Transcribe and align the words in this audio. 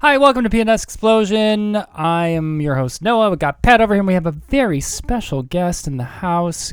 Hi, 0.00 0.16
welcome 0.16 0.44
to 0.44 0.50
PNS 0.50 0.82
Explosion. 0.82 1.76
I 1.76 2.28
am 2.28 2.60
your 2.60 2.74
host, 2.76 3.02
Noah. 3.02 3.30
We 3.30 3.36
got 3.36 3.62
Pat 3.62 3.80
over 3.82 3.92
here, 3.94 4.00
and 4.00 4.06
we 4.06 4.14
have 4.14 4.24
a 4.26 4.30
very 4.32 4.80
special 4.80 5.42
guest 5.42 5.86
in 5.86 5.98
the 5.98 6.04
house. 6.04 6.72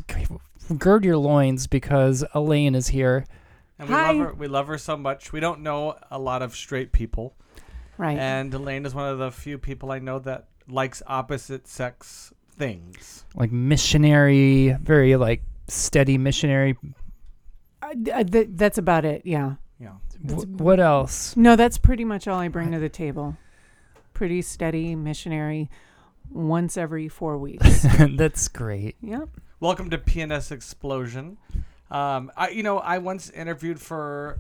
Gird 0.77 1.03
your 1.03 1.17
loins 1.17 1.67
because 1.67 2.23
Elaine 2.33 2.73
is 2.73 2.87
here. 2.87 3.25
And 3.79 3.89
we 3.89 3.95
Hi. 3.95 4.11
love 4.13 4.27
her. 4.27 4.33
We 4.33 4.47
love 4.47 4.67
her 4.67 4.77
so 4.77 4.95
much. 4.95 5.33
We 5.33 5.39
don't 5.41 5.59
know 5.61 5.95
a 6.09 6.17
lot 6.17 6.41
of 6.41 6.55
straight 6.55 6.93
people, 6.93 7.35
Right. 7.97 8.17
and 8.17 8.53
Elaine 8.53 8.85
is 8.85 8.95
one 8.95 9.09
of 9.11 9.17
the 9.19 9.31
few 9.31 9.57
people 9.57 9.91
I 9.91 9.99
know 9.99 10.19
that 10.19 10.45
likes 10.69 11.03
opposite 11.05 11.67
sex 11.67 12.33
things. 12.49 13.25
Like 13.35 13.51
missionary, 13.51 14.75
very 14.81 15.15
like 15.17 15.43
steady 15.67 16.17
missionary. 16.17 16.77
D- 18.01 18.11
uh, 18.11 18.23
th- 18.23 18.49
that's 18.51 18.77
about 18.77 19.03
it. 19.05 19.21
Yeah. 19.25 19.55
Yeah. 19.79 19.93
W- 20.25 20.47
what 20.57 20.79
else? 20.79 21.35
No, 21.37 21.55
that's 21.55 21.77
pretty 21.77 22.03
much 22.03 22.27
all 22.27 22.39
I 22.39 22.47
bring 22.47 22.71
to 22.71 22.79
the 22.79 22.89
table. 22.89 23.37
Pretty 24.13 24.41
steady 24.41 24.95
missionary 24.95 25.69
once 26.31 26.77
every 26.77 27.07
four 27.07 27.37
weeks. 27.37 27.83
That's 27.99 28.47
great. 28.47 28.95
yep. 29.01 29.29
Welcome 29.59 29.89
to 29.91 29.97
PNS 29.97 30.51
Explosion. 30.51 31.37
Um, 31.91 32.31
I 32.35 32.49
you 32.49 32.63
know 32.63 32.79
I 32.79 32.97
once 32.97 33.29
interviewed 33.29 33.79
for. 33.79 34.39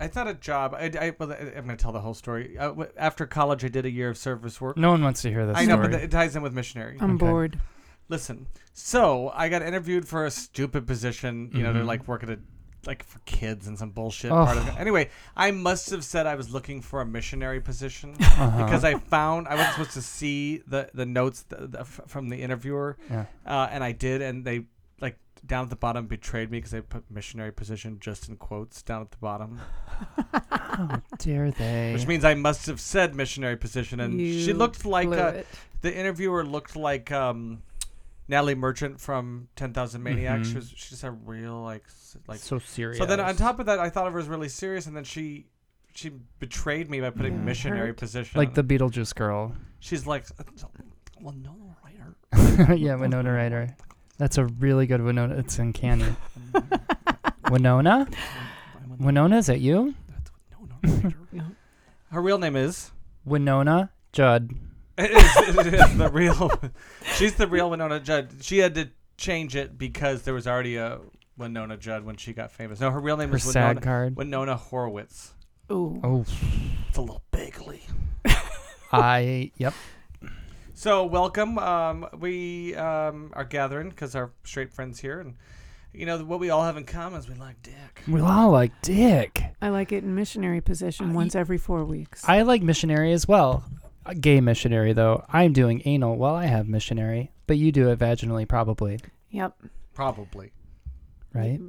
It's 0.00 0.16
not 0.16 0.26
a 0.26 0.34
job. 0.34 0.74
I, 0.74 0.90
I, 1.00 1.12
well, 1.16 1.30
I'm 1.30 1.64
going 1.64 1.68
to 1.68 1.76
tell 1.76 1.92
the 1.92 2.00
whole 2.00 2.14
story. 2.14 2.58
Uh, 2.58 2.68
w- 2.70 2.90
after 2.96 3.24
college, 3.24 3.64
I 3.64 3.68
did 3.68 3.86
a 3.86 3.90
year 3.90 4.10
of 4.10 4.18
service 4.18 4.60
work. 4.60 4.76
No 4.76 4.90
one 4.90 5.02
wants 5.04 5.22
to 5.22 5.30
hear 5.30 5.46
this 5.46 5.56
I 5.56 5.64
know, 5.64 5.76
story. 5.76 5.88
but 5.90 6.00
it 6.02 6.10
ties 6.10 6.34
in 6.34 6.42
with 6.42 6.52
missionary. 6.52 6.96
I'm 7.00 7.14
Okay. 7.14 7.26
bored. 7.26 7.60
Listen, 8.08 8.48
so 8.72 9.30
I 9.32 9.48
got 9.48 9.62
interviewed 9.62 10.08
for 10.08 10.26
a 10.26 10.30
stupid 10.32 10.88
position. 10.88 11.50
You 11.54 11.62
know, 11.62 11.72
to 11.72 11.78
Mhm. 11.80 11.86
like 11.86 12.08
work 12.08 12.24
at 12.24 12.30
a 12.30 12.38
like 12.86 13.04
for 13.04 13.20
kids 13.20 13.66
and 13.68 13.78
some 13.78 13.90
bullshit 13.90 14.30
Oh. 14.32 14.44
part 14.44 14.56
of 14.56 14.66
it. 14.68 14.74
Anyway, 14.78 15.08
I 15.36 15.50
must 15.52 15.90
have 15.90 16.04
said 16.04 16.26
I 16.26 16.34
was 16.34 16.50
looking 16.52 16.80
for 16.82 17.00
a 17.00 17.06
missionary 17.06 17.60
position 17.60 18.16
Uh-huh. 18.20 18.64
because 18.64 18.82
I 18.84 18.94
found 18.98 19.46
I 19.48 19.54
wasn't 19.54 19.72
supposed 19.74 19.92
to 19.92 20.02
see 20.02 20.62
the 20.66 20.88
the 20.94 21.06
notes 21.06 21.44
th 21.48 21.84
from 22.06 22.28
the 22.28 22.38
interviewer, 22.42 22.96
yeah. 23.10 23.26
uh, 23.46 23.68
and 23.70 23.84
I 23.84 23.92
did, 23.92 24.20
and 24.22 24.44
they 24.44 24.66
like 25.00 25.16
down 25.46 25.64
at 25.64 25.70
the 25.70 25.76
bottom 25.76 26.06
betrayed 26.06 26.50
me 26.50 26.58
because 26.58 26.70
they 26.72 26.80
put 26.80 27.08
missionary 27.10 27.52
position 27.52 27.98
just 28.00 28.28
in 28.28 28.36
quotes 28.36 28.82
down 28.82 29.02
at 29.02 29.10
the 29.10 29.16
bottom, 29.18 29.60
How 30.50 31.02
dare 31.18 31.50
they? 31.50 31.92
which 31.92 32.06
means 32.06 32.24
I 32.24 32.34
must 32.34 32.66
have 32.66 32.80
said 32.80 33.14
missionary 33.14 33.56
position, 33.56 34.00
and 34.00 34.18
she 34.20 34.52
looked 34.52 34.84
like 34.84 35.08
blew 35.08 35.18
uh, 35.18 35.42
the 35.82 35.94
interviewer 35.96 36.44
looked 36.44 36.76
like 36.76 37.10
um, 37.12 37.62
Natalie 38.32 38.54
Merchant 38.56 38.98
from 39.00 39.48
Ten 39.56 39.72
Thousand 39.72 40.02
Maniacs. 40.02 40.48
She 40.48 40.54
Mhm. 40.54 40.56
was 40.56 40.72
she's 40.74 41.04
a 41.04 41.10
real 41.12 41.62
like 41.62 41.84
like. 42.26 42.40
so 42.40 42.58
serious. 42.58 42.98
So 42.98 43.04
then 43.06 43.20
on 43.20 43.36
top 43.36 43.60
of 43.60 43.66
that, 43.66 43.78
I 43.78 43.90
thought 43.90 44.06
of 44.06 44.14
her 44.14 44.18
as 44.18 44.26
really 44.26 44.48
serious, 44.48 44.86
and 44.86 44.96
then 44.96 45.04
she 45.04 45.46
she 45.94 46.10
betrayed 46.40 46.88
me 46.90 47.00
by 47.00 47.10
putting 47.10 47.34
Yeah, 47.34 47.40
missionary 47.44 47.88
hurt. 47.88 47.98
position. 47.98 48.38
like 48.38 48.54
the 48.54 48.64
Beetlejuice 48.64 49.14
girl. 49.14 49.54
she's 49.80 50.06
like, 50.06 50.24
well, 51.20 51.34
no, 51.34 51.54
writer. 51.84 52.74
yeah, 52.74 52.94
Winona 52.94 53.30
Ryder. 53.32 53.76
That's 54.16 54.38
a 54.38 54.46
really 54.46 54.86
good 54.86 55.02
Winona. 55.02 55.34
It's 55.36 55.58
uncanny. 55.58 56.06
Winona? 57.50 58.06
Winona, 58.98 59.36
is 59.38 59.46
that 59.46 59.60
you? 59.60 59.94
That's 60.08 60.30
Winona 60.58 61.02
Ryder. 61.04 61.16
No. 61.32 61.44
Her 62.10 62.22
real 62.22 62.38
name 62.38 62.56
is. 62.56 62.92
Wynonna 63.28 63.90
Judd. 64.12 64.50
It 64.98 65.10
is, 65.10 65.66
it 65.66 65.74
is 65.74 65.96
the 65.98 66.10
real. 66.10 66.50
she's 67.16 67.34
the 67.34 67.46
real 67.46 67.70
Wynonna 67.70 68.02
Judd. 68.02 68.30
She 68.40 68.58
had 68.58 68.74
to 68.74 68.90
change 69.16 69.56
it 69.56 69.78
because 69.78 70.22
there 70.22 70.34
was 70.34 70.46
already 70.46 70.76
a 70.76 71.00
Wynonna 71.38 71.78
Judd 71.78 72.04
when 72.04 72.16
she 72.16 72.32
got 72.32 72.52
famous. 72.52 72.78
No, 72.80 72.90
her 72.90 73.00
real 73.00 73.16
name 73.16 73.30
Her 73.30 73.36
is 73.36 73.44
sad 73.44 73.76
Winona, 73.76 73.80
card. 73.80 74.16
Winona 74.16 74.56
Horowitz. 74.56 75.32
Ooh. 75.70 76.00
Oh, 76.04 76.24
It's 76.88 76.98
a 76.98 77.00
little 77.00 77.22
bagely. 77.32 77.80
I. 78.92 79.50
Yep. 79.56 79.74
So 80.74 81.04
welcome. 81.06 81.58
Um, 81.58 82.06
we 82.18 82.74
um, 82.74 83.30
are 83.34 83.44
gathering 83.44 83.88
because 83.90 84.14
our 84.14 84.32
straight 84.44 84.72
friends 84.72 84.98
here, 85.00 85.20
and 85.20 85.36
you 85.94 86.04
know 86.06 86.18
what 86.24 86.40
we 86.40 86.50
all 86.50 86.64
have 86.64 86.76
in 86.76 86.84
common 86.84 87.18
is 87.20 87.28
we 87.28 87.34
like 87.36 87.62
dick. 87.62 88.02
We 88.08 88.20
all 88.20 88.50
like 88.50 88.72
dick. 88.82 89.42
I 89.62 89.68
like 89.68 89.92
it 89.92 90.02
in 90.04 90.14
missionary 90.14 90.60
position 90.60 91.10
Uh, 91.10 91.14
once 91.14 91.34
every 91.34 91.58
four 91.58 91.84
weeks. 91.84 92.24
I 92.28 92.42
like 92.42 92.62
missionary 92.62 93.12
as 93.12 93.26
well. 93.28 93.64
A 94.04 94.14
gay 94.14 94.40
missionary, 94.40 94.92
though. 94.92 95.24
I'm 95.28 95.52
doing 95.52 95.82
anal 95.84 96.16
while 96.16 96.34
I 96.34 96.46
have 96.46 96.66
missionary, 96.68 97.30
but 97.46 97.56
you 97.56 97.70
do 97.72 97.88
it 97.90 97.98
vaginally, 97.98 98.48
probably, 98.48 98.98
yep. 99.30 99.54
Probably. 99.94 100.52
right? 101.32 101.60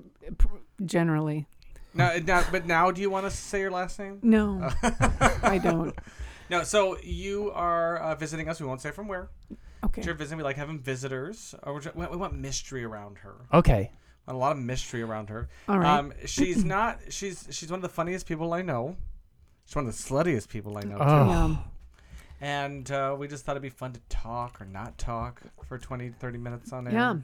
Generally. 0.83 1.47
Now, 1.93 2.13
now, 2.25 2.43
but 2.51 2.65
now, 2.65 2.89
do 2.91 3.01
you 3.01 3.09
want 3.09 3.25
to 3.27 3.31
say 3.31 3.59
your 3.59 3.69
last 3.71 3.99
name? 3.99 4.19
No, 4.23 4.69
I 5.43 5.59
don't. 5.61 5.93
No. 6.49 6.63
So 6.63 6.97
you 7.03 7.51
are 7.51 7.97
uh, 7.97 8.15
visiting 8.15 8.49
us. 8.49 8.59
We 8.59 8.65
won't 8.65 8.81
say 8.81 8.89
from 8.91 9.07
where. 9.07 9.29
Okay. 9.83 10.01
But 10.01 10.05
you're 10.05 10.15
visiting. 10.15 10.37
We 10.37 10.43
like 10.43 10.55
having 10.55 10.79
visitors. 10.79 11.53
Or 11.61 11.75
we're 11.75 11.81
ju- 11.81 11.91
we 11.95 12.07
want 12.17 12.33
mystery 12.33 12.83
around 12.83 13.19
her. 13.19 13.35
Okay. 13.53 13.91
A 14.27 14.33
lot 14.33 14.53
of 14.53 14.57
mystery 14.57 15.03
around 15.03 15.29
her. 15.29 15.49
All 15.67 15.77
right. 15.77 15.99
Um, 15.99 16.13
she's 16.25 16.63
not. 16.65 16.99
She's 17.09 17.47
she's 17.51 17.69
one 17.69 17.77
of 17.77 17.83
the 17.83 17.89
funniest 17.89 18.25
people 18.25 18.53
I 18.53 18.63
know. 18.63 18.95
She's 19.65 19.75
one 19.75 19.85
of 19.85 19.95
the 19.95 20.01
sluttiest 20.03 20.49
people 20.49 20.77
I 20.77 20.81
know 20.81 20.97
too. 20.97 21.03
Oh. 21.03 21.27
yeah. 21.27 21.55
And 22.41 22.89
uh, 22.91 23.15
we 23.17 23.27
just 23.27 23.45
thought 23.45 23.53
it'd 23.53 23.61
be 23.63 23.69
fun 23.69 23.93
to 23.93 24.01
talk 24.09 24.59
or 24.61 24.65
not 24.65 24.97
talk 24.97 25.41
for 25.65 25.77
20, 25.77 26.09
30 26.19 26.37
minutes 26.37 26.73
on 26.73 26.87
air. 26.87 26.93
Yeah. 26.93 27.15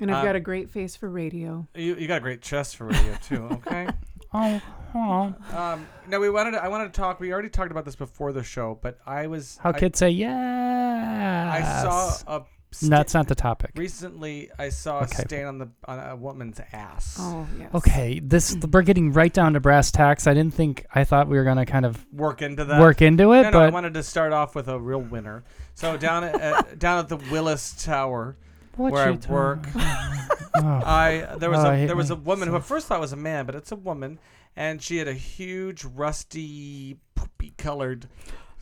And 0.00 0.10
I've 0.10 0.22
Uh, 0.22 0.24
got 0.24 0.36
a 0.36 0.40
great 0.40 0.70
face 0.70 0.96
for 0.96 1.08
radio. 1.08 1.66
You, 1.74 1.96
you 1.96 2.06
got 2.08 2.18
a 2.18 2.20
great 2.20 2.40
chest 2.42 2.76
for 2.76 2.86
radio 2.86 3.14
too. 3.22 3.48
Okay. 3.66 3.88
Oh, 4.34 5.34
um, 5.54 5.86
no, 6.08 6.18
we 6.18 6.30
wanted. 6.30 6.52
To, 6.52 6.64
I 6.64 6.68
wanted 6.68 6.86
to 6.94 6.98
talk. 6.98 7.20
We 7.20 7.34
already 7.34 7.50
talked 7.50 7.70
about 7.70 7.84
this 7.84 7.96
before 7.96 8.32
the 8.32 8.42
show, 8.42 8.78
but 8.80 8.98
I 9.06 9.26
was. 9.26 9.58
How 9.62 9.72
I, 9.72 9.78
kids 9.78 9.98
say 9.98 10.08
yes. 10.08 10.32
I 10.32 11.82
saw 11.82 12.36
a. 12.38 12.44
sta- 12.72 12.88
That's 12.88 13.14
not 13.14 13.28
the 13.28 13.34
topic. 13.34 13.70
recently. 13.76 14.50
I 14.58 14.68
saw 14.70 14.98
Okay. 15.00 15.22
a 15.22 15.26
stain 15.28 15.44
on 15.46 15.58
the 15.58 15.68
on 15.86 15.98
a 15.98 16.16
woman's 16.16 16.60
ass. 16.72 17.16
Oh, 17.20 17.46
yes. 17.58 17.70
Okay, 17.74 18.18
this 18.20 18.56
we're 18.72 18.82
getting 18.82 19.12
right 19.12 19.32
down 19.32 19.52
to 19.54 19.60
brass 19.60 19.90
tacks. 19.90 20.26
I 20.26 20.34
didn't 20.34 20.54
think 20.54 20.84
I 20.94 21.04
thought 21.04 21.28
we 21.28 21.36
were 21.38 21.44
gonna 21.44 21.66
kind 21.66 21.86
of 21.86 22.04
Work 22.12 22.42
into 22.42 22.64
that. 22.64 22.80
work 22.80 23.00
into 23.02 23.32
it, 23.32 23.42
no, 23.44 23.50
no, 23.50 23.60
I 23.60 23.70
wanted 23.70 23.94
to 23.94 24.02
start 24.02 24.32
off 24.32 24.54
with 24.54 24.68
a 24.68 24.78
real 24.80 25.00
winner. 25.00 25.44
So 25.74 25.96
down 25.96 26.24
at, 26.24 26.40
at 26.40 26.78
down 26.80 26.98
at 26.98 27.08
the 27.08 27.16
Willis 27.30 27.84
Tower, 27.84 28.36
what 28.76 28.92
where 28.92 29.08
I 29.08 29.16
talking- 29.16 29.30
work, 29.34 29.66
I 30.54 31.34
there 31.38 31.50
was 31.50 31.60
Oh, 31.60 31.68
I 31.68 31.74
a 31.74 31.76
hate 31.78 31.86
there 31.86 31.96
was 31.96 32.10
a 32.10 32.16
woman 32.16 32.48
who 32.48 32.54
so- 32.54 32.58
at 32.58 32.64
first 32.64 32.86
thought 32.86 33.00
was 33.00 33.12
a 33.12 33.16
man, 33.16 33.46
but 33.46 33.54
it's 33.54 33.72
a 33.72 33.76
woman, 33.76 34.18
and 34.56 34.82
she 34.82 34.98
had 34.98 35.08
a 35.08 35.14
huge 35.14 35.84
rusty 35.84 36.98
poopy 37.14 37.54
colored 37.56 38.06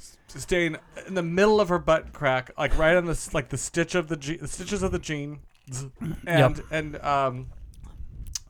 s- 0.00 0.16
stain 0.28 0.77
in 1.06 1.15
the 1.15 1.22
middle 1.22 1.61
of 1.61 1.69
her 1.69 1.78
butt 1.78 2.12
crack, 2.12 2.50
like 2.59 2.77
right 2.78 2.97
on 2.97 3.05
the 3.06 3.31
like 3.34 3.50
the 3.50 3.59
stitch 3.59 3.94
of 3.94 4.09
the 4.09 4.16
je- 4.16 4.37
the 4.38 4.49
stitches 4.49 4.83
of 4.83 4.91
the 4.93 4.99
jean, 4.99 5.41
and 6.27 6.62
and 6.71 6.97
um, 7.03 7.49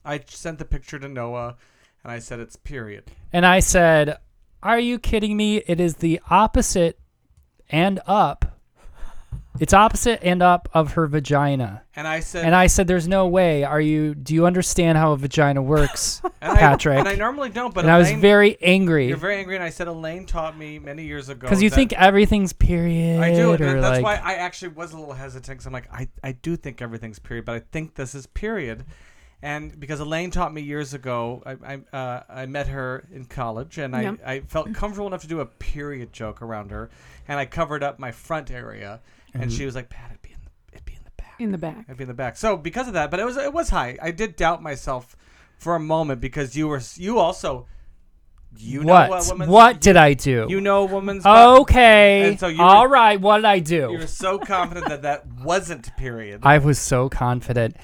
I 0.04 0.20
sent 0.26 0.58
the 0.58 0.64
picture 0.64 0.98
to 0.98 1.08
Noah, 1.08 1.56
and 2.04 2.12
I 2.12 2.18
said 2.18 2.40
it's 2.40 2.56
period. 2.56 3.10
and 3.32 3.44
I 3.44 3.60
said, 3.60 4.18
"Are 4.62 4.78
you 4.78 4.98
kidding 4.98 5.36
me? 5.36 5.58
It 5.66 5.80
is 5.80 5.96
the 5.96 6.20
opposite 6.30 6.98
and 7.68 8.00
up. 8.06 8.49
It's 9.58 9.74
opposite 9.74 10.22
and 10.22 10.42
up 10.42 10.68
of 10.72 10.92
her 10.92 11.06
vagina." 11.06 11.82
And 11.96 12.06
I 12.06 12.20
said, 12.20 12.44
And 12.44 12.54
I 12.54 12.66
said, 12.68 12.86
"There's 12.86 13.08
no 13.08 13.26
way. 13.26 13.64
Are 13.64 13.80
you? 13.80 14.14
Do 14.14 14.32
you 14.34 14.46
understand 14.46 14.96
how 14.96 15.12
a 15.12 15.16
vagina 15.16 15.60
works?" 15.60 16.22
and 16.40 16.52
I- 16.52 16.56
Patrick. 16.56 16.98
and 16.98 17.08
I 17.08 17.14
normally 17.16 17.50
don't, 17.50 17.74
but 17.74 17.84
and 17.84 17.90
I 17.90 17.98
was 17.98 18.08
Elaine- 18.08 18.20
very 18.20 18.56
angry 18.62 19.08
You're 19.08 19.16
very 19.16 19.36
angry, 19.36 19.56
and 19.56 19.64
I 19.64 19.70
said 19.70 19.88
Elaine 19.88 20.24
taught 20.24 20.56
me 20.56 20.78
many 20.78 21.04
years 21.04 21.28
ago. 21.28 21.40
because 21.40 21.62
you 21.62 21.68
that- 21.70 21.76
think 21.76 21.92
everything's 21.94 22.52
period. 22.52 23.20
I 23.20 23.34
do, 23.34 23.52
and 23.52 23.60
or 23.60 23.80
that's 23.80 24.00
like, 24.00 24.04
why 24.04 24.16
I 24.16 24.34
actually 24.36 24.68
was 24.68 24.92
a 24.92 24.98
little 24.98 25.14
hesitant. 25.14 25.48
Because 25.58 25.66
I'm 25.66 25.72
like, 25.72 25.92
I, 25.92 26.08
I 26.22 26.32
do 26.32 26.56
think 26.56 26.80
everything's 26.80 27.18
period, 27.18 27.44
but 27.44 27.54
I 27.56 27.60
think 27.72 27.96
this 27.96 28.14
is 28.14 28.26
period. 28.26 28.84
And 29.42 29.80
because 29.80 30.00
Elaine 30.00 30.30
taught 30.30 30.52
me 30.52 30.60
years 30.60 30.92
ago, 30.92 31.42
I 31.46 31.56
I, 31.92 31.96
uh, 31.96 32.22
I 32.28 32.46
met 32.46 32.68
her 32.68 33.06
in 33.12 33.24
college, 33.24 33.78
and 33.78 33.96
I, 33.96 34.02
Yep. 34.02 34.18
I 34.24 34.40
felt 34.40 34.72
comfortable 34.74 35.06
enough 35.06 35.22
to 35.22 35.28
do 35.28 35.40
a 35.40 35.46
period 35.46 36.12
joke 36.12 36.42
around 36.42 36.70
her, 36.70 36.90
and 37.26 37.38
I 37.40 37.46
covered 37.46 37.82
up 37.82 37.98
my 37.98 38.12
front 38.12 38.50
area, 38.50 39.00
and 39.34 39.44
And- 39.44 39.52
she 39.52 39.64
was 39.64 39.74
like, 39.74 39.88
"Pat, 39.88 40.10
it'd 40.10 40.22
be 40.22 40.30
in 40.32 40.38
the, 40.44 40.50
it'd 40.72 40.84
be 40.84 40.94
in 40.94 41.04
the 41.04 41.10
back, 41.16 41.34
In 41.40 41.52
the 41.52 41.58
back. 41.58 41.84
it'd 41.86 41.96
be 41.96 42.02
in 42.04 42.08
the 42.08 42.14
back." 42.14 42.36
So 42.36 42.56
because 42.56 42.88
of 42.88 42.94
that, 42.94 43.10
but 43.10 43.20
it 43.20 43.24
was 43.24 43.36
it 43.36 43.52
was 43.52 43.68
high. 43.70 43.96
I 44.02 44.10
did 44.10 44.36
doubt 44.36 44.62
myself 44.62 45.16
for 45.58 45.74
a 45.76 45.80
moment 45.80 46.20
because 46.20 46.56
you 46.56 46.68
were 46.68 46.80
you 46.96 47.18
also 47.18 47.66
you 48.56 48.82
know 48.82 48.92
what? 48.94 49.10
what 49.10 49.26
woman's 49.30 49.50
what 49.50 49.80
did 49.80 49.96
I 49.96 50.14
do? 50.14 50.46
you 50.48 50.60
know 50.60 50.82
a 50.82 50.86
woman's 50.86 51.22
butt. 51.22 51.60
Okay. 51.60 52.28
And 52.30 52.40
so 52.40 52.48
you 52.48 52.60
All 52.62 52.82
were- 52.82 52.88
right. 52.88 53.20
What 53.20 53.36
did 53.38 53.44
I 53.44 53.58
do? 53.60 53.74
You 53.74 53.80
do? 53.88 53.98
were 53.98 54.06
so 54.06 54.38
confident 54.38 54.88
that 54.88 55.02
that 55.02 55.26
wasn't 55.44 55.94
period. 55.96 56.40
I 56.42 56.58
was 56.58 56.78
so 56.78 57.08
confident 57.08 57.76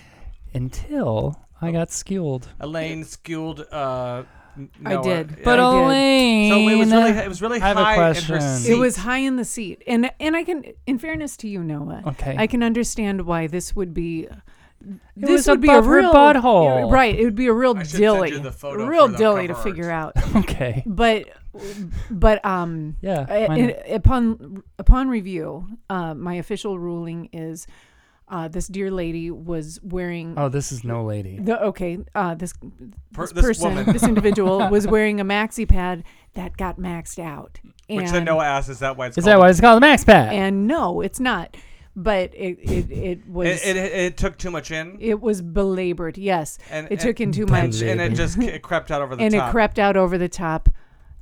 until 0.55 1.41
I 1.61 1.71
got 1.73 1.91
skewed. 1.91 2.47
Elaine 2.61 3.05
skewed. 3.05 3.61
Uh, 3.73 4.25
N- 4.57 4.71
I 4.85 4.95
Noah. 4.95 5.03
did. 5.03 5.43
But 5.45 5.61
I 5.61 5.71
did. 5.73 5.85
Elaine. 5.85 6.51
So 6.51 6.59
it 6.69 6.77
was 6.79 6.93
really 6.93 7.11
it 7.11 7.29
was 7.29 7.43
really 7.43 7.61
I 7.61 7.69
have 7.69 7.77
a 7.77 7.85
high 7.85 7.93
in 7.95 7.99
her 7.99 8.23
question. 8.37 8.41
seat. 8.41 8.73
It 8.73 8.79
was 8.79 8.97
high 8.97 9.19
in 9.19 9.37
the 9.37 9.45
seat, 9.45 9.83
and 9.87 10.11
and 10.21 10.37
I 10.37 10.45
can, 10.45 10.65
in 10.87 10.99
fairness 10.99 11.37
to 11.39 11.49
you, 11.49 11.63
Noah, 11.63 12.03
Okay. 12.07 12.35
I 12.39 12.47
can 12.47 12.63
understand 12.63 13.23
why 13.27 13.47
this 13.47 13.75
would 13.77 13.93
be 13.95 14.23
It 14.25 15.01
this 15.17 15.47
would 15.49 15.61
be 15.61 15.69
a 15.69 15.73
above 15.79 15.87
her 15.87 15.97
real 16.01 16.13
butthole. 16.13 16.91
right. 16.91 17.15
It 17.19 17.25
would 17.25 17.35
be 17.35 17.47
a 17.47 17.53
real 17.53 17.75
I 17.77 17.81
should 17.81 17.91
send 17.91 18.01
dilly, 18.03 18.31
you 18.31 18.39
the 18.41 18.53
photo 18.53 18.85
a 18.85 18.89
real 18.89 19.09
for 19.11 19.17
dilly 19.19 19.47
to 19.49 19.55
cover 19.55 19.69
figure 19.71 19.91
out. 19.91 20.13
Okay. 20.37 20.83
But 20.87 21.29
but 22.11 22.45
um, 22.45 22.97
Yeah. 23.01 23.25
Why 23.49 23.57
in- 23.57 23.67
not? 23.69 23.91
upon 23.91 24.63
upon 24.79 25.09
review, 25.09 25.67
uh, 25.89 26.15
my 26.15 26.35
official 26.35 26.79
ruling 26.79 27.31
is 27.33 27.67
uh, 28.29 28.49
this 28.49 28.67
dear 28.67 28.91
lady 28.91 29.31
was 29.31 29.79
wearing. 29.83 30.35
oh, 30.37 30.49
this 30.49 30.73
is 30.73 30.83
no 30.85 31.05
lady. 31.05 31.39
The, 31.39 31.63
okay, 31.63 31.99
uh, 32.15 32.35
this 32.35 32.53
Per- 33.13 33.23
this 33.23 33.33
this 33.33 33.45
person, 33.45 33.75
woman. 33.77 33.93
this 33.93 34.03
individual 34.03 34.69
was 34.69 34.87
wearing 34.87 35.21
a 35.21 35.25
maxi 35.25 35.69
pad 35.69 36.03
that 36.35 36.57
got 36.57 36.79
maxed 36.79 37.19
out. 37.19 37.61
And, 37.89 37.99
Which 37.99 38.11
then 38.11 38.25
Noah 38.25 38.45
asked, 38.45 38.69
"Is 38.69 38.81
that 38.81 38.97
why 38.97 39.07
it's 39.07 39.17
Is 39.19 39.25
called 39.25 39.33
that 39.33 39.39
why 39.39 39.51
it's 39.51 39.61
called 39.61 39.77
a 39.79 39.81
max 39.81 40.03
pad? 40.05 40.33
and 40.35 40.67
no, 40.67 41.01
it's 41.01 41.21
not. 41.21 41.57
But 41.99 42.35
it 42.35 42.59
it, 42.61 42.91
it 42.91 43.29
was 43.29 43.47
It, 43.65 43.75
it, 43.75 43.77
it, 43.77 43.93
it 43.93 44.17
took 44.19 44.37
too 44.37 44.51
much 44.51 44.71
in, 44.71 44.99
It 45.01 45.21
was 45.21 45.41
belabored. 45.41 46.19
Yes, 46.19 46.59
and 46.71 46.89
it 46.91 47.01
took 47.01 47.21
in 47.21 47.33
too 47.33 47.43
and, 47.43 47.51
much, 47.51 47.81
and 47.81 48.01
it 48.01 48.15
just 48.15 48.37
it 48.39 48.61
crept 48.63 48.91
out 48.91 49.01
over 49.03 49.17
the 49.17 49.23
and 49.23 49.33
top. 49.33 49.49
it 49.49 49.53
crept 49.53 49.79
out 49.79 49.97
over 49.97 50.19
the 50.19 50.29
top 50.29 50.69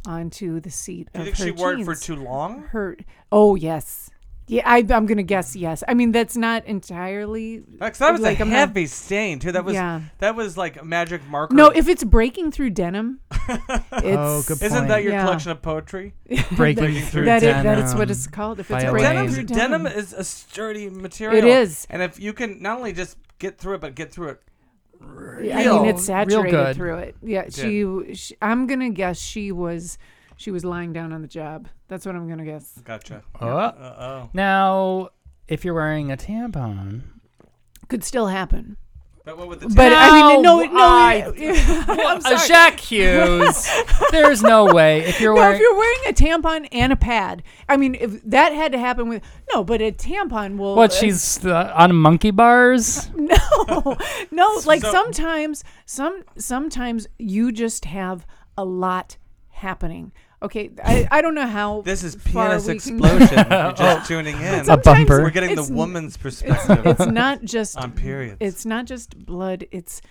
onto 0.07 0.59
the 0.61 0.71
seat 0.71 1.09
Do 1.15 1.21
you 1.23 1.29
of 1.31 1.35
think 1.37 1.39
her 1.39 1.45
she 1.45 1.51
wore 1.63 1.75
it 1.75 1.85
for 1.85 1.95
too 1.95 2.17
long? 2.17 2.63
Her 2.73 2.97
oh 3.31 3.55
yes, 3.55 4.04
yeah. 4.47 4.63
I, 4.65 4.79
I'm 4.91 5.07
gonna 5.07 5.23
guess 5.23 5.55
yes. 5.57 5.83
I 5.89 5.95
mean 5.95 6.13
that's 6.13 6.37
not 6.37 6.65
entirely. 6.67 7.59
Because 7.61 7.99
that 7.99 8.13
was 8.13 8.21
Like, 8.21 8.39
a 8.39 8.43
I'm 8.43 8.51
not- 8.51 8.57
heavy 8.57 8.87
stain 8.87 9.39
too. 9.39 9.53
That 9.53 9.65
was 9.65 9.75
yeah. 9.75 10.01
that 10.19 10.37
was 10.37 10.57
like 10.57 10.85
magic 10.85 11.27
marker. 11.29 11.55
No, 11.55 11.69
if 11.71 11.89
it's 11.89 12.05
breaking 12.05 12.53
through 12.53 12.71
denim, 12.71 13.21
oh, 13.33 13.39
it's 13.49 14.17
Oh, 14.17 14.43
good 14.47 14.61
point. 14.61 14.73
isn't 14.73 14.89
that 14.89 15.03
your 15.03 15.13
Yeah. 15.13 15.25
collection 15.25 15.51
of 15.51 15.63
poetry? 15.63 16.15
breaking 16.57 17.01
through 17.03 17.25
that, 17.27 17.41
denim. 17.41 17.61
it, 17.61 17.63
that 17.65 17.79
is 17.85 17.95
what 17.95 18.11
it's 18.11 18.27
called. 18.27 18.61
If 18.61 18.71
it's 18.71 18.85
breaking 18.85 19.11
Elaine. 19.19 19.31
through 19.31 19.45
Denim, 19.45 19.71
denim, 19.71 19.83
denim 19.85 19.99
is 19.99 20.13
a 20.13 20.25
sturdy 20.25 20.91
material. 20.91 21.39
it 21.39 21.45
is. 21.45 21.87
And 21.91 22.03
if 22.03 22.19
you 22.21 22.33
can 22.33 22.61
not 22.63 22.79
only 22.79 22.93
just 22.93 23.17
get 23.39 23.59
through 23.59 23.75
it, 23.77 23.81
but 23.81 23.95
get 23.95 24.13
through 24.13 24.29
it. 24.29 24.41
I 25.03 25.07
real- 25.07 25.81
mean, 25.83 25.89
it's 25.91 25.99
real 26.09 26.17
saturated 26.17 26.51
good. 26.51 26.77
through 26.77 26.99
it. 26.99 27.17
Yeah, 27.23 27.49
she, 27.51 28.15
she. 28.15 28.37
I'm 28.41 28.67
gonna 28.67 28.91
guess 28.91 29.19
she 29.19 29.53
was, 29.53 29.99
she 30.37 30.51
was 30.51 30.65
lying 30.65 30.93
down 30.93 31.13
on 31.13 31.21
the 31.23 31.29
job. 31.29 31.69
That's 31.95 32.07
what 32.07 32.17
I'm 32.17 32.29
gonna 32.29 32.45
guess. 32.45 32.81
Gotcha. 32.83 33.23
Oh. 33.41 33.47
Uh 33.47 33.73
oh. 34.01 34.31
Now, 34.35 35.11
if 35.47 35.65
you're 35.65 35.75
wearing 35.75 36.11
a 36.11 36.17
tampon, 36.17 37.03
Could 37.87 38.03
still 38.03 38.27
happen. 38.27 38.77
But 39.25 39.39
what 39.39 39.47
would 39.47 39.61
the 39.61 39.69
But 39.69 39.93
I 39.95 40.11
mean, 40.33 40.43
no, 40.43 40.59
no. 40.61 40.71
I- 40.77 41.33
I'm 41.89 42.19
a 42.19 42.21
sorry. 42.21 42.49
Jack 42.49 42.81
Hughes. 42.81 43.71
There's 44.11 44.43
no 44.43 44.75
way 44.75 45.03
if 45.05 45.21
you're 45.21 45.35
No, 45.37 45.41
wearing. 45.41 45.55
if 45.55 45.61
you're 45.61 45.77
wearing 45.77 45.99
a 46.09 46.13
tampon 46.13 46.67
and 46.73 46.93
a 46.93 46.97
pad, 46.97 47.45
I 47.69 47.77
mean, 47.77 47.95
if 47.95 48.21
that 48.25 48.53
had 48.53 48.73
to 48.73 48.79
happen 48.79 49.09
with 49.09 49.23
no, 49.55 49.63
but 49.63 49.81
a 49.81 49.93
tampon 49.93 50.59
will. 50.59 50.75
what 50.75 50.91
uh, 50.91 50.95
she's 50.97 51.47
uh, 51.47 51.73
on 51.77 51.95
monkey 51.95 52.33
bars? 52.33 53.09
no, 53.15 53.97
no. 54.33 54.61
Like 54.67 54.83
So- 54.83 54.91
sometimes, 54.91 55.63
some 55.87 56.25
sometimes 56.37 57.07
you 57.17 57.53
just 57.53 57.85
have 57.85 58.27
a 58.59 58.65
lot 58.65 59.17
happening. 59.53 60.11
Okay, 60.45 60.71
I, 60.85 61.09
I 61.11 61.23
don't 61.23 61.35
know 61.35 61.47
how. 61.47 61.81
This 61.81 62.05
is 62.05 62.17
far 62.17 62.49
pianist 62.49 62.67
we 62.67 62.75
explosion. 62.75 63.23
if 63.23 63.51
you're 63.51 63.73
just 63.77 64.09
tuning 64.09 64.39
in. 64.39 64.69
A 64.69 64.77
bumper. 64.77 65.23
We're 65.23 65.31
getting 65.31 65.55
the 65.57 65.73
woman's 65.73 66.19
perspective 66.19 66.87
it's 66.87 67.07
not 67.07 67.43
just 67.45 67.79
on 67.79 67.93
periods. 67.93 68.37
It's 68.41 68.67
not 68.67 68.85
just 68.85 69.19
blood. 69.25 69.67
It's 69.71 70.03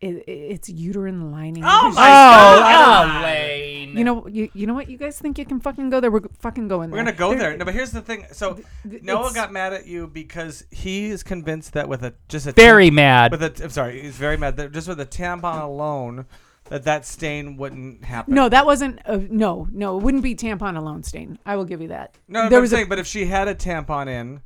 it, 0.00 0.24
it's 0.26 0.68
uterine 0.68 1.30
lining. 1.30 1.62
Oh 1.64 1.92
my 1.94 2.02
oh, 2.02 2.60
God. 2.60 3.20
Elaine. 3.22 3.96
You 3.96 4.02
know, 4.04 4.26
you, 4.26 4.48
you 4.52 4.66
know 4.66 4.74
what? 4.74 4.90
You 4.90 4.98
guys 4.98 5.18
think 5.18 5.38
you 5.38 5.44
can 5.44 5.60
fucking 5.60 5.90
go 5.90 6.00
there? 6.00 6.10
We're 6.10 6.22
fucking 6.40 6.66
going 6.66 6.90
there. 6.90 6.98
We're 6.98 7.04
there. 7.04 7.14
gonna 7.14 7.34
go 7.34 7.38
There- 7.38 7.50
there. 7.50 7.56
No, 7.58 7.64
but 7.64 7.74
here's 7.74 7.92
the 7.92 8.00
thing. 8.00 8.26
So 8.32 8.60
th- 8.88 9.02
Noah 9.02 9.32
got 9.32 9.52
mad 9.52 9.72
at 9.72 9.86
you 9.86 10.08
because 10.08 10.64
he 10.72 11.06
is 11.06 11.22
convinced 11.22 11.72
that 11.74 11.88
with 11.88 12.02
a 12.02 12.14
just 12.28 12.48
a 12.48 12.52
very 12.52 12.86
tam- 12.86 12.96
mad. 12.96 13.30
with 13.30 13.42
a 13.42 13.64
I'm 13.64 13.70
sorry, 13.70 14.02
he's 14.02 14.16
very 14.16 14.36
mad 14.36 14.56
that 14.56 14.72
just 14.72 14.88
with 14.88 15.00
a 15.00 15.06
tampon 15.06 15.62
alone 15.62 16.26
that 16.68 16.84
that 16.84 17.04
stain 17.06 17.56
wouldn't 17.56 18.04
happen. 18.04 18.34
No, 18.34 18.48
that 18.48 18.66
wasn't. 18.66 19.00
A, 19.04 19.18
no, 19.18 19.68
no, 19.72 19.98
it 19.98 20.02
wouldn't 20.02 20.22
be 20.22 20.34
tampon 20.34 20.76
alone 20.76 21.02
stain. 21.02 21.38
I 21.46 21.56
will 21.56 21.64
give 21.64 21.80
you 21.80 21.88
that. 21.88 22.14
no, 22.28 22.44
no 22.44 22.48
there 22.48 22.58
I'm 22.58 22.62
was 22.62 22.72
a- 22.72 22.76
saying, 22.76 22.88
but 22.88 22.98
if 22.98 23.06
she 23.06 23.26
had 23.26 23.48
a 23.48 23.54
tampon 23.54 24.08
in 24.08 24.42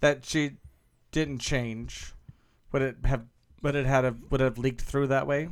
that 0.00 0.24
she 0.24 0.52
didn't 1.12 1.38
change, 1.38 2.12
would 2.72 2.82
it 2.82 2.96
have? 3.04 3.24
Would 3.62 3.74
it 3.74 3.86
had 3.86 4.04
a, 4.04 4.14
would 4.30 4.40
it 4.40 4.44
have 4.44 4.58
leaked 4.58 4.82
through 4.82 5.08
that 5.08 5.26
way? 5.26 5.48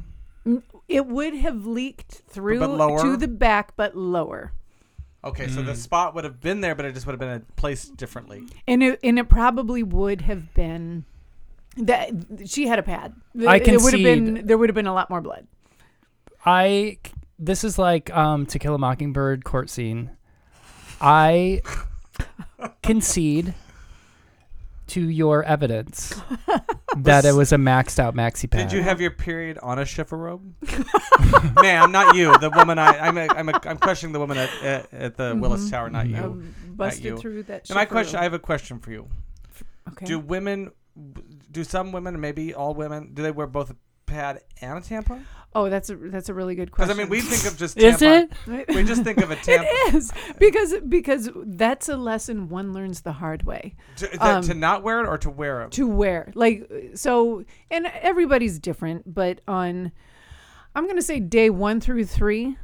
It 0.89 1.07
would 1.07 1.35
have 1.35 1.65
leaked 1.67 2.23
through 2.29 2.59
lower? 2.61 3.01
to 3.01 3.17
the 3.17 3.27
back, 3.29 3.75
but 3.77 3.97
lower, 3.97 4.53
Okay, 5.25 5.49
so 5.49 5.63
Mm. 5.63 5.67
the 5.67 5.75
spot 5.75 6.15
would 6.15 6.25
have 6.25 6.39
been 6.43 6.61
there, 6.61 6.75
but 6.75 6.85
it 6.85 6.93
just 6.93 7.07
would 7.07 7.13
have 7.13 7.19
been 7.21 7.47
placed 7.57 7.97
differently. 7.97 8.45
and 8.69 8.83
it 8.83 9.01
and 9.03 9.19
it 9.19 9.29
probably 9.31 9.83
would 9.83 10.21
have 10.21 10.53
been 10.53 11.07
that 11.79 12.11
she 12.45 12.67
had 12.67 12.79
a 12.79 12.83
pad. 12.83 13.15
I 13.49 13.57
It 13.57 13.61
would 13.67 13.67
have 13.71 13.81
concede. 13.83 14.05
been 14.05 14.47
there 14.47 14.59
would 14.59 14.69
have 14.69 14.75
been 14.75 14.87
a 14.87 14.93
lot 14.93 15.09
more 15.09 15.23
blood. 15.23 15.47
I 16.45 16.99
this 17.39 17.65
is 17.65 17.79
like 17.79 18.15
um 18.15 18.47
To 18.47 18.59
Kill 18.59 18.75
a 18.75 18.79
Mockingbird 18.79 19.45
court 19.45 19.71
scene. 19.71 20.11
I 21.01 21.63
concede 22.83 23.55
to 24.87 25.09
your 25.09 25.43
evidence 25.45 26.21
that 26.97 27.25
it 27.25 27.33
was 27.33 27.53
a 27.53 27.57
maxed 27.57 27.99
out 27.99 28.15
maxi 28.15 28.51
pad. 28.51 28.69
Did 28.69 28.77
you 28.77 28.83
have 28.83 29.01
your 29.01 29.11
period 29.11 29.59
on 29.59 29.79
a 29.79 29.85
shiffer 29.85 30.17
robe? 30.17 30.55
Ma'am, 31.63 31.91
not 31.91 32.15
you. 32.15 32.37
The 32.39 32.51
woman 32.51 32.79
I 32.79 32.99
I'm 32.99 33.17
a, 33.17 33.27
I'm, 33.29 33.49
a, 33.49 33.61
I'm 33.65 33.79
questioning 33.79 34.13
the 34.13 34.21
woman 34.21 34.37
at 34.37 34.51
at, 34.63 34.95
at 34.95 35.17
the 35.17 35.37
Willis 35.37 35.71
Tower, 35.71 35.91
not 35.91 36.09
you. 36.09 36.17
Um, 36.17 36.55
busted 36.69 37.05
you. 37.05 37.17
through 37.17 37.45
that. 37.45 37.69
and 37.69 37.75
my 37.75 37.83
shiffer 37.83 37.93
question, 37.93 38.19
I 38.19 38.25
have 38.25 38.35
a 38.35 38.39
question 38.39 38.79
for 38.79 38.91
you. 38.91 39.09
okay. 39.91 40.07
Do 40.07 40.19
women, 40.19 40.71
do 41.51 41.65
some 41.65 41.93
women, 41.93 42.21
maybe 42.21 42.55
all 42.55 42.75
women, 42.75 43.13
do 43.15 43.23
they 43.23 43.31
wear 43.31 43.47
both 43.47 43.71
a 43.71 43.77
pad 44.07 44.41
and 44.61 44.79
a 44.79 44.81
tampon? 44.81 45.25
Oh, 45.55 45.69
that's 45.71 45.91
a 45.91 45.97
that's 45.97 46.29
a 46.29 46.35
really 46.35 46.55
good 46.55 46.71
question. 46.73 46.97
Because 46.97 47.07
question. 47.09 47.13
I 47.13 47.23
mean, 47.23 47.31
we 47.31 47.37
think 47.37 47.53
of 47.53 47.59
just 47.59 47.77
Is 47.79 47.97
tampon. 47.97 48.31
it? 48.69 48.75
We 48.75 48.85
just 48.85 49.03
think 49.05 49.19
of 49.19 49.31
a 49.31 49.37
tampon. 49.37 49.65
It 49.89 49.95
is 49.95 50.13
because 50.39 50.75
because 50.89 51.31
that's 51.35 51.89
a 51.89 51.97
lesson 51.97 52.49
one 52.49 52.73
learns 52.73 53.03
the 53.03 53.13
hard 53.13 53.43
way 53.45 53.75
To, 53.97 54.07
that- 54.09 54.21
Um, 54.23 54.43
to 54.45 54.55
not 54.55 54.83
wear 54.83 55.01
it 55.01 55.07
or 55.07 55.19
to 55.19 55.31
wear 55.31 55.63
it? 55.63 55.71
to 55.73 55.87
wear. 55.87 56.33
Like 56.35 56.69
so, 56.95 57.45
and 57.71 57.87
everybody's 57.87 58.59
different, 58.59 59.13
but 59.15 59.41
on 59.49 59.93
I'm 60.75 60.87
gonna 60.89 61.03
say 61.03 61.21
day 61.21 61.51
one 61.51 61.81
through 61.81 62.05
three. 62.07 62.57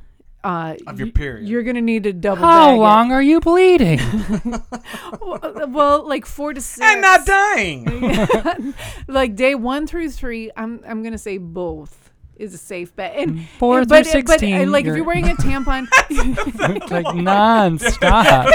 Uh, 0.42 0.74
Of 0.86 0.98
your 0.98 1.08
period. 1.12 1.46
You're 1.50 1.62
gonna 1.62 1.82
need 1.82 2.04
to 2.04 2.14
double. 2.14 2.40
How 2.42 2.70
bag 2.70 2.76
it. 2.76 2.80
long 2.80 3.12
are 3.12 3.20
you 3.22 3.40
bleeding? 3.40 4.00
Well, 5.20 5.66
well, 5.68 6.08
like 6.08 6.24
four 6.24 6.54
to 6.54 6.60
six. 6.60 6.80
and 6.86 7.02
not 7.02 7.26
dying. 7.26 8.74
like 9.06 9.34
day 9.36 9.54
one 9.54 9.86
through 9.86 10.10
three, 10.10 10.50
I'm 10.56 10.80
I'm 10.88 11.02
gonna 11.02 11.18
say 11.18 11.36
both 11.38 12.09
is 12.40 12.54
a 12.54 12.58
safe 12.58 12.94
bet. 12.96 13.14
And 13.16 13.46
Four 13.58 13.80
and- 13.80 13.88
through 13.88 13.98
but, 13.98 14.04
but 14.04 14.08
uh, 14.08 14.38
16, 14.38 14.72
like 14.72 14.82
if 14.82 14.86
you're- 14.86 14.96
you're 14.98 15.06
wearing 15.06 15.28
a 15.28 15.34
tampon, 15.34 15.86
like 16.90 17.04
nonstop. 17.14 18.50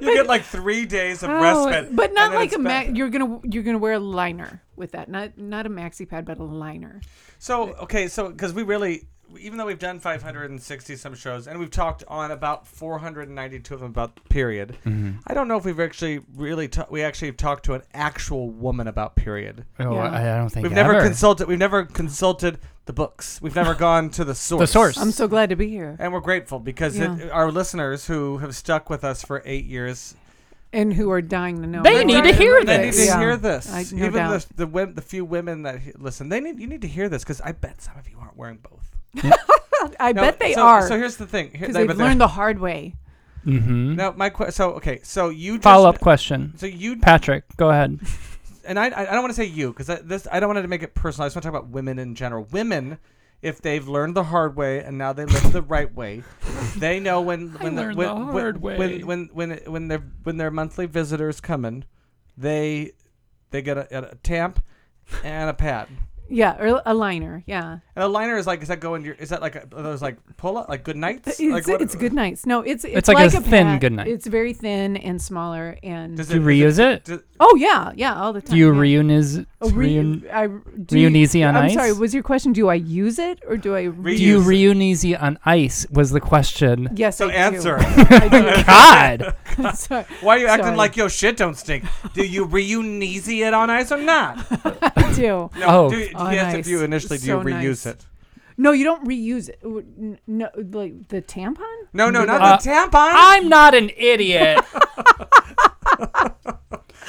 you 0.00 0.14
get 0.14 0.26
like 0.26 0.42
three 0.42 0.86
days 0.86 1.22
of 1.22 1.30
Oh, 1.30 1.66
respite. 1.68 1.94
but 1.94 2.12
not 2.14 2.32
like 2.34 2.52
a 2.52 2.58
ma- 2.58 2.80
you're 2.80 3.08
gonna 3.10 3.40
you're 3.44 3.62
gonna 3.62 3.78
wear 3.78 3.94
a 3.94 3.98
liner 3.98 4.62
with 4.76 4.92
that, 4.92 5.08
not 5.08 5.36
not 5.38 5.66
a 5.66 5.70
maxi 5.70 6.08
pad, 6.08 6.24
but 6.24 6.38
a 6.38 6.44
liner. 6.44 7.00
So 7.38 7.74
okay, 7.82 8.08
so 8.08 8.28
because 8.30 8.52
we 8.52 8.62
really, 8.62 9.06
even 9.38 9.58
though 9.58 9.66
we've 9.66 9.78
done 9.78 10.00
560 10.00 10.96
some 10.96 11.14
shows 11.14 11.46
and 11.46 11.58
we've 11.58 11.70
talked 11.70 12.02
on 12.08 12.30
about 12.30 12.66
492 12.66 13.74
of 13.74 13.80
them 13.80 13.90
about 13.90 14.18
period, 14.28 14.76
Mm-hmm. 14.84 15.18
I 15.26 15.34
don't 15.34 15.48
know 15.48 15.56
if 15.56 15.64
we've 15.64 15.78
actually 15.80 16.20
really 16.34 16.68
ta- 16.68 16.86
we 16.90 17.02
actually 17.02 17.28
have 17.28 17.36
talked 17.36 17.64
to 17.66 17.74
an 17.74 17.82
actual 17.94 18.50
woman 18.50 18.88
about 18.88 19.14
period. 19.16 19.64
Oh, 19.78 19.94
Yeah. 19.94 20.10
I, 20.10 20.34
I 20.34 20.38
don't 20.38 20.48
think 20.50 20.64
We've 20.64 20.72
never 20.72 21.00
consulted. 21.02 21.46
We've 21.48 21.58
never 21.58 21.84
consulted 21.84 22.58
the 22.86 22.92
books. 22.92 23.40
We've 23.42 23.54
never 23.54 23.74
gone 23.88 24.10
to 24.10 24.24
the 24.24 24.34
source. 24.34 24.60
The 24.60 24.66
source. 24.66 24.96
I'm 24.98 25.12
so 25.12 25.28
glad 25.28 25.50
to 25.50 25.56
be 25.56 25.68
here, 25.68 25.96
And 25.98 26.12
we're 26.12 26.20
grateful 26.20 26.58
because 26.58 26.98
Yeah. 26.98 27.16
it, 27.16 27.30
our 27.30 27.50
listeners 27.52 28.06
who 28.06 28.38
have 28.38 28.54
stuck 28.56 28.90
with 28.90 29.04
us 29.04 29.22
for 29.22 29.42
eight 29.44 29.64
years, 29.66 30.14
and 30.72 30.92
who 30.94 31.10
are 31.10 31.20
dying 31.20 31.60
to 31.62 31.66
know. 31.66 31.82
They 31.82 31.96
more 31.96 32.04
need 32.04 32.22
to 32.22 32.28
it. 32.28 32.36
hear 32.36 32.64
they 32.64 32.78
need 32.78 32.86
this. 32.88 32.96
to 32.98 33.04
Yeah. 33.06 33.18
hear 33.18 33.36
this. 33.36 33.72
I- 33.72 33.82
no 33.92 34.06
Even 34.06 34.12
doubt. 34.12 34.46
the 34.54 34.66
the, 34.66 34.86
the 34.94 35.02
few 35.02 35.24
women 35.24 35.62
that 35.62 35.80
he- 35.80 35.92
listen, 35.98 36.28
they 36.28 36.40
need 36.40 36.60
you 36.60 36.68
need 36.68 36.82
to 36.82 36.88
hear 36.88 37.08
this 37.08 37.22
because 37.24 37.40
I 37.40 37.50
bet 37.52 37.82
some 37.82 37.96
of 37.98 38.08
you 38.08 38.18
aren't 38.20 38.36
wearing 38.36 38.58
both. 38.58 38.96
I 39.98 40.12
No, 40.12 40.22
bet 40.22 40.38
they 40.38 40.54
so, 40.54 40.62
are 40.62 40.86
So 40.86 40.96
here's 40.96 41.16
the 41.16 41.26
thing. 41.26 41.50
Here- 41.50 41.60
because 41.68 41.74
they've 41.74 41.96
learned 41.96 42.20
the 42.20 42.28
hard 42.28 42.58
way. 42.58 42.94
Mm-hmm. 43.46 43.94
Now 43.96 44.12
my 44.12 44.28
que- 44.28 44.50
so 44.52 44.72
okay 44.72 45.00
so 45.02 45.30
you 45.30 45.54
just, 45.54 45.64
Follow 45.64 45.88
up 45.88 46.00
question. 46.00 46.52
So 46.56 46.66
you 46.66 46.98
Patrick, 46.98 47.44
go 47.56 47.70
ahead. 47.70 47.98
and 48.64 48.78
I 48.78 48.88
I 48.88 49.02
I 49.02 49.12
don't 49.12 49.22
want 49.22 49.30
to 49.30 49.36
say 49.36 49.46
you 49.46 49.72
because 49.72 49.86
this 50.04 50.26
I 50.30 50.40
don't 50.40 50.52
want 50.54 50.62
to 50.62 50.68
make 50.68 50.82
it 50.82 50.94
personal. 50.94 51.24
I 51.24 51.28
just 51.28 51.36
want 51.36 51.44
to 51.44 51.50
talk 51.50 51.58
about 51.58 51.70
women 51.70 51.98
in 51.98 52.14
general. 52.14 52.46
Women, 52.52 52.98
if 53.40 53.62
they've 53.62 53.86
learned 53.88 54.14
the 54.14 54.24
hard 54.24 54.56
way 54.56 54.80
and 54.80 54.98
now 54.98 55.14
they 55.14 55.24
live 55.24 55.52
the 55.52 55.62
right 55.62 55.92
way, 55.94 56.22
they 56.76 57.00
know 57.00 57.22
when 57.22 57.52
when 57.54 57.76
learned 57.76 57.96
when, 57.96 58.08
the 58.08 58.14
when, 58.26 58.32
hard 58.32 58.62
way. 58.62 58.76
when 58.76 59.06
when 59.06 59.30
when 59.32 59.50
when 59.66 59.88
their 59.88 60.02
when 60.22 60.36
their 60.36 60.50
monthly 60.50 60.84
visitors 60.84 61.40
come 61.40 61.64
in, 61.64 61.86
they 62.36 62.92
they 63.50 63.62
get 63.62 63.78
a, 63.78 64.12
a 64.12 64.14
tamp 64.16 64.62
and 65.24 65.48
a 65.48 65.54
pad. 65.54 65.88
Yeah, 66.30 66.56
or 66.62 66.80
a 66.86 66.94
liner. 66.94 67.42
Yeah. 67.46 67.78
And 67.96 68.04
a 68.04 68.08
liner 68.08 68.36
is 68.38 68.46
like, 68.46 68.62
is 68.62 68.68
that 68.68 68.78
going 68.80 69.04
your? 69.04 69.14
Is 69.14 69.30
that 69.30 69.42
like 69.42 69.56
a, 69.56 69.66
those 69.70 70.00
like 70.00 70.16
pull 70.36 70.56
up 70.56 70.68
like 70.68 70.84
good 70.84 70.96
nights? 70.96 71.28
It's, 71.28 71.40
like 71.40 71.66
what- 71.66 71.82
it's 71.82 71.94
good 71.96 72.12
nights. 72.12 72.46
No, 72.46 72.60
it's 72.60 72.84
it's, 72.84 72.96
It's 72.98 73.08
like 73.08 73.18
a 73.18 73.36
a 73.36 73.40
thin 73.40 73.66
pad. 73.66 73.80
good 73.80 73.92
night. 73.92 74.06
It's 74.08 74.26
very 74.26 74.52
thin 74.54 74.96
and 74.96 75.20
smaller 75.20 75.76
and. 75.82 76.16
Does 76.16 76.28
Do 76.28 76.36
you 76.36 76.40
reuse 76.40 76.78
it? 76.78 77.04
does- 77.04 77.22
oh 77.40 77.56
yeah, 77.56 77.92
yeah, 77.96 78.14
all 78.20 78.32
the 78.32 78.40
time. 78.40 78.52
Do 78.52 78.58
you 78.58 78.72
yeah. 78.72 78.78
reunize? 78.80 79.40
Oh, 79.62 79.68
re- 79.70 79.94
reun- 79.96 80.30
I, 80.32 80.46
do 80.46 80.98
you- 80.98 81.08
reunize 81.08 81.34
on 81.36 81.54
I'm 81.54 81.64
ice? 81.66 81.74
sorry. 81.74 81.92
Was 81.92 82.14
your 82.14 82.22
question? 82.22 82.52
Do 82.54 82.68
I 82.68 82.74
use 82.74 83.18
it 83.18 83.42
or 83.46 83.56
do 83.58 83.74
I? 83.76 83.84
Reuse. 83.88 84.16
do 84.16 84.24
you 84.24 84.40
Reuse. 84.40 85.22
on 85.22 85.38
ice? 85.44 85.86
Was 85.90 86.10
the 86.12 86.20
question. 86.20 86.88
Yes, 86.94 87.18
So 87.18 87.28
I 87.28 87.32
answer. 87.34 87.76
do. 87.78 87.84
I 87.86 88.62
God. 88.66 89.34
do. 89.58 89.70
Sorry. 89.74 90.04
Why 90.22 90.36
are 90.36 90.38
you 90.38 90.46
acting 90.46 90.64
Sorry. 90.68 90.76
like 90.78 90.96
your 90.96 91.10
shit 91.10 91.36
don't 91.36 91.56
stink? 91.56 91.84
Do 92.14 92.24
you 92.24 92.46
reunize 92.46 93.28
it 93.28 93.52
on 93.52 93.68
ice 93.68 93.92
or 93.92 93.98
not? 93.98 94.38
I 94.96 95.12
do. 95.14 95.22
No, 95.22 95.50
Oh. 95.66 95.90
do 95.90 95.98
you, 95.98 96.10
On 96.14 96.32
yes, 96.32 96.54
if 96.54 96.58
ice. 96.60 96.68
you 96.68 96.82
initially 96.82 97.18
do 97.18 97.26
So 97.26 97.38
you 97.40 97.44
reuse 97.44 97.84
nice. 97.84 97.86
it? 97.86 98.06
No, 98.56 98.72
you 98.72 98.84
don't 98.84 99.04
reuse 99.06 99.48
it. 99.50 99.60
W- 99.62 99.84
n- 99.98 100.18
No, 100.26 100.48
like 100.56 101.08
the 101.08 101.20
tampon. 101.22 101.64
No, 101.92 102.08
no, 102.10 102.24
not 102.24 102.40
Uh, 102.40 102.56
the 102.56 102.68
tampon. 102.70 103.10
I'm 103.14 103.48
not 103.48 103.74
an 103.74 103.90
idiot. 103.96 104.58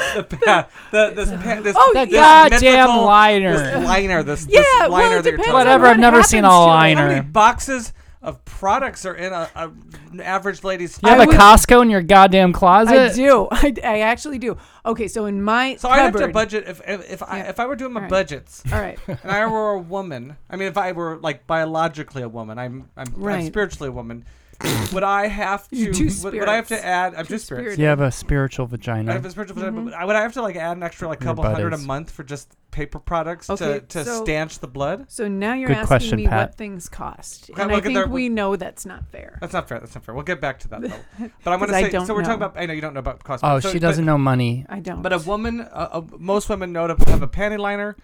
the 0.15 0.23
pa- 0.23 0.67
the 0.91 1.11
this, 1.15 1.29
pa- 1.29 1.55
oh, 1.57 1.61
this, 1.61 1.75
Oh, 1.77 1.91
The 1.93 2.05
this 2.05 2.13
goddamn 2.15 2.61
mythical- 2.87 3.05
liner. 3.05 3.57
This 3.57 3.85
liner, 3.85 4.23
this, 4.23 4.47
Yeah, 4.49 4.61
this 4.61 4.65
well, 4.81 4.89
liner 4.91 5.17
it 5.17 5.23
that 5.23 5.29
you're 5.29 5.37
talking 5.37 5.51
on 5.53 5.57
Whatever. 5.59 5.83
what 5.83 5.91
I've 5.93 5.99
never 5.99 6.23
seen 6.23 6.43
a 6.43 6.49
happens 6.49 6.59
to 6.59 6.63
it. 6.63 6.67
How 6.69 6.75
liner. 7.05 7.07
many 7.07 7.21
boxes 7.21 7.93
of 8.23 8.45
products 8.45 9.03
are 9.07 9.15
in 9.15 9.33
a, 9.33 9.49
a 9.55 9.71
an 10.11 10.21
average 10.21 10.63
lady's? 10.63 10.99
You 11.01 11.09
have 11.09 11.19
I 11.19 11.23
a 11.23 11.27
would- 11.27 11.35
Costco 11.35 11.81
in 11.81 11.89
your 11.89 12.01
goddamn 12.03 12.53
closet. 12.53 12.93
I 12.93 13.13
do. 13.13 13.47
I, 13.51 13.73
I 13.83 13.99
actually 14.01 14.37
do. 14.37 14.57
Okay, 14.85 15.07
so 15.07 15.25
in 15.25 15.41
my 15.41 15.75
So 15.77 15.89
I 15.89 15.97
have 15.99 16.15
to 16.15 16.27
budget 16.27 16.65
if 16.67 16.81
if, 16.87 17.11
if 17.11 17.23
I 17.23 17.41
if 17.41 17.59
I 17.59 17.65
were 17.65 17.75
doing 17.75 17.93
my 17.93 17.99
All 18.01 18.03
right. 18.03 18.09
budgets 18.09 18.63
All 18.71 18.79
right. 18.79 18.99
and 19.07 19.19
I 19.31 19.45
were 19.47 19.71
a 19.71 19.79
woman. 19.79 20.37
I 20.49 20.55
mean, 20.55 20.67
if 20.67 20.77
I 20.77 20.91
were 20.91 21.17
like 21.17 21.47
biologically 21.47 22.21
a 22.21 22.29
woman, 22.29 22.59
I'm 22.59 22.89
I'm, 22.95 23.25
I'm 23.25 23.45
spiritually 23.45 23.89
a 23.89 23.91
woman. 23.93 24.25
would 24.93 25.03
I 25.03 25.27
have 25.27 25.67
to? 25.69 25.75
You're 25.75 25.93
two 25.93 26.09
would, 26.23 26.33
would 26.33 26.47
I 26.49 26.55
have 26.55 26.67
to 26.67 26.75
spirits. 26.77 26.85
add? 26.85 27.15
I'm 27.15 27.25
Two 27.25 27.33
two 27.35 27.37
spirits. 27.39 27.61
spirits. 27.63 27.79
You 27.79 27.85
have 27.85 28.01
a 28.01 28.11
spiritual 28.11 28.65
vagina. 28.67 28.99
I 28.99 29.01
vagina. 29.01 29.13
have 29.13 29.25
a 29.25 29.31
spiritual 29.31 29.55
vagina, 29.55 29.71
Mm-hmm. 29.77 29.85
but 29.85 29.93
I- 29.93 30.05
would 30.05 30.15
I 30.15 30.21
have 30.21 30.33
to 30.33 30.41
like 30.41 30.55
add 30.55 30.77
an 30.77 30.83
extra 30.83 31.07
like 31.07 31.19
Your 31.21 31.29
couple 31.29 31.43
butt 31.43 31.53
hundred 31.53 31.73
a 31.73 31.77
month 31.77 32.11
for 32.11 32.23
just 32.23 32.55
paper 32.71 32.99
products 32.99 33.49
Okay, 33.49 33.79
to, 33.79 33.79
to 33.81 34.05
so- 34.05 34.23
stanch 34.23 34.59
the 34.59 34.67
blood? 34.67 35.05
So 35.09 35.27
now 35.27 35.53
you're 35.53 35.67
Good 35.67 35.77
asking 35.77 35.87
question, 35.87 36.15
me 36.17 36.27
Pat. 36.27 36.49
what 36.49 36.55
things 36.57 36.89
cost, 36.89 37.49
Okay, 37.49 37.61
and 37.61 37.71
well, 37.71 37.79
I 37.79 37.81
think 37.81 37.95
there- 37.95 38.07
we 38.07 38.29
know 38.29 38.55
that's 38.55 38.85
not 38.85 39.05
fair. 39.11 39.37
That's 39.41 39.53
not 39.53 39.67
fair. 39.67 39.79
That's 39.79 39.95
not 39.95 40.03
fair. 40.03 40.13
We'll 40.15 40.23
get 40.23 40.41
back 40.41 40.59
to 40.59 40.67
that 40.69 40.81
though. 40.81 40.89
But 41.43 41.51
I'm 41.53 41.59
going 41.59 41.69
to 41.69 41.73
'Cause 41.73 41.73
I 41.75 41.81
say. 41.83 41.89
don't 41.89 42.05
so 42.05 42.13
we're 42.13 42.21
talking 42.23 42.35
about. 42.43 42.57
I 42.57 42.65
know 42.65 42.73
you 42.73 42.81
don't 42.81 42.93
know 42.93 42.99
about 42.99 43.23
cost. 43.23 43.43
oh, 43.43 43.59
so, 43.59 43.71
she 43.71 43.79
doesn't 43.79 44.05
know 44.05 44.17
money. 44.17 44.65
I 44.69 44.79
don't. 44.79 45.01
But, 45.01 45.09
but 45.11 45.21
a 45.23 45.27
woman, 45.27 45.61
uh, 45.61 45.65
uh, 45.91 46.01
most 46.17 46.49
women 46.49 46.71
know 46.71 46.87
to 46.87 46.95
have 47.09 47.21
a 47.23 47.27
panty 47.27 47.57
liner 47.57 47.95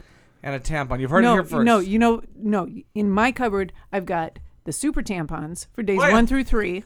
and 0.43 0.55
a 0.55 0.59
tampon. 0.59 0.99
You've 0.99 1.09
heard 1.11 1.23
no, 1.23 1.31
it 1.33 1.35
here 1.35 1.43
first. 1.43 1.65
no, 1.65 1.79
you 1.79 1.99
know, 1.99 2.21
no. 2.35 2.67
In 2.95 3.09
my 3.09 3.31
cupboard, 3.31 3.73
I've 3.91 4.05
got 4.05 4.39
the 4.67 4.73
super 4.73 5.01
tampons 5.01 5.67
for 5.73 5.81
days 5.81 5.97
Wait. 5.97 6.11
one 6.11 6.27
through 6.27 6.43
three. 6.43 6.83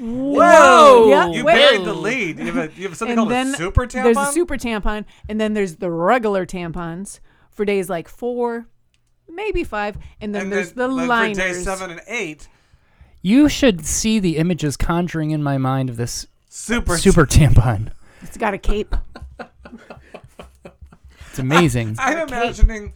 Whoa! 0.00 1.08
Yeah, 1.08 1.28
you 1.28 1.44
wait. 1.44 1.54
buried 1.54 1.84
the 1.86 1.94
lead. 1.94 2.38
You 2.40 2.46
have, 2.46 2.56
a, 2.56 2.74
you 2.74 2.88
have 2.88 2.96
something 2.96 3.12
and 3.12 3.18
called 3.18 3.30
then 3.30 3.54
a 3.54 3.56
super 3.56 3.86
tampon. 3.86 4.02
there's 4.02 4.16
a 4.16 4.32
super 4.32 4.56
tampon, 4.56 5.04
and 5.28 5.40
then 5.40 5.54
there's 5.54 5.76
the 5.76 5.88
regular 5.90 6.44
tampons 6.44 7.20
for 7.50 7.64
days 7.64 7.88
like 7.88 8.08
four, 8.08 8.66
maybe 9.28 9.62
five, 9.62 9.96
and 10.20 10.34
then 10.34 10.42
and 10.42 10.52
there's 10.52 10.72
then, 10.72 10.90
the 10.90 10.96
then 10.96 11.06
liners. 11.08 11.38
for 11.38 11.42
day 11.44 11.52
seven 11.52 11.90
and 11.92 12.00
eight. 12.08 12.48
You 13.22 13.48
should 13.48 13.86
see 13.86 14.18
the 14.18 14.36
images 14.38 14.76
conjuring 14.76 15.30
in 15.30 15.44
my 15.44 15.58
mind 15.58 15.90
of 15.90 15.96
this 15.96 16.26
Super. 16.48 16.98
super 16.98 17.24
tampon. 17.24 17.92
It's 18.22 18.36
got 18.36 18.52
a 18.52 18.58
cape. 18.58 18.96
It's 21.30 21.38
amazing. 21.38 21.94
I'm 22.00 22.26
cape. 22.26 22.28
imagining 22.36 22.94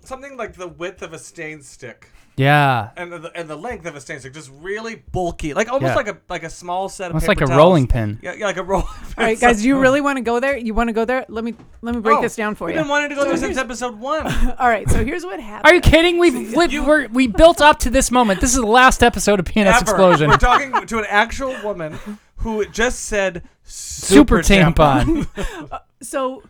something 0.00 0.38
like 0.38 0.54
the 0.54 0.68
width 0.68 1.02
of 1.02 1.12
a 1.12 1.18
stain 1.18 1.62
stick. 1.62 2.08
Yeah. 2.36 2.90
And 2.96 3.12
the, 3.12 3.30
and 3.34 3.48
the 3.48 3.56
length 3.56 3.86
of 3.86 3.94
a 3.94 4.00
stain 4.00 4.20
stick, 4.20 4.32
just 4.32 4.50
really 4.60 5.02
bulky, 5.12 5.54
like 5.54 5.68
almost 5.70 5.90
Yeah. 5.90 5.96
like 5.96 6.08
a 6.08 6.16
like 6.28 6.42
a 6.42 6.50
small 6.50 6.88
set 6.88 7.06
of 7.06 7.14
Almost 7.14 7.26
paper 7.26 7.40
like 7.40 7.42
a 7.42 7.46
towels. 7.48 7.58
rolling 7.58 7.86
pin. 7.86 8.18
Yeah, 8.22 8.34
yeah, 8.34 8.46
like 8.46 8.56
a 8.56 8.62
roll. 8.62 8.82
All 8.82 8.88
right, 9.18 9.38
guys, 9.38 9.62
do 9.62 9.68
you 9.68 9.78
really 9.80 10.00
want 10.00 10.16
to 10.18 10.22
go 10.22 10.40
there? 10.40 10.56
You 10.56 10.74
want 10.74 10.88
to 10.88 10.92
go 10.92 11.04
there? 11.04 11.24
Let 11.28 11.44
me 11.44 11.54
let 11.82 11.94
me 11.94 12.00
break 12.00 12.18
Oh, 12.18 12.22
this 12.22 12.36
down 12.36 12.54
for 12.54 12.66
We've 12.66 12.76
you. 12.76 12.82
been 12.82 12.88
wanting 12.88 13.10
to 13.10 13.14
go 13.14 13.24
there 13.24 13.36
since 13.36 13.56
episode 13.56 13.98
one. 13.98 14.26
All 14.58 14.68
right, 14.68 14.88
so 14.90 15.04
here's 15.04 15.24
what 15.24 15.40
happened. 15.40 15.66
Are 15.70 15.74
you 15.74 15.80
kidding? 15.80 16.18
We've 16.18 16.54
we, 16.56 16.80
we're, 16.80 17.08
we 17.08 17.26
built 17.26 17.60
up 17.60 17.78
to 17.80 17.90
this 17.90 18.10
moment. 18.10 18.40
This 18.40 18.50
is 18.54 18.60
the 18.60 18.66
last 18.66 19.02
episode 19.02 19.38
of 19.38 19.46
PNS 19.46 19.66
Ever. 19.66 19.78
Explosion. 19.80 20.30
We're 20.30 20.36
talking 20.36 20.86
to 20.86 20.98
an 20.98 21.06
actual 21.08 21.54
woman 21.62 21.98
who 22.36 22.64
just 22.66 23.00
said 23.04 23.42
Super 23.64 24.42
super, 24.42 24.72
tampon. 24.72 25.28
Uh, 25.70 25.78
so, 26.00 26.42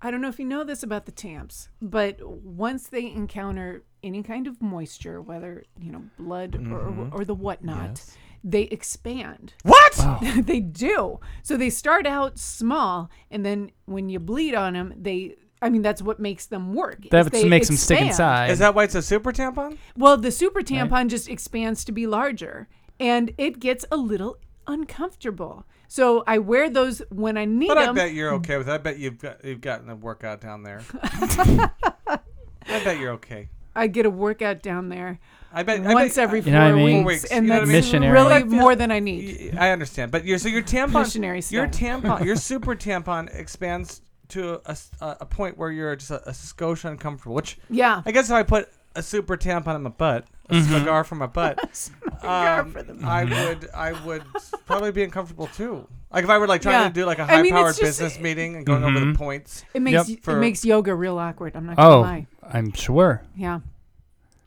I 0.00 0.10
don't 0.10 0.20
know 0.20 0.28
if 0.28 0.38
you 0.38 0.44
know 0.44 0.64
this 0.64 0.82
about 0.82 1.06
the 1.06 1.12
tamps, 1.12 1.68
but 1.82 2.22
once 2.22 2.88
they 2.88 3.10
encounter 3.10 3.82
any 4.02 4.22
kind 4.22 4.46
of 4.46 4.62
moisture, 4.62 5.20
whether 5.20 5.64
you 5.80 5.90
know 5.90 6.04
blood 6.18 6.54
or, 6.54 6.58
or 6.58 6.90
mm-hmm. 6.90 7.22
the 7.24 7.34
whatnot, 7.34 8.04
they 8.44 8.62
expand. 8.62 9.54
What? 9.64 9.98
they 10.36 10.60
do. 10.60 11.18
So 11.42 11.56
they 11.56 11.70
start 11.70 12.06
out 12.06 12.38
small, 12.38 13.10
and 13.30 13.44
then 13.44 13.72
when 13.86 14.08
you 14.08 14.20
bleed 14.20 14.54
on 14.54 14.74
them, 14.74 14.94
they. 14.96 15.36
I 15.60 15.70
mean, 15.70 15.82
that's 15.82 16.00
what 16.00 16.20
makes 16.20 16.46
them 16.46 16.72
work. 16.72 17.08
That 17.10 17.32
they 17.32 17.42
makes 17.42 17.66
them 17.66 17.76
stick 17.76 18.00
inside. 18.00 18.50
Is 18.50 18.60
that 18.60 18.76
why 18.76 18.84
it's 18.84 18.94
a 18.94 19.02
super 19.02 19.32
tampon? 19.32 19.76
Well, 19.96 20.16
the 20.16 20.30
super 20.30 20.60
tampon 20.60 21.08
just 21.08 21.28
expands 21.28 21.84
to 21.86 21.92
be 21.92 22.06
larger, 22.06 22.68
and 23.00 23.32
it 23.36 23.58
gets 23.58 23.84
a 23.90 23.96
little 23.96 24.38
uncomfortable. 24.68 25.66
So 25.90 26.22
I 26.26 26.38
wear 26.38 26.68
those 26.70 27.00
when 27.10 27.36
I 27.38 27.44
need 27.46 27.68
But 27.68 27.78
I 27.78 27.86
them. 27.86 27.94
bet 27.94 28.12
you're 28.12 28.34
okay 28.34 28.58
with 28.58 28.68
it. 28.68 28.72
I 28.72 28.78
bet 28.78 28.98
you've 28.98 29.18
got 29.18 29.42
you've 29.44 29.60
gotten 29.62 29.88
a 29.88 29.96
workout 29.96 30.40
down 30.40 30.62
there. 30.62 30.82
I 31.02 32.20
bet 32.66 32.98
you're 32.98 33.12
okay. 33.12 33.48
I 33.74 33.86
get 33.86 34.06
a 34.06 34.10
workout 34.10 34.60
down 34.62 34.88
there 34.88 35.20
I 35.52 35.62
bet 35.62 35.80
I 35.86 35.94
once 35.94 36.16
bet, 36.16 36.24
every 36.24 36.40
You 36.40 36.44
four 36.44 36.52
know 36.52 36.60
I 36.60 36.72
mean? 36.72 37.04
weeks, 37.04 37.22
Weeks, 37.22 37.32
and 37.32 37.46
you 37.46 37.52
know 37.52 37.60
what 37.60 37.68
I 37.68 37.72
that's 37.72 37.92
mean? 37.92 38.02
Missionary. 38.02 38.12
really 38.12 38.40
feel- 38.40 38.50
more 38.60 38.76
than 38.76 38.90
I 38.90 38.98
need. 38.98 39.56
I 39.56 39.70
understand, 39.70 40.10
but 40.10 40.24
you're 40.26 40.36
so 40.38 40.48
your 40.48 40.62
tampon, 40.62 41.04
Missionary 41.04 41.42
your 41.48 41.72
style. 41.72 42.00
tampon, 42.00 42.24
your 42.24 42.36
super 42.50 42.74
tampon 42.74 43.34
expands 43.34 44.02
to 44.28 44.60
a 45.00 45.24
point 45.24 45.56
where 45.56 45.70
you're 45.70 45.96
just 45.96 46.10
a, 46.10 46.28
a 46.28 46.32
skosh 46.32 46.84
uncomfortable. 46.84 47.34
Which 47.34 47.58
Yeah. 47.70 48.02
I 48.04 48.12
guess 48.12 48.26
if 48.28 48.32
I 48.34 48.42
put 48.42 48.68
a 48.94 49.02
super 49.02 49.36
tampon 49.36 49.76
in 49.76 49.82
my 49.82 49.90
butt, 49.90 50.26
a 50.50 50.54
Mm-hmm. 50.54 50.72
cigar 50.78 51.04
for 51.04 51.14
my 51.14 51.26
butt, 51.26 51.58
um, 52.22 52.72
for 52.72 52.82
the 52.82 52.98
I 53.04 53.24
would 53.24 53.68
I 53.74 53.92
would 54.06 54.22
probably 54.66 54.92
be 54.92 55.02
uncomfortable 55.04 55.46
too. 55.48 55.86
Like 56.10 56.24
if 56.24 56.30
I 56.30 56.38
were 56.38 56.46
like 56.46 56.62
trying 56.62 56.80
Yeah. 56.82 56.88
to 56.88 56.94
do 56.94 57.04
like 57.04 57.18
a 57.18 57.26
high 57.26 57.42
mean, 57.42 57.52
powered 57.52 57.70
it's 57.70 57.78
just- 57.78 57.98
business 58.00 58.18
meeting 58.18 58.56
and 58.56 58.64
going 58.66 58.82
over 58.82 58.98
Mhm. 58.98 59.12
the 59.12 59.18
points. 59.18 59.64
It 59.74 59.82
makes 59.82 60.08
Yep. 60.08 60.18
it 60.26 60.36
makes 60.36 60.64
yoga 60.64 60.94
real 60.94 61.18
awkward. 61.18 61.54
I'm 61.54 61.66
not 61.66 61.76
gonna 61.76 61.96
oh, 61.96 62.00
lie. 62.00 62.26
I'm 62.50 62.72
sure. 62.72 63.22
Yeah. 63.36 63.60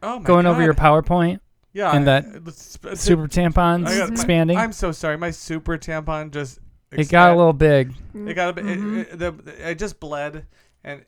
Oh 0.04 0.20
my 0.20 0.26
Going 0.26 0.48
over 0.48 0.64
your 0.64 0.74
PowerPoint, 0.74 1.40
yeah 1.74 1.96
and 1.96 2.08
that 2.08 2.26
it's- 2.26 2.78
it's- 2.84 3.00
super 3.00 3.28
tampons 3.28 3.88
I 3.88 3.98
got- 4.00 4.10
my- 4.10 4.14
expanding. 4.16 4.58
I'm 4.58 4.72
so 4.74 4.92
sorry. 4.92 5.18
My 5.18 5.30
super 5.32 5.78
tampon 5.78 6.32
just 6.32 6.60
it 6.92 7.10
got 7.10 7.32
a 7.32 7.36
little 7.36 7.54
big. 7.54 7.94
It 8.16 8.34
got 8.34 8.50
a 8.50 8.54
bit. 8.54 8.66
Mhm. 8.66 8.98
It, 8.98 9.08
it, 9.14 9.20
the, 9.46 9.70
it 9.70 9.76
just 9.80 10.00
bled, 10.00 10.46
and 10.84 11.06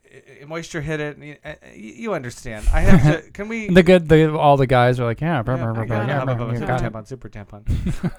moisture 0.48 0.82
hit 0.82 1.00
it. 1.00 1.18
And 1.18 1.26
you, 1.26 1.36
uh, 1.44 1.54
you 1.74 2.14
understand. 2.14 2.68
I 2.74 2.82
have 2.82 3.24
to. 3.26 3.32
Can 3.32 3.48
we? 3.48 3.70
The 3.74 3.84
good, 3.84 4.08
the 4.08 4.38
all 4.38 4.58
the 4.58 4.68
guys 4.68 5.00
are 5.00 5.06
like, 5.06 5.22
yeah, 5.22 5.38
Yeah, 5.38 5.42
blah, 5.44 5.58
blah, 5.58 5.70
I 5.72 5.86
blah, 5.86 6.06
yeah, 6.06 6.26
blah, 6.26 6.36
blah, 6.36 6.52
you 6.52 6.58
super 6.60 6.78
tampon, 6.78 7.08
super 7.08 7.30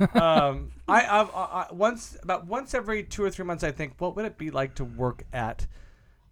tampon. 0.06 0.20
um, 0.20 0.72
I, 0.88 1.06
I've, 1.06 1.30
I, 1.34 1.66
once 1.72 2.16
about 2.22 2.46
once 2.46 2.74
every 2.74 3.02
two 3.04 3.22
or 3.22 3.30
three 3.30 3.44
months, 3.44 3.62
I 3.64 3.70
think, 3.72 3.94
what 3.98 4.16
would 4.16 4.24
it 4.24 4.36
be 4.38 4.50
like 4.50 4.74
to 4.76 4.84
work 4.84 5.24
at 5.32 5.66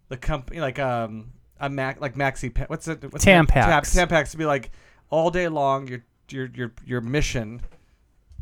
the 0.09 0.17
company, 0.17 0.59
like 0.59 0.79
um 0.79 1.31
a 1.59 1.69
Mac, 1.69 2.01
like 2.01 2.15
Maxi, 2.15 2.51
what's 2.69 2.87
it? 2.87 3.03
What's 3.11 3.23
Tampax. 3.23 3.53
Tap, 3.53 3.83
Tampax 3.85 4.31
to 4.31 4.37
be 4.37 4.45
like 4.45 4.71
all 5.09 5.29
day 5.31 5.47
long. 5.47 5.87
Your 5.87 6.03
your 6.29 6.49
your 6.53 6.73
your 6.85 7.01
mission 7.01 7.61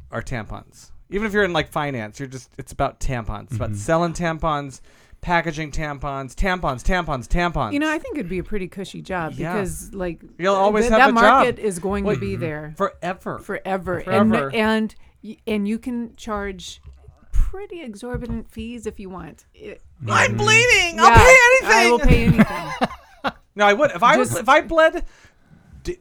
are 0.09 0.21
tampons. 0.23 0.91
Even 1.11 1.27
if 1.27 1.33
you're 1.33 1.43
in 1.43 1.53
like 1.53 1.69
finance, 1.69 2.19
you're 2.19 2.27
just 2.27 2.49
it's 2.57 2.71
about 2.71 2.99
tampons. 2.99 3.43
It's 3.43 3.55
about 3.57 3.71
Mhm. 3.71 3.75
selling 3.77 4.13
tampons, 4.13 4.81
packaging 5.21 5.71
tampons, 5.71 6.33
tampons, 6.33 6.83
tampons, 6.83 7.27
tampons. 7.27 7.73
You 7.73 7.79
know, 7.79 7.89
I 7.91 7.99
think 7.99 8.17
it'd 8.17 8.29
be 8.29 8.39
a 8.39 8.43
pretty 8.43 8.67
cushy 8.67 9.01
job 9.01 9.33
Yeah. 9.35 9.53
because, 9.53 9.93
like, 9.93 10.21
You'll 10.39 10.55
always 10.55 10.85
th- 10.85 10.91
have 10.91 10.99
that 10.99 11.09
a 11.09 11.13
market 11.13 11.57
job. 11.57 11.65
is 11.65 11.79
going 11.79 12.03
Well, 12.05 12.15
to 12.15 12.19
be 12.21 12.33
mm-hmm. 12.33 12.41
there 12.41 12.73
forever. 12.77 13.37
forever, 13.39 14.01
Forever. 14.01 14.47
and 14.49 14.55
and 14.55 14.95
y- 15.23 15.37
and 15.45 15.67
you 15.67 15.77
can 15.77 16.15
charge 16.15 16.81
pretty 17.31 17.81
exorbitant 17.81 18.49
fees 18.49 18.85
if 18.87 18.99
you 18.99 19.09
want. 19.09 19.45
It- 19.53 19.81
I'm 20.07 20.35
bleeding. 20.37 20.95
yeah, 20.95 21.03
I'll 21.03 21.15
pay 21.15 21.37
anything. 21.51 21.69
I 21.69 21.91
will 21.91 21.99
pay 21.99 22.25
anything. 23.23 23.37
No, 23.55 23.65
I 23.67 23.73
would 23.73 23.91
if 23.91 24.01
I 24.01 24.15
Just- 24.15 24.37
if 24.39 24.49
I 24.49 24.61
bled 24.61 25.05
d- 25.83 25.99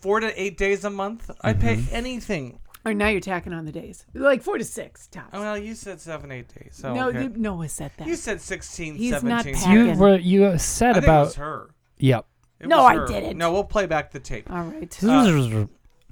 four 0.00 0.20
to 0.20 0.40
eight 0.40 0.58
days 0.58 0.84
a 0.84 0.90
month. 0.90 1.30
I'd 1.40 1.58
pay 1.60 1.76
mm-hmm. 1.76 1.94
anything. 1.94 2.58
Or 2.84 2.94
now 2.94 3.08
you're 3.08 3.20
tacking 3.20 3.52
on 3.52 3.64
the 3.64 3.72
days, 3.72 4.04
like 4.14 4.42
four 4.42 4.58
to 4.58 4.64
six 4.64 5.06
tops. 5.06 5.30
Oh, 5.32 5.40
well, 5.40 5.58
you 5.58 5.74
said 5.74 6.00
seven, 6.00 6.30
eight 6.32 6.48
days. 6.54 6.70
So 6.72 6.94
no, 6.94 7.08
okay. 7.08 7.28
Noah 7.34 7.68
said 7.68 7.92
that. 7.98 8.06
you 8.08 8.16
said 8.16 8.40
16, 8.40 8.96
He's 8.96 9.10
17. 9.12 9.28
not 9.28 9.46
I 9.46 9.52
packing. 9.52 9.72
You 9.94 9.94
were 10.00 10.16
you 10.18 10.58
said 10.58 10.94
think 10.94 11.04
it 11.04 11.06
about 11.06 11.26
was 11.26 11.34
her. 11.36 11.70
yep. 11.98 12.26
It 12.60 12.68
No, 12.68 12.78
was 12.82 12.90
I 12.90 12.94
her. 12.96 13.06
didn't. 13.06 13.38
No, 13.38 13.52
we'll 13.52 13.64
play 13.64 13.86
back 13.86 14.10
the 14.12 14.20
tape. 14.20 14.50
All 14.50 14.62
right. 14.64 15.04
Uh, 15.04 15.66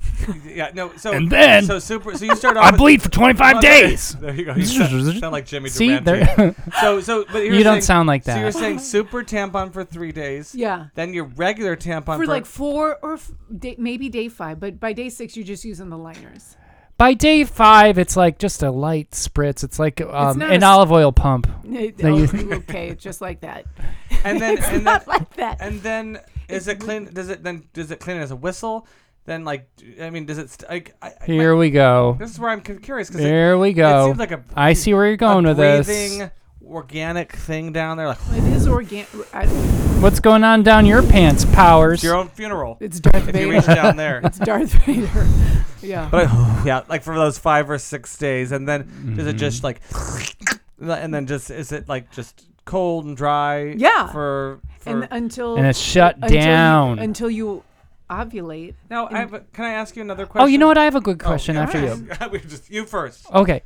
yeah, 0.45 0.71
no. 0.75 0.95
So 0.97 1.12
And 1.12 1.30
then 1.30 1.64
so 1.64 1.78
super. 1.78 2.16
So 2.16 2.25
you 2.25 2.37
start 2.37 2.57
off. 2.59 2.64
I 2.64 2.71
with- 2.71 2.78
bleed 2.78 3.02
for 3.02 3.09
25 3.11 3.57
Oh, 3.57 3.61
days. 3.61 4.16
There 4.21 4.35
you 4.35 4.45
go. 4.45 4.54
You 4.54 4.64
sound, 4.64 5.19
sound 5.19 5.33
like 5.33 5.47
Jimmy 5.47 5.69
See, 5.69 5.99
Durante. 5.99 6.35
there, 6.37 6.54
So 6.80 7.00
so, 7.00 7.25
but 7.33 7.38
you're 7.45 7.62
don't 7.62 7.75
saying, 7.75 7.83
sound 7.83 8.07
like 8.09 8.25
that. 8.25 8.35
So 8.35 8.40
you're 8.40 8.52
saying 8.52 8.78
super 8.80 9.23
tampon 9.23 9.73
for 9.73 9.85
three 9.85 10.12
days. 10.12 10.54
Yeah. 10.54 10.87
Then 10.95 11.14
your 11.14 11.25
regular 11.25 11.76
tampon 11.76 12.16
For 12.16 12.26
like 12.26 12.47
four 12.47 12.99
or 13.02 13.14
f- 13.14 13.30
day, 13.57 13.76
maybe 13.78 14.09
day 14.09 14.28
five, 14.28 14.61
but 14.61 14.78
by 14.80 14.92
day 14.92 15.09
six, 15.09 15.37
you're 15.37 15.47
just 15.47 15.64
using 15.64 15.88
the 15.90 15.99
liners. 15.99 16.57
By 16.99 17.14
day 17.14 17.45
five, 17.45 17.97
it's 17.99 18.14
like 18.14 18.38
just 18.38 18.62
a 18.62 18.71
light 18.71 19.12
spritz. 19.12 19.64
It's 19.64 19.78
like 19.78 20.02
um, 20.02 20.38
not 20.38 20.50
an 20.50 20.52
a 20.52 20.57
s- 20.57 20.62
olive 20.62 20.92
oil 20.92 21.12
pump. 21.12 21.49
It- 21.64 21.95
oh, 22.04 22.16
use- 22.19 22.35
okay, 22.35 22.95
just 22.95 23.21
like 23.23 23.40
that. 23.40 23.64
and 24.25 24.38
then 24.40 24.59
it's 24.59 24.66
and 24.66 24.76
then 24.78 24.85
not 24.85 25.07
like 25.09 25.35
that. 25.37 25.59
and 25.61 25.80
then 25.83 26.21
is 26.49 26.69
it 26.69 26.78
clean? 26.78 27.09
Does 27.12 27.30
it 27.30 27.42
then 27.42 27.64
does 27.73 27.90
it 27.90 28.00
clean 28.00 28.19
as 28.19 28.30
a 28.33 28.37
whistle? 28.37 28.87
Then 29.27 29.45
like 29.45 29.69
I 30.00 30.11
mean, 30.11 30.27
does 30.27 30.39
it 30.39 30.50
st- 30.50 30.71
like 30.71 30.95
I, 31.03 31.12
I- 31.21 31.25
Here 31.27 31.55
we 31.57 31.71
go. 31.71 32.17
This 32.19 32.31
is 32.31 32.39
where 32.39 32.50
I'm 32.50 32.61
curious 32.62 33.09
because 33.09 33.25
it, 33.25 33.29
Here 33.29 33.57
we 33.59 33.71
it 33.71 33.75
go. 33.75 34.07
seems 34.09 34.19
like 34.19 34.33
a 34.33 34.43
I 34.57 34.73
see 34.73 34.95
where 34.95 35.07
you're 35.07 35.17
going 35.17 35.45
a 35.47 35.49
with 35.50 35.57
this. 35.59 35.87
breathing, 35.87 36.31
organic 36.67 37.33
thing 37.33 37.73
down 37.73 37.97
there. 37.97 38.09
Like 38.09 38.19
It 38.33 38.45
is 38.45 38.67
organic. 38.67 39.09
What's 40.03 40.21
going 40.21 40.45
on 40.45 40.62
down 40.62 40.87
your 40.87 41.03
pants, 41.03 41.45
Powers? 41.45 41.95
it's 41.99 42.05
your 42.05 42.15
own 42.17 42.29
funeral. 42.29 42.79
It's 42.81 42.99
Darth 43.00 43.29
If 43.29 43.37
you 43.37 43.50
reach 43.50 43.65
Vader. 43.65 43.75
down 43.83 43.97
there. 43.97 44.21
It's 44.25 44.39
Darth 44.39 44.73
Vader. 44.87 45.27
Yeah. 45.83 46.09
But 46.11 46.25
yeah, 46.65 46.83
like 46.89 47.03
for 47.03 47.15
those 47.15 47.39
five 47.39 47.69
or 47.71 47.79
six 47.79 48.17
days, 48.17 48.53
and 48.53 48.67
then 48.69 49.15
does 49.17 49.27
it 49.27 49.31
Mm-hmm. 49.31 49.39
just 49.39 49.62
like, 49.62 49.81
and 50.81 51.12
then 51.12 51.27
just 51.27 51.50
is 51.50 51.73
it 51.73 51.89
like 51.89 52.11
just 52.11 52.47
cold 52.65 53.05
and 53.05 53.17
dry? 53.17 53.75
Yeah. 53.77 54.07
For, 54.11 54.61
for 54.79 54.91
and 54.91 55.09
until 55.11 55.57
and 55.57 55.67
it's 55.67 55.79
shut 55.79 56.17
until 56.17 56.31
you- 56.39 56.43
down. 56.43 56.99
until 56.99 57.31
you 57.31 57.62
ovulate. 58.11 58.75
now, 58.90 59.09
I 59.11 59.19
have 59.19 59.33
a, 59.35 59.40
can 59.40 59.64
I 59.64 59.71
ask 59.71 59.95
you 59.97 60.02
another 60.02 60.26
question? 60.26 60.45
oh, 60.45 60.47
you 60.47 60.59
know 60.59 60.67
what? 60.67 60.76
I 60.79 60.85
have 60.85 60.97
a 60.97 61.00
good 61.00 61.23
Oh, 61.23 61.26
question 61.26 61.55
yeah, 61.55 61.62
after 61.62 61.81
you. 61.81 62.09
we 62.33 62.38
just 62.40 62.69
you 62.71 62.85
first. 62.85 63.31
Okay. 63.33 63.62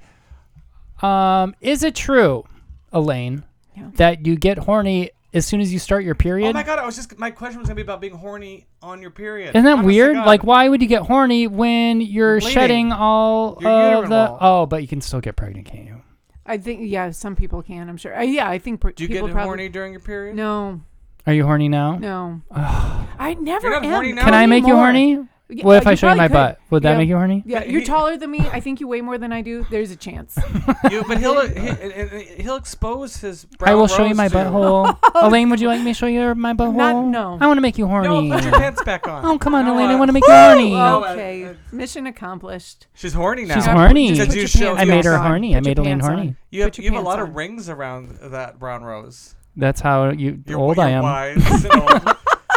Um, 1.02 1.54
is 1.60 1.82
it 1.82 1.94
true, 1.94 2.44
Elaine, 2.92 3.44
Yeah. 3.76 3.90
that 3.96 4.26
you 4.26 4.36
get 4.36 4.58
horny 4.58 5.10
as 5.32 5.44
soon 5.44 5.60
as 5.60 5.72
you 5.72 5.78
start 5.78 6.04
your 6.04 6.14
period? 6.14 6.50
Oh 6.50 6.52
my 6.52 6.62
god! 6.62 6.78
I 6.78 6.86
was 6.86 6.94
just 6.96 7.18
my 7.18 7.30
question 7.30 7.58
was 7.58 7.66
gonna 7.68 7.74
be 7.76 7.82
about 7.82 8.00
being 8.00 8.14
horny 8.14 8.66
on 8.80 9.02
your 9.02 9.10
period. 9.10 9.50
Isn't 9.50 9.64
that 9.64 9.72
Honest 9.78 9.86
weird? 9.86 10.14
God. 10.14 10.26
Like, 10.26 10.44
why 10.44 10.68
would 10.68 10.80
you 10.80 10.88
get 10.88 11.02
horny 11.02 11.46
when 11.48 12.00
you're 12.00 12.38
Bleeding. 12.38 12.54
shedding 12.54 12.92
all 12.92 13.58
Your 13.60 14.04
of 14.04 14.08
the? 14.08 14.14
wall. 14.14 14.38
Oh, 14.40 14.66
but 14.66 14.82
you 14.82 14.88
can 14.88 15.00
still 15.00 15.20
get 15.20 15.34
pregnant, 15.36 15.66
can't 15.66 15.86
you? 15.86 16.02
I 16.46 16.58
think 16.58 16.80
yeah, 16.84 17.10
some 17.10 17.34
people 17.36 17.62
can. 17.62 17.88
I'm 17.88 17.96
sure. 17.96 18.16
Uh, 18.16 18.22
yeah, 18.22 18.48
I 18.48 18.58
think 18.58 18.80
per- 18.80 18.92
do 18.92 19.02
you 19.04 19.08
people 19.08 19.26
get 19.28 19.32
probably. 19.32 19.48
horny 19.48 19.68
during 19.70 19.92
your 19.92 20.00
period? 20.00 20.36
No, 20.36 20.80
Are 21.26 21.32
you 21.32 21.44
horny 21.44 21.68
now? 21.68 21.96
no. 21.96 22.40
I 22.50 23.34
never 23.40 23.68
You're 23.68 23.76
not 23.80 23.84
am. 23.84 23.90
horny 23.92 24.12
now? 24.12 24.24
Can 24.24 24.34
I 24.34 24.46
make 24.46 24.64
you 24.66 24.74
anymore. 24.74 24.84
horny? 24.84 25.28
Yeah, 25.50 25.64
What 25.64 25.76
if 25.76 25.86
I 25.86 25.94
show 25.94 26.08
you 26.08 26.16
probably 26.16 26.18
my 26.18 26.28
could. 26.28 26.32
butt? 26.32 26.58
Would 26.70 26.82
that 26.84 26.92
Yeah. 26.92 26.96
make 26.98 27.08
you 27.08 27.16
horny? 27.16 27.42
Yeah, 27.46 27.64
you're 27.64 27.84
taller 27.84 28.16
than 28.16 28.30
me. 28.30 28.40
I 28.50 28.60
think 28.60 28.80
you 28.80 28.88
weigh 28.88 29.02
more 29.02 29.18
than 29.18 29.30
I 29.32 29.42
do. 29.42 29.66
There's 29.70 29.90
a 29.90 29.96
chance. 29.96 30.36
You, 30.90 31.02
but 31.08 31.18
he'll 31.18 31.46
he, 31.48 32.42
he'll 32.42 32.56
expose 32.56 33.16
his. 33.18 33.44
Brown 33.46 33.72
I 33.72 33.74
will 33.74 33.86
show 33.88 34.02
you 34.02 34.08
rose 34.08 34.16
my 34.16 34.28
to 34.28 34.34
butthole. 34.36 34.98
Elaine, 35.22 35.48
would 35.50 35.60
you 35.60 35.68
like 35.68 35.80
me 35.80 35.90
to 35.92 35.94
show 35.94 36.06
you 36.06 36.34
my 36.34 36.52
butthole? 36.54 36.74
Not- 36.74 37.06
no. 37.06 37.38
I 37.40 37.46
want 37.46 37.56
to 37.56 37.62
make 37.62 37.78
you 37.78 37.86
horny. 37.86 38.28
No, 38.28 38.34
put 38.36 38.44
your 38.44 38.52
pants 38.52 38.82
back 38.84 39.06
on. 39.08 39.24
oh, 39.24 39.38
come 39.38 39.54
on, 39.54 39.64
No, 39.64 39.74
Elaine. 39.74 39.90
I 39.90 39.94
uh, 39.94 39.98
want 39.98 40.08
to 40.10 40.12
make 40.12 40.26
you 40.26 40.32
horny. 40.32 40.70
No, 40.72 41.04
uh, 41.04 41.12
okay, 41.12 41.44
uh, 41.46 41.54
mission 41.72 42.06
accomplished. 42.06 42.86
She's 42.94 43.14
horny 43.14 43.44
now. 43.46 43.54
She's 43.54 43.66
Yeah, 43.66 43.72
horny. 43.74 44.10
put- 44.10 44.16
Did 44.18 44.26
put 44.28 44.34
you 44.34 44.40
your 44.42 44.48
show- 44.48 44.76
pants 44.76 44.82
I 44.82 44.84
made 44.84 45.04
her 45.06 45.14
on. 45.14 45.26
horny. 45.26 45.54
I 45.56 45.58
Put 45.60 45.66
made 45.66 45.78
Elaine 45.78 45.90
pants 46.00 46.06
horny. 46.06 46.28
on. 46.28 46.36
You 46.50 46.62
have, 46.62 46.70
Put 46.72 46.78
your 46.78 46.84
you 46.84 46.90
have 46.92 47.00
a 47.00 47.04
pants 47.04 47.18
lot 47.18 47.28
of 47.28 47.34
rings 47.36 47.68
around 47.68 48.18
that 48.22 48.58
brown 48.58 48.82
rose. 48.84 49.34
That's 49.56 49.80
how 49.80 50.11
you 50.11 50.42
You're, 50.46 50.58
old 50.58 50.76
you're 50.76 50.87
I 50.87 50.90
am. 50.90 51.02
Wise 51.02 51.64
and 51.64 51.75
old. 51.82 52.16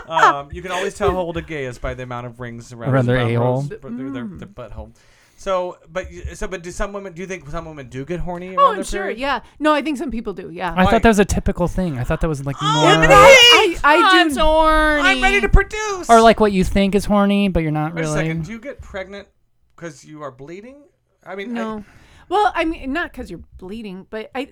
um, 0.10 0.50
you 0.52 0.62
can 0.62 0.72
always 0.72 0.96
tell 0.96 1.12
how 1.12 1.18
old 1.18 1.38
a 1.38 1.42
gay 1.42 1.66
is 1.66 1.78
by 1.78 1.94
the 1.94 2.04
amount 2.04 2.26
of 2.28 2.40
rings 2.40 2.74
around, 2.74 2.94
Around 2.94 3.06
their 3.08 3.18
a-hole. 3.18 3.56
rose, 3.62 3.70
but 3.70 3.82
their, 3.98 4.10
their, 4.10 4.26
their 4.26 4.48
butthole. 4.48 4.96
So, 5.40 5.78
but 5.92 6.12
you- 6.12 6.34
so, 6.34 6.48
but 6.48 6.64
do 6.64 6.72
some 6.72 6.94
women? 6.94 7.14
Do 7.14 7.22
you 7.22 7.28
think 7.28 7.48
some 7.50 7.66
women 7.66 7.90
do 7.90 8.04
get 8.06 8.20
horny? 8.22 8.56
Oh, 8.56 8.60
around 8.60 8.70
I'm 8.70 8.76
their 8.78 8.84
sure. 8.86 9.02
period? 9.04 9.20
Yeah. 9.20 9.42
No, 9.60 9.72
I 9.72 9.84
think 9.84 10.00
some 10.00 10.10
people 10.10 10.34
do. 10.34 10.50
Yeah. 10.50 10.74
I 10.76 10.84
Why? 10.86 10.90
thought 10.92 11.04
that 11.04 11.10
was 11.10 11.20
a 11.20 11.26
typical 11.26 11.68
thing. 11.68 12.00
I 12.00 12.04
thought 12.04 12.22
that 12.22 12.28
was 12.28 12.44
like 12.44 12.60
more. 12.60 12.72
Yeah, 12.84 13.00
but 13.02 13.10
I, 13.12 13.78
I, 13.84 13.96
I 14.24 14.28
do. 14.30 14.40
horny. 14.40 15.02
I'm 15.10 15.22
ready 15.22 15.42
to 15.42 15.50
produce. 15.50 16.10
Or 16.10 16.22
like 16.22 16.40
what 16.40 16.52
you 16.52 16.64
think 16.64 16.96
is 16.96 17.06
horny, 17.06 17.50
but 17.50 17.62
you're 17.62 17.72
not 17.72 17.94
Wait 17.94 18.02
a 18.02 18.08
really. 18.08 18.16
second. 18.18 18.46
Do 18.46 18.52
you 18.52 18.60
get 18.60 18.82
pregnant 18.82 19.28
because 19.76 20.04
you 20.04 20.24
are 20.24 20.32
bleeding? 20.32 20.82
I 21.24 21.36
mean, 21.36 21.52
I- 21.52 21.54
No. 21.62 21.84
Well, 22.30 22.52
I 22.56 22.66
mean, 22.66 22.92
not 22.92 23.12
because 23.12 23.30
you're 23.30 23.44
bleeding, 23.60 24.08
but 24.10 24.32
I. 24.34 24.50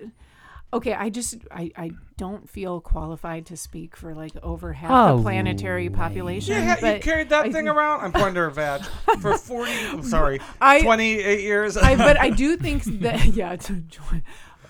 Okay, 0.74 0.94
I 0.94 1.10
just 1.10 1.38
I, 1.52 1.72
I 1.78 1.92
don't 2.18 2.50
feel 2.50 2.82
qualified 2.82 3.46
to 3.48 3.56
speak 3.58 3.96
for 3.96 4.14
like 4.14 4.32
over 4.44 4.74
half 4.74 4.92
Oh, 4.92 5.18
the 5.18 5.24
planetary 5.24 5.90
population. 5.90 6.56
you, 6.56 6.64
ha- 6.64 6.78
you 6.94 7.00
carried 7.00 7.30
that 7.30 7.46
I 7.46 7.52
thing 7.52 7.68
around. 7.70 8.02
I'm 8.02 8.12
pointing 8.12 8.34
to 8.36 8.42
her 8.42 8.50
vag 8.50 8.82
for 9.22 9.38
40. 9.38 9.72
I'm 9.90 10.04
sorry, 10.04 10.42
I- 10.60 10.82
28 10.82 11.42
years. 11.42 11.78
I, 11.78 11.96
but 11.96 12.20
I 12.20 12.30
do 12.30 12.58
think 12.58 12.84
that 13.02 13.26
yeah, 13.34 13.54
it's 13.54 13.72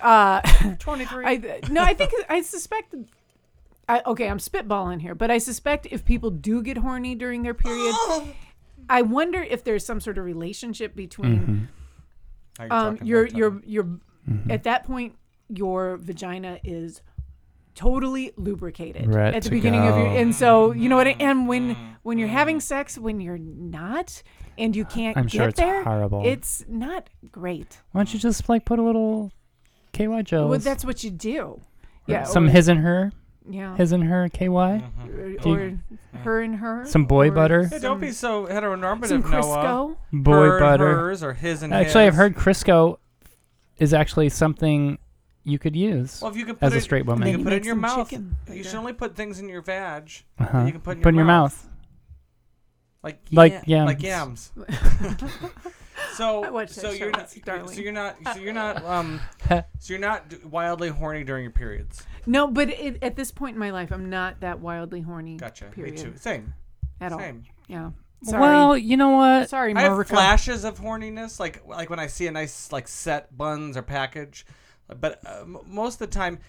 uh, 0.01 0.41
23. 0.79 1.25
I 1.25 1.59
no, 1.71 1.81
I 1.81 1.93
think 1.95 2.11
I 2.29 2.41
suspect. 2.41 2.93
I, 3.87 4.01
okay, 4.07 4.27
I'm 4.29 4.39
spitballing 4.39 4.99
here, 5.01 5.13
but 5.15 5.29
I 5.31 5.37
suspect 5.37 5.87
if 5.91 6.03
people 6.05 6.29
do 6.31 6.61
get 6.63 6.77
horny 6.77 7.13
during 7.15 7.43
their 7.43 7.53
period, 7.53 7.95
I 8.89 9.01
wonder 9.03 9.41
if 9.41 9.63
there's 9.63 9.85
some 9.85 9.99
sort 9.99 10.17
of 10.17 10.25
relationship 10.25 10.95
between 10.95 11.69
Are 12.59 12.65
you 12.65 12.71
um, 12.71 12.93
talking 12.95 13.07
your 13.07 13.21
about 13.23 13.37
your 13.37 13.49
tongue? 13.51 13.63
your 13.65 13.99
at 14.49 14.63
that 14.63 14.83
point 14.85 15.15
your 15.49 15.97
vagina 15.97 16.59
is 16.63 17.01
totally 17.75 18.31
lubricated 18.37 19.13
Right 19.13 19.33
at 19.33 19.43
the 19.43 19.49
to 19.49 19.55
beginning 19.55 19.81
of 19.81 19.97
your 19.97 20.07
and 20.07 20.33
so 20.33 20.71
you 20.71 20.87
know 20.87 20.95
what 20.95 21.07
I, 21.07 21.15
and 21.19 21.47
when 21.47 21.75
when 22.03 22.17
you're 22.17 22.29
having 22.29 22.61
sex 22.61 22.97
when 22.97 23.19
you're 23.19 23.37
not 23.37 24.23
and 24.57 24.73
you 24.73 24.85
can't 24.85 25.17
I'm 25.17 25.25
get 25.25 25.31
sure 25.31 25.47
it's 25.49 25.59
there 25.59 25.83
horrible. 25.83 26.21
it's 26.25 26.63
not 26.69 27.09
great 27.31 27.81
Why 27.91 27.99
don't 27.99 28.13
you 28.13 28.19
just 28.19 28.47
like 28.47 28.63
put 28.63 28.79
a 28.79 28.81
little 28.81 29.31
KY 29.91 30.21
gels? 30.23 30.49
well 30.49 30.59
that's 30.59 30.85
what 30.85 31.03
you 31.03 31.11
do 31.11 31.59
yeah 32.07 32.23
Some 32.23 32.47
or, 32.47 32.51
his 32.51 32.69
and 32.69 32.79
her, 32.79 33.11
yeah 33.49 33.75
his 33.75 33.91
and 33.91 34.05
her 34.05 34.29
KY. 34.29 34.47
Mm-hmm. 34.47 35.09
or, 35.09 35.35
Do 35.35 35.49
you- 35.49 35.79
her 36.23 36.41
and 36.41 36.55
her 36.55 36.85
Some 36.85 37.05
boy 37.05 37.29
butter? 37.29 37.65
Hey, 37.67 37.79
don't 37.79 37.99
be 37.99 38.11
so 38.11 38.47
heteronormative, 38.47 39.07
some 39.07 39.19
Noah. 39.29 39.41
Crisco 39.41 39.97
Boy 40.13 40.31
Her 40.33 40.57
and 40.57 40.59
butter. 40.63 40.95
hers 40.95 41.21
or 41.23 41.33
his 41.33 41.61
and 41.61 41.73
Actually, 41.73 42.05
I've 42.05 42.15
heard 42.15 42.35
Crisco 42.35 42.97
is 43.77 43.93
actually 43.93 44.29
something 44.29 44.97
you 45.45 45.57
could 45.59 45.75
use 45.75 46.21
Well, 46.21 46.31
if 46.31 46.37
you 46.37 46.45
can 46.45 46.55
put 46.55 46.63
as 46.65 46.73
a 46.73 46.77
it, 46.77 46.81
straight 46.81 47.05
you 47.05 47.11
woman. 47.11 47.23
Then 47.25 47.35
can 47.35 47.43
put 47.43 47.53
it 47.53 47.57
in 47.57 47.63
your 47.63 47.73
some 47.75 47.81
mouth. 47.81 48.09
chicken 48.09 48.35
You 48.47 48.53
later. 48.55 48.63
should 48.69 48.75
only 48.77 48.93
put 48.93 49.15
things 49.15 49.39
in 49.39 49.47
your 49.47 49.61
vag 49.61 50.11
Uh-huh. 50.39 50.59
that 50.59 50.65
you 50.65 50.71
can 50.73 50.81
put 50.81 50.97
in 50.97 51.03
your, 51.03 51.13
your 51.13 51.25
mouth. 51.25 51.67
like 53.03 53.19
Like 53.31 53.61
yam- 53.67 53.85
like 53.85 54.01
yams. 54.01 54.51
yams. 54.55 55.21
so 56.15 56.43
I 56.43 56.49
watched 56.49 56.75
that 56.75 56.81
so 56.81 56.91
you're 56.91 57.11
not 57.11 57.33
darling. 57.45 57.67
so 57.75 57.81
you're 57.81 57.91
not 57.93 58.15
so 58.33 58.39
you're 58.39 58.53
not 58.63 58.83
um 58.85 59.21
so 59.49 59.63
you're 59.93 59.99
not 59.99 60.25
wildly 60.45 60.89
horny 60.89 61.23
during 61.23 61.43
your 61.43 61.51
periods. 61.51 62.03
no 62.25 62.47
but 62.47 62.69
it, 62.69 63.01
at 63.03 63.15
this 63.15 63.31
point 63.31 63.55
in 63.55 63.59
my 63.59 63.71
life 63.71 63.91
I'm 63.91 64.09
not 64.09 64.39
that 64.41 64.59
wildly 64.59 65.01
horny 65.01 65.37
Gotcha. 65.37 65.65
period 65.65 65.95
Me 65.95 66.01
too. 66.01 66.13
Same. 66.17 66.53
at 66.99 67.11
all 67.13 67.19
Same. 67.19 67.43
yeah 67.67 67.91
sorry 68.23 68.41
Well, 68.41 68.77
you 68.77 68.97
know 68.97 69.09
what? 69.11 69.49
sorry 69.49 69.73
I 69.75 69.81
have 69.81 70.07
flashes 70.07 70.63
of 70.63 70.79
horniness, 70.79 71.39
like 71.39 71.65
like 71.67 71.89
when 71.89 71.99
I 71.99 72.07
see 72.07 72.27
a 72.27 72.31
nice 72.31 72.71
like 72.71 72.87
set 72.87 73.35
buns 73.37 73.77
or 73.77 73.81
package, 73.83 74.45
but 74.87 75.19
uh, 75.25 75.41
m- 75.41 75.57
most 75.67 75.95
of 75.95 75.99
the 75.99 76.07
time, 76.07 76.39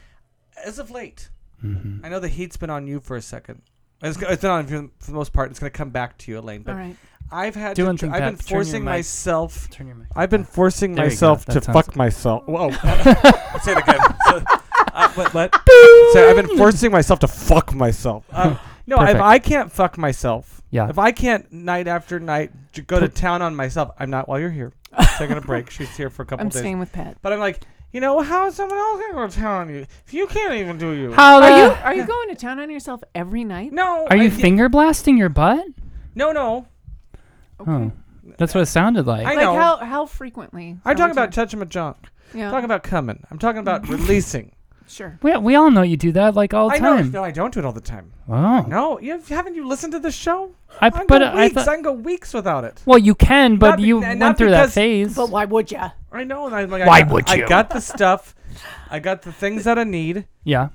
as 0.65 0.79
of 0.79 0.91
late, 0.91 1.31
Mm-hmm. 1.65 2.05
I 2.05 2.11
know 2.11 2.21
the 2.21 2.29
heat's 2.29 2.59
been 2.59 2.69
on 2.69 2.87
you 2.87 3.01
for 3.01 3.17
a 3.17 3.23
second. 3.23 3.63
It's, 4.03 4.21
it's 4.21 4.43
been 4.43 4.51
on 4.51 4.69
you 4.69 4.91
for 5.01 5.07
the 5.07 5.17
most 5.17 5.33
part. 5.33 5.51
It's 5.51 5.59
going 5.59 5.73
to 5.73 5.77
come 5.77 5.89
back 5.89 6.19
to 6.19 6.31
you, 6.31 6.39
Elaine. 6.39 6.61
But 6.63 6.73
all 6.73 6.77
right 6.77 6.97
I've 7.33 7.55
had 7.55 7.77
Doing 7.77 7.97
to, 7.97 8.07
tr- 8.09 8.13
thing, 8.13 8.13
I've 8.15 8.21
been 8.31 8.37
Pat. 8.37 8.47
Turn 8.47 8.57
your 8.57 8.65
forcing 8.65 8.85
mic. 8.85 8.91
myself. 8.91 9.71
Turn 9.71 9.87
your 9.87 9.97
mic. 9.97 10.09
I've 10.15 10.29
been 10.29 10.45
forcing 10.45 10.95
There 10.95 11.07
myself 11.07 11.47
to 11.47 11.53
sounds- 11.53 11.67
fuck 11.69 11.97
myself. 11.97 12.47
Whoa! 12.47 12.69
Let's 12.69 13.65
say 13.65 13.73
it 13.73 13.79
again. 13.79 13.99
So, 14.29 14.43
uh, 14.93 15.09
what? 15.15 15.33
what? 15.35 15.55
So 16.13 16.29
I've 16.29 16.37
been 16.37 16.57
forcing 16.59 16.93
myself 16.93 17.21
to 17.21 17.29
fuck 17.29 17.73
myself. 17.75 18.27
Uh, 18.33 18.59
no, 18.87 19.03
if 19.03 19.17
I 19.21 19.39
can't 19.41 19.73
fuck 19.73 19.97
myself, 19.99 20.63
Yeah. 20.71 20.89
if 20.91 20.99
I 20.99 21.11
can't 21.11 21.51
night 21.51 21.89
after 21.89 22.21
night 22.21 22.53
j- 22.73 22.83
go 22.83 23.01
to 23.01 23.09
town 23.09 23.41
on 23.43 23.57
myself, 23.57 23.91
I'm 23.99 24.11
not 24.11 24.29
while 24.29 24.39
you're 24.39 24.51
here. 24.51 24.73
Taking 25.19 25.39
a 25.39 25.41
break. 25.41 25.71
She's 25.71 25.97
here 25.97 26.09
for 26.11 26.23
a 26.23 26.27
couple 26.27 26.43
I'm 26.45 26.51
days. 26.51 26.61
staying 26.61 26.79
with 26.79 26.93
Pat 26.93 27.17
But 27.23 27.33
I'm 27.33 27.41
like, 27.41 27.63
you 27.93 28.01
know, 28.01 28.21
how 28.21 28.47
is 28.47 28.55
someone 28.57 28.79
else 28.79 29.01
gonna 29.01 29.15
go 29.15 29.27
to 29.27 29.37
town 29.37 29.61
on 29.69 29.75
you 29.75 29.87
if 30.07 30.13
you 30.13 30.27
can't 30.27 30.55
even 30.55 30.77
do 30.79 30.91
you? 30.93 31.13
How 31.13 31.41
are 31.43 31.51
you 31.59 31.73
are 31.85 31.95
you 31.95 32.05
going 32.07 32.29
to 32.29 32.35
town 32.35 32.59
on 32.61 32.71
yourself 32.71 33.03
every 33.15 33.45
night 33.45 33.73
no. 33.73 34.05
Are 34.07 34.13
I- 34.13 34.17
you 34.17 34.23
yeah, 34.25 34.31
finger 34.37 34.69
blasting 34.69 35.17
your 35.17 35.29
butt? 35.31 35.65
No, 36.15 36.33
no. 36.33 36.67
Oh, 37.61 37.93
that's 38.39 38.55
what 38.55 38.61
it 38.63 38.67
sounded 38.67 39.07
like. 39.07 39.27
I 39.27 39.31
like 39.35 39.39
know. 39.45 39.55
how 39.57 39.77
how 39.79 40.07
frequently 40.07 40.79
I'm 40.85 40.93
are 40.93 40.95
talking 40.95 41.07
we 41.07 41.13
about 41.13 41.33
touching 41.33 41.59
my 41.61 41.65
junk. 41.65 41.97
yeah 42.35 42.47
I'm 42.47 42.51
talking 42.53 42.65
about 42.67 42.83
coming. 42.83 43.23
I'm 43.31 43.39
talking 43.39 43.61
about 43.61 43.89
releasing. 43.97 44.53
sure 44.89 45.19
we, 45.23 45.37
we 45.39 45.55
all 45.55 45.71
know 45.71 45.83
you 45.83 45.97
do 45.97 46.13
that 46.13 46.35
like 46.35 46.53
all 46.53 46.69
the 46.69 46.75
I 46.77 46.79
know. 46.79 46.97
time. 46.97 47.11
No, 47.13 47.25
I 47.25 47.31
don't 47.31 47.53
do 47.55 47.61
it 47.61 47.65
all 47.65 47.73
the 47.73 47.81
time. 47.81 48.13
Oh, 48.29 48.63
No, 48.69 49.01
you 49.01 49.21
haven't 49.29 49.55
you 49.55 49.67
listened 49.67 49.93
to 49.95 49.99
the 50.01 50.11
show? 50.11 50.51
I, 50.81 50.89
I 50.89 50.91
can 50.91 51.07
but 51.07 51.19
go 51.21 51.25
I 51.27 51.43
weeks. 51.45 51.55
thought. 51.55 51.69
I 51.69 51.75
can 51.75 51.83
go 51.83 51.93
weeks 51.93 52.35
without 52.35 52.65
it. 52.65 52.83
Well, 52.85 52.99
you 52.99 53.15
can, 53.15 53.57
but 53.57 53.71
Not 53.71 53.77
be- 53.79 53.85
you 53.85 53.97
n- 53.99 54.03
went 54.03 54.19
not 54.21 54.37
through 54.37 54.51
that 54.51 54.63
because- 54.63 54.75
phase. 54.75 55.15
but 55.17 55.31
why 55.31 55.45
would 55.47 55.71
you 55.71 55.79
I 56.17 56.25
know. 56.25 56.47
And 56.47 56.55
I'm 56.55 56.71
like, 56.71 56.87
Why 56.87 56.99
I 56.99 57.03
got, 57.03 57.13
would 57.13 57.29
I 57.31 57.47
got 57.47 57.71
the 57.71 57.81
stuff. 57.81 58.35
I 58.91 58.99
got 58.99 59.23
the 59.23 59.33
things 59.33 59.65
that 59.65 59.79
I 59.79 59.85
need. 59.85 60.27
yeah, 60.45 60.69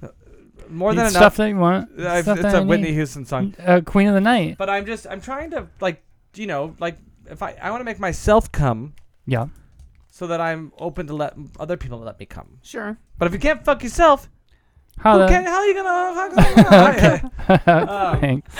More 0.70 0.92
Need 0.92 1.00
than 1.00 1.10
stuff 1.10 1.22
enough. 1.22 1.36
that 1.38 1.50
you 1.50 1.58
want. 1.58 1.90
I've- 2.00 2.22
stuff 2.24 2.38
it's 2.38 2.44
that 2.44 2.56
a 2.56 2.58
I 2.60 2.62
Whitney 2.62 2.88
need. 2.90 2.94
Houston 2.94 3.26
song. 3.26 3.56
Uh, 3.60 3.82
Queen 3.86 4.08
of 4.08 4.14
the 4.14 4.22
Night. 4.22 4.58
But 4.58 4.70
I'm 4.70 4.86
just 4.86 5.08
I'm 5.10 5.20
trying 5.22 5.52
to 5.52 5.68
like 5.80 6.04
you 6.36 6.48
know 6.48 6.76
like 6.80 6.98
if 7.30 7.42
I 7.42 7.56
I 7.62 7.72
want 7.72 7.82
to 7.82 7.86
make 7.86 8.00
myself 8.00 8.52
come 8.52 8.94
Yeah. 9.26 9.48
so 10.10 10.28
that 10.28 10.40
I'm 10.42 10.72
open 10.78 11.08
to 11.08 11.14
let 11.14 11.34
other 11.60 11.76
people 11.78 12.00
let 12.00 12.20
me 12.20 12.26
come. 12.26 12.60
Sure. 12.62 12.98
But 13.18 13.26
if 13.28 13.34
you 13.34 13.40
can't 13.40 13.64
fuck 13.66 13.82
yourself, 13.84 14.30
How 15.00 15.14
who 15.14 15.20
the- 15.20 15.28
can, 15.28 15.46
how 15.46 15.58
are 15.58 15.66
you 15.66 15.74
gonna 15.74 17.22
fuck? 17.50 17.68
Um, 17.68 18.20
Thanks. 18.20 18.56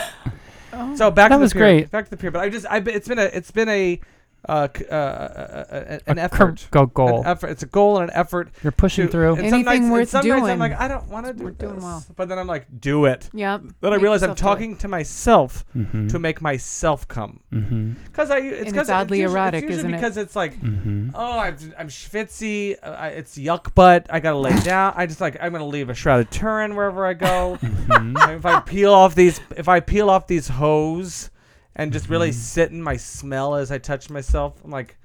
Oh. 0.74 0.96
So 0.96 1.12
back 1.12 1.30
That 1.30 1.36
to 1.36 1.40
the 1.40 1.42
was 1.42 1.54
pier, 1.54 1.62
great. 1.62 1.92
Back 1.92 2.06
to 2.06 2.12
the 2.12 2.18
pier. 2.18 2.32
But 2.32 2.42
I 2.42 2.50
just 2.50 2.66
I 2.70 2.78
it's 2.78 3.08
been 3.08 3.20
a 3.20 3.24
it's 3.26 3.52
been 3.52 3.70
a 3.70 4.00
uh, 4.50 4.68
uh, 4.90 4.94
uh, 4.94 4.96
uh, 4.96 5.98
an 6.08 6.18
A 6.18 6.22
effort. 6.24 6.38
cur- 6.62 6.68
go 6.72 6.86
goal. 6.88 7.22
An 7.22 7.28
effort. 7.28 7.50
It's 7.52 7.64
a 7.64 7.68
goal 7.68 8.00
and 8.00 8.10
an 8.10 8.16
effort. 8.16 8.50
You're 8.64 8.72
pushing 8.72 9.06
to- 9.06 9.12
through. 9.12 9.36
and 9.36 9.46
Anything 9.46 9.64
nights, 9.66 9.92
worth 9.92 10.10
some 10.10 10.28
nights 10.28 10.42
I'm 10.42 10.46
doing. 10.48 10.60
like 10.60 10.80
I 10.80 10.88
don't 10.88 11.08
want 11.10 11.28
to 11.28 11.34
do 11.34 11.44
We're 11.44 11.52
doing 11.52 11.82
well. 11.82 12.04
But 12.16 12.28
then 12.30 12.40
I'm 12.40 12.48
like, 12.48 12.66
do 12.80 13.06
it. 13.06 13.30
Yeah. 13.34 13.60
Then 13.82 13.94
I 13.94 13.98
realize 13.98 14.24
I'm 14.24 14.32
yourself 14.32 14.38
do 14.38 14.42
it. 14.42 14.50
talking 14.50 14.78
to 14.78 14.88
myself 14.88 15.66
Mm-hmm. 15.76 16.08
to 16.08 16.20
make 16.20 16.42
myself 16.42 17.08
come. 17.08 17.40
mm-hmm. 17.54 17.94
Because 18.06 18.32
I 18.32 18.38
it's 18.40 18.68
And 18.68 18.74
'cause 18.74 18.82
it's 18.84 18.90
oddly 18.90 19.20
usually, 19.20 19.34
erotic, 19.40 19.64
it's 19.66 19.74
isn't 19.78 19.94
it? 19.94 19.98
because 19.98 20.18
it's 20.18 20.36
like 20.36 20.60
Mm-hmm. 20.60 21.10
oh 21.16 21.40
I'm, 21.40 21.58
I'm 21.78 21.88
schwitzy 21.88 22.76
uh, 22.84 22.90
I, 22.92 23.08
it's 23.10 23.38
yuck 23.38 23.74
butt 23.76 24.08
I 24.10 24.20
gotta 24.20 24.38
lay 24.38 24.58
down 24.64 24.94
I 24.96 25.06
just 25.06 25.22
like 25.22 25.38
I'm 25.42 25.52
gonna 25.52 25.66
leave 25.66 25.90
a 25.90 25.94
shrouded 25.94 26.32
Turin 26.32 26.76
wherever 26.76 27.06
I 27.06 27.14
go 27.14 27.58
Mm-hmm. 27.62 28.18
If 28.38 28.46
I 28.46 28.60
peel 28.62 28.94
off 28.94 29.16
these 29.16 29.40
if 29.56 29.68
I 29.68 29.80
peel 29.80 30.10
off 30.10 30.28
these 30.28 30.48
hose 30.48 31.30
and 31.76 31.92
just 31.94 32.10
really 32.10 32.30
Mhm. 32.32 32.34
sit 32.36 32.72
in 32.72 32.82
my 32.82 32.98
smell 32.98 33.56
as 33.56 33.72
I 33.72 33.78
touch 33.78 34.10
myself 34.10 34.56
I'm 34.64 34.72
like 34.72 34.98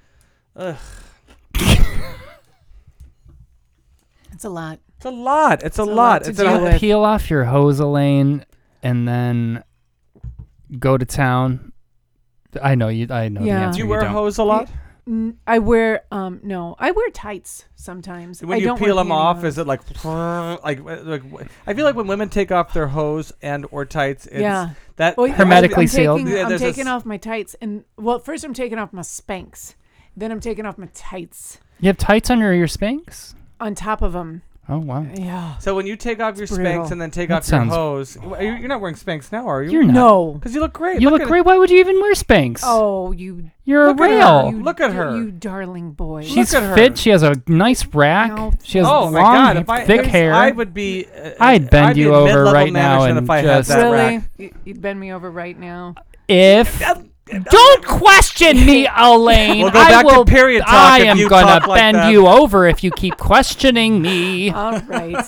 ugh 0.55 0.75
It's 4.33 4.43
a 4.45 4.49
lot. 4.49 4.79
it's 4.97 5.05
a 5.05 5.09
lot 5.09 5.63
it's 5.63 5.79
a, 5.79 5.83
a 5.83 5.85
lot, 5.85 5.95
lot 5.95 6.23
to 6.25 6.29
it's 6.29 6.39
deal 6.39 6.55
a, 6.55 6.61
with. 6.63 6.79
Peel 6.79 7.03
off 7.03 7.29
your 7.29 7.45
hose, 7.45 7.79
Elaine, 7.79 8.45
and 8.83 9.07
then 9.07 9.63
go 10.79 10.97
to 10.97 11.05
town. 11.05 11.71
I 12.61 12.75
know 12.75 12.87
you. 12.89 13.07
I 13.09 13.29
know 13.29 13.41
the 13.41 13.47
Yeah. 13.47 13.67
answer. 13.67 13.77
do 13.77 13.83
you 13.83 13.89
wear 13.89 14.01
don't. 14.01 14.11
hose 14.11 14.37
a 14.37 14.43
lot 14.43 14.63
N- 14.69 14.73
I 15.47 15.59
wear 15.59 16.03
um 16.11 16.41
no, 16.43 16.75
I 16.79 16.91
wear 16.91 17.09
tights 17.11 17.65
sometimes. 17.75 18.41
when 18.41 18.57
I 18.57 18.59
you 18.59 18.65
don't 18.65 18.77
peel 18.79 18.95
them 18.97 19.11
off 19.11 19.43
is 19.45 19.57
it 19.57 19.65
like 19.65 19.81
like 20.05 20.83
like 20.83 21.23
I 21.65 21.73
feel 21.73 21.85
like 21.85 21.95
when 21.95 22.07
women 22.07 22.29
take 22.29 22.51
off 22.51 22.73
their 22.73 22.87
hose 22.87 23.31
and 23.41 23.65
or 23.71 23.85
tights 23.85 24.25
it's 24.25 24.41
yeah. 24.41 24.71
that 24.97 25.15
Well, 25.17 25.31
Hermetically 25.31 25.83
I'm 25.83 25.87
sealed? 25.87 26.19
Taking, 26.19 26.33
Yeah, 26.33 26.47
I'm 26.47 26.59
taking 26.59 26.87
s- 26.87 26.87
off 26.89 27.05
my 27.05 27.17
tights, 27.17 27.55
and 27.61 27.85
well, 27.97 28.19
first 28.19 28.43
I'm 28.43 28.53
taking 28.53 28.77
off 28.79 28.91
my 28.91 29.01
Spanx, 29.01 29.75
then 30.15 30.31
I'm 30.31 30.39
taking 30.41 30.65
off 30.65 30.77
my 30.77 30.89
tights 30.93 31.59
You 31.79 31.87
have 31.87 31.97
tights 31.97 32.29
under 32.29 32.53
your 32.53 32.67
Spanx? 32.67 33.33
on 33.59 33.75
top 33.75 34.01
of 34.01 34.13
them. 34.13 34.41
Oh 34.69 34.79
wow. 34.79 35.05
Yeah. 35.13 35.57
So 35.59 35.75
when 35.75 35.85
you 35.87 35.95
take 35.95 36.19
off 36.19 36.35
your 36.35 36.43
It's 36.43 36.51
Spanx 36.51 36.57
brutal. 36.63 36.91
and 36.91 37.01
then 37.01 37.09
take 37.09 37.29
That 37.29 37.35
off 37.37 37.43
your 37.45 37.59
sounds- 37.61 37.73
hose, 37.73 38.17
are 38.17 38.43
you, 38.43 38.53
you're 38.55 38.67
not 38.67 38.81
wearing 38.81 38.95
Spanx 38.97 39.31
now, 39.31 39.47
are 39.47 39.63
you? 39.63 39.71
You're 39.71 39.83
not. 39.83 39.93
No. 39.93 40.31
Because 40.33 40.53
you 40.53 40.59
look 40.59 40.73
great. 40.73 40.99
You 40.99 41.09
look 41.09 41.21
at 41.21 41.27
great. 41.27 41.45
Why 41.45 41.57
would 41.57 41.69
you 41.69 41.79
even 41.79 42.01
wear 42.01 42.13
Spanx? 42.13 42.59
Oh, 42.63 43.13
you, 43.13 43.49
You're 43.63 43.87
look 43.87 43.99
a 44.01 44.03
at 44.03 44.09
her. 44.09 44.15
rail. 44.17 44.51
you 44.51 44.61
Look 44.61 44.81
at 44.81 44.91
her. 44.91 45.15
You 45.15 45.31
darling 45.31 45.91
boy. 45.91 46.23
She's 46.23 46.53
at 46.53 46.63
her. 46.63 46.75
fit. 46.75 46.97
She 46.97 47.11
has 47.11 47.23
a 47.23 47.35
nice 47.47 47.85
rack. 47.87 48.31
No. 48.33 48.51
She 48.61 48.79
has 48.79 48.87
Oh 48.87 49.03
long, 49.05 49.13
my 49.13 49.21
God! 49.21 49.57
If 49.57 49.69
I 49.69 49.85
thick 49.85 50.01
if 50.01 50.05
hair. 50.07 50.33
I 50.33 50.51
would 50.51 50.73
be. 50.73 51.05
Uh, 51.05 51.31
I'd 51.39 51.69
bend 51.69 51.85
I'd 51.87 51.95
be 51.95 52.01
you 52.01 52.13
a 52.13 52.17
over 52.17 52.25
mid-level 52.27 52.53
right 52.53 52.73
now 52.73 52.99
management 52.99 53.17
and 53.19 53.25
if 53.25 53.29
I 53.29 53.41
just- 53.43 53.69
had 53.71 53.79
that 53.79 53.83
really? 53.85 54.17
rack. 54.17 54.29
You- 54.37 54.53
You'd 54.65 54.81
bend 54.81 54.99
me 54.99 55.13
over 55.13 55.31
right 55.31 55.57
now. 55.57 55.95
if 56.27 56.83
don't 57.49 57.85
question 57.85 58.65
me, 58.65 58.87
Elaine. 58.97 59.61
We'll 59.63 59.71
go 59.71 59.79
I 59.79 59.89
back 59.89 60.05
to 60.07 60.15
will, 60.15 60.25
period 60.25 60.61
talk 60.61 60.69
I 60.73 60.99
am 61.01 61.17
gonna 61.27 61.65
like 61.67 61.77
bend 61.79 61.97
that. 61.97 62.11
you 62.11 62.27
over 62.27 62.65
if 62.67 62.83
you 62.83 62.91
keep 62.91 63.17
questioning 63.17 64.01
me. 64.01 64.49
All 64.51 64.79
right. 64.81 65.25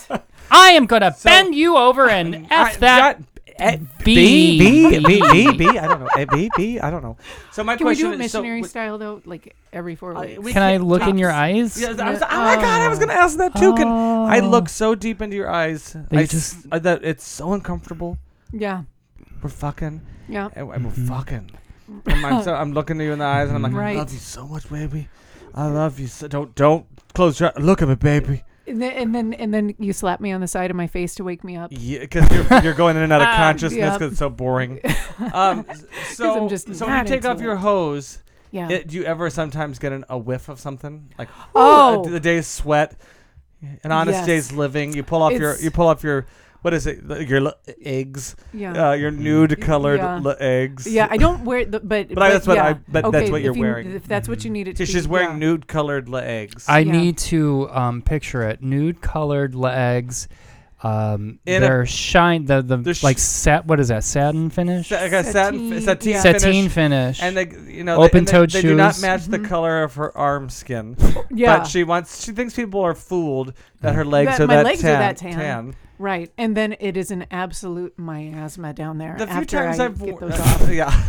I 0.52 0.70
am 0.72 0.86
gonna 0.86 1.14
So- 1.14 1.30
bend 1.30 1.56
you 1.56 1.78
over 1.78 2.10
and 2.10 2.48
I- 2.50 2.70
f 2.72 2.80
that. 2.80 3.22
eh, 3.58 3.78
B. 4.04 4.58
B 4.58 5.00
B 5.00 5.22
B 5.32 5.52
B 5.58 5.78
I 5.78 5.86
don't 5.88 6.00
know 6.00 6.08
Eh, 6.18 6.26
B 6.26 6.50
B 6.56 6.80
I 6.80 6.90
don't 6.90 7.04
know. 7.04 7.18
So 7.52 7.64
my 7.64 7.76
Can 7.76 7.86
we 7.86 7.94
question 7.94 8.12
do 8.12 8.14
it 8.20 8.26
is, 8.26 8.32
so 8.32 8.40
missionary 8.40 8.62
w- 8.62 8.70
style 8.70 8.98
though, 8.98 9.22
like 9.26 9.54
every 9.74 9.96
four 9.96 10.16
Uh, 10.16 10.22
weeks? 10.22 10.40
we 10.40 10.54
Can 10.54 10.64
I 10.64 10.72
can't- 10.74 10.86
look 10.86 11.04
in 11.04 11.18
your 11.18 11.32
eyes? 11.32 11.80
Yeah, 11.80 11.90
I 12.00 12.12
was, 12.12 12.22
oh 12.24 12.28
my 12.44 12.56
god! 12.56 12.82
I 12.82 12.88
was 12.88 13.00
gonna 13.00 13.14
ask 13.14 13.38
that 13.38 13.54
too. 13.56 13.76
Can 13.76 13.88
I 13.90 14.40
Oh. 14.40 14.48
look 14.50 14.70
so 14.70 14.96
deep 14.96 15.22
into 15.22 15.36
your 15.36 15.50
eyes? 15.52 15.96
They 16.10 16.20
I 16.20 16.22
s- 16.24 16.30
just- 16.32 16.58
uh, 16.72 16.80
that 16.80 17.04
it's 17.04 17.28
so 17.28 17.54
uncomfortable. 17.54 18.18
yeah. 18.52 18.84
We're 19.44 19.50
fucking 19.50 20.02
Yeah. 20.28 20.50
and, 20.56 20.70
and 20.72 20.86
we're 20.86 20.92
Mhm. 20.92 21.08
fucking. 21.08 21.52
I'm, 22.08 22.44
so, 22.44 22.54
I'm 22.62 22.74
looking 22.74 23.00
at 23.00 23.04
you 23.06 23.14
in 23.14 23.20
the 23.20 23.26
eyes 23.26 23.50
and 23.50 23.56
I'm 23.66 23.74
like, 23.74 23.74
I 23.74 23.96
love 23.98 24.12
you 24.14 24.20
so 24.20 24.48
much, 24.48 24.70
baby. 24.70 25.08
I 25.54 25.68
love 25.68 26.00
you. 26.00 26.08
So 26.08 26.28
don't 26.28 26.54
don't 26.56 26.86
close 27.14 27.40
your 27.40 27.52
look 27.58 27.82
at 27.82 27.88
me, 27.88 27.96
baby. 27.96 28.44
And 28.68 28.80
then, 28.82 28.92
and 28.92 29.16
then 29.16 29.34
and 29.34 29.52
then 29.54 29.74
you 29.80 29.94
slap 29.94 30.22
me 30.22 30.32
on 30.32 30.42
the 30.42 30.48
side 30.48 30.70
of 30.70 30.76
my 30.78 30.86
face 30.86 31.16
to 31.16 31.24
wake 31.24 31.44
me 31.44 31.58
up. 31.58 31.72
Yeah, 31.74 32.00
because 32.02 32.30
you're, 32.32 32.62
you're 32.64 32.74
going 32.76 32.96
in 32.98 33.02
and 33.04 33.12
out 33.12 33.22
of 33.22 33.28
Ah, 33.28 33.36
consciousness 33.38 33.80
Yep. 33.80 33.94
because 33.94 34.12
it's 34.14 34.20
so 34.20 34.30
boring. 34.30 34.80
Um, 35.34 35.66
s- 35.68 35.84
so 36.12 36.44
I'm 36.44 36.48
just 36.50 36.74
so 36.76 36.86
when 36.86 36.94
you 36.94 36.98
not 37.00 37.08
take 37.08 37.18
into 37.18 37.30
off 37.32 37.42
your 37.42 37.54
it. 37.56 37.58
hose, 37.58 38.20
Yeah. 38.52 38.70
it, 38.70 38.88
do 38.88 38.96
you 38.96 39.04
ever 39.04 39.30
sometimes 39.30 39.78
get 39.80 39.92
an, 39.92 40.06
a 40.08 40.18
whiff 40.18 40.48
of 40.48 40.60
something 40.62 41.10
like 41.18 41.28
Oh. 41.54 42.06
uh, 42.06 42.10
the 42.10 42.20
day's 42.22 42.48
sweat, 42.48 42.96
an 43.84 43.92
honest 43.92 44.20
Yes. 44.20 44.26
day's 44.28 44.52
living? 44.54 44.94
You 44.94 45.04
pull 45.04 45.22
off 45.24 45.34
your 45.34 45.50
It's- 45.52 45.64
you 45.64 45.72
pull 45.72 45.88
off 45.88 46.04
your 46.04 46.26
what 46.62 46.74
is 46.74 46.86
it? 46.88 47.04
Your 47.28 47.48
l- 47.48 47.54
eggs, 47.82 48.36
yeah. 48.54 48.90
uh, 48.90 48.94
your 48.94 49.12
nude 49.12 49.60
colored 49.62 49.98
Yeah. 50.00 50.22
l- 50.24 50.36
eggs. 50.40 50.86
yeah. 50.88 51.08
I 51.10 51.18
don't 51.18 51.46
wear 51.46 51.66
the 51.66 51.80
but. 51.80 52.10
But 52.14 52.24
I- 52.24 52.30
that's 52.32 52.48
what 52.48 52.58
yeah. 52.58 52.66
I- 52.68 52.74
but 52.74 53.12
that's 53.12 53.16
Okay, 53.16 53.32
what 53.32 53.38
if 53.42 53.46
you're 53.46 53.56
you- 53.56 53.62
wearing. 53.62 53.92
If 53.94 54.08
that's 54.08 54.28
what 54.28 54.44
you 54.44 54.50
need 54.52 54.68
it 54.68 54.76
to 54.78 54.86
So 54.86 54.92
be. 54.92 54.94
she's 55.00 55.08
wearing 55.08 55.32
yeah. 55.32 55.38
nude 55.48 55.68
colored 55.68 56.14
eggs. 56.14 56.66
I 56.68 56.80
Yeah. 56.80 56.92
need 56.92 57.18
to 57.34 57.70
um, 57.72 58.02
picture 58.02 58.44
it. 58.44 58.62
Nude 58.62 59.02
colored 59.02 59.56
legs. 59.56 60.28
Um, 60.82 61.40
In 61.46 61.62
they're 61.62 61.86
shine 61.86 62.46
the 62.46 62.62
the 62.62 62.94
sh- 62.94 63.04
like 63.04 63.18
sat. 63.20 63.66
What 63.66 63.80
is 63.82 63.90
that? 63.90 64.04
Satin 64.06 64.50
finish. 64.50 64.88
Sa- 64.90 64.96
like 65.02 65.12
a 65.12 65.24
satin, 65.26 65.72
Sateen, 65.72 65.82
sateen, 65.82 66.12
yeah. 66.14 66.22
finish. 66.22 66.42
Sateen 66.42 66.70
finish. 66.70 67.22
And 67.22 67.36
they, 67.36 67.44
you 67.68 67.84
know, 67.84 67.98
they- 67.98 68.04
and 68.04 68.14
they, 68.14 68.20
Open-toed 68.32 68.52
they 68.52 68.62
do 68.62 68.76
not 68.76 69.02
match 69.02 69.26
the 69.26 69.40
Mhm. 69.40 69.50
color 69.50 69.84
of 69.84 69.96
her 69.96 70.18
arm 70.18 70.50
skin. 70.50 70.96
Yeah. 71.32 71.58
But 71.60 71.66
she 71.68 71.84
wants. 71.84 72.24
She 72.24 72.32
thinks 72.32 72.54
people 72.56 72.82
are 72.82 72.96
fooled 72.96 73.54
that 73.82 73.94
her 73.96 74.04
legs 74.06 74.32
That 74.38 74.42
are 74.42 74.48
my 74.48 74.56
that 74.58 74.66
legs 74.66 74.80
are 74.84 74.88
tan. 74.88 75.00
that 75.00 75.18
tan. 75.18 75.76
Right, 76.00 76.32
and 76.38 76.56
then 76.56 76.76
it 76.80 76.96
is 76.96 77.12
an 77.12 77.26
absolute 77.30 78.00
miasma 78.00 78.74
down 78.74 78.98
there. 79.00 79.16
The 79.18 79.28
few 79.28 79.36
after 79.36 79.58
times 79.58 79.80
I 79.82 79.86
I've 79.86 80.00
get 80.04 80.18
those 80.20 80.40
off, 80.40 80.70
yeah, 80.72 81.04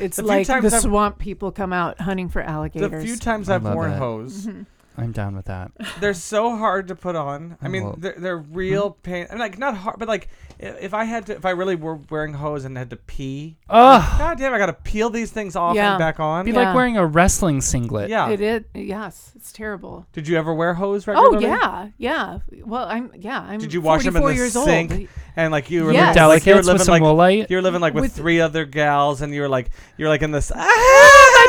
it's 0.00 0.16
the 0.16 0.24
like 0.24 0.48
the 0.48 0.54
I've- 0.54 0.68
swamp 0.70 1.18
people 1.20 1.52
come 1.52 1.72
out 1.72 2.00
hunting 2.00 2.28
for 2.28 2.42
alligators. 2.42 2.90
the 2.90 3.06
few 3.06 3.16
times 3.16 3.48
I 3.48 3.54
I've 3.54 3.62
worn 3.64 3.92
it. 3.92 3.98
hose, 3.98 4.46
Mhm. 4.48 4.66
I'm 4.96 5.12
down 5.12 5.34
with 5.34 5.46
that. 5.46 5.72
they're 6.00 6.14
so 6.14 6.56
hard 6.56 6.88
to 6.88 6.94
put 6.94 7.16
on. 7.16 7.56
I 7.62 7.66
Oh, 7.66 7.68
mean, 7.70 7.94
they're, 7.98 8.14
they're 8.18 8.38
hmm? 8.38 8.54
real 8.54 8.90
pain. 8.90 9.26
I 9.30 9.32
mean, 9.34 9.40
like 9.40 9.58
not 9.58 9.76
hard, 9.76 9.96
but 9.98 10.08
like 10.08 10.28
if 10.58 10.94
I 10.94 11.04
had 11.04 11.26
to, 11.26 11.34
if 11.36 11.44
I 11.44 11.50
really 11.50 11.74
were 11.76 11.96
wearing 12.10 12.34
hose 12.34 12.64
and 12.64 12.76
had 12.76 12.90
to 12.90 12.96
pee, 12.96 13.56
Ugh. 13.70 14.18
God 14.18 14.38
damn, 14.38 14.52
I 14.54 14.58
got 14.58 14.66
to 14.66 14.72
peel 14.74 15.10
these 15.10 15.30
things 15.30 15.56
off 15.56 15.74
Yeah. 15.74 15.92
and 15.92 15.98
back 15.98 16.20
on. 16.20 16.44
Be 16.44 16.52
Yeah. 16.52 16.58
like 16.66 16.74
wearing 16.74 16.96
a 16.98 17.06
wrestling 17.06 17.60
singlet. 17.60 18.10
Yeah. 18.10 18.28
It 18.30 18.40
is. 18.40 18.62
Yes, 18.74 19.32
it's 19.34 19.50
terrible. 19.52 20.06
Did 20.12 20.28
you 20.28 20.36
ever 20.36 20.52
wear 20.54 20.74
hose 20.74 21.04
Oh 21.08 21.38
yeah, 21.38 21.88
yeah. 21.98 22.38
Well, 22.64 22.84
I'm 22.86 23.10
yeah. 23.18 23.40
I'm. 23.40 23.58
Did 23.60 23.72
you 23.72 23.80
wash 23.80 24.04
them 24.04 24.14
in 24.16 24.22
44 24.22 24.28
the 24.30 24.36
years 24.36 24.52
sink? 24.52 24.92
Old. 24.92 25.08
And 25.34 25.50
like 25.50 25.70
you 25.70 25.84
were 25.84 25.92
Yes. 25.92 26.14
living, 26.14 26.28
like 26.28 26.46
you 26.46 26.52
were 26.54 26.60
Delicates 26.62 26.66
living 26.66 26.78
with 26.78 26.82
some 26.82 26.92
like 26.92 27.02
woolite. 27.02 27.50
you're 27.50 27.62
living 27.62 27.80
like 27.80 27.94
with, 27.94 28.02
With- 28.02 28.12
three 28.12 28.40
other 28.40 28.66
gals, 28.66 29.22
and 29.22 29.32
you 29.34 29.40
were 29.40 29.48
like 29.48 29.70
you're 29.96 30.10
like 30.10 30.20
in 30.22 30.30
this. 30.30 30.52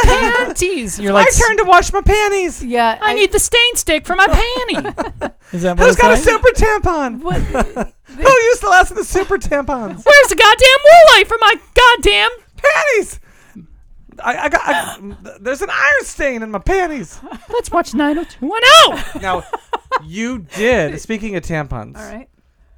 my 0.06 0.34
panties. 0.46 1.00
You're 1.00 1.14
like, 1.14 1.28
I 1.28 1.32
turned 1.32 1.60
to 1.60 1.66
wash 1.66 1.92
my 1.94 2.02
panties. 2.02 2.64
Yeah, 2.64 2.98
I 3.02 3.14
need 3.14 3.32
the 3.32 3.40
stain 3.40 3.76
stick 3.76 4.06
for 4.06 4.16
my 4.16 4.28
panty. 4.28 5.34
Is 5.54 5.62
that 5.64 5.78
what 5.78 5.86
Who's 5.86 5.94
it's 5.96 6.02
got 6.02 6.12
a 6.12 6.16
like? 6.16 6.24
super 6.24 6.50
tampon? 6.56 7.22
What? 7.22 7.42
Who 7.42 8.30
used 8.44 8.62
the 8.62 8.68
last 8.70 8.92
of 8.92 8.98
the 8.98 9.04
super 9.04 9.38
tampons? 9.38 10.04
Where's 10.06 10.28
the 10.30 10.36
goddamn 10.36 10.80
woolite 10.86 11.28
for 11.28 11.38
my 11.40 11.54
goddamn? 11.76 12.30
panties. 12.58 13.20
I, 14.24 14.38
I 14.38 14.50
got. 14.50 14.62
I, 14.64 15.16
there's 15.42 15.62
an 15.64 15.70
iron 15.72 16.04
stain 16.04 16.44
in 16.44 16.52
my 16.52 16.60
panties. 16.60 17.20
Let's 17.50 17.72
watch 17.72 17.94
90210. 17.96 19.22
Now, 19.22 19.44
you 20.06 20.40
did. 20.56 21.02
Speaking 21.02 21.36
of 21.36 21.44
tampons, 21.44 21.98
All 21.98 22.04
right. 22.12 22.30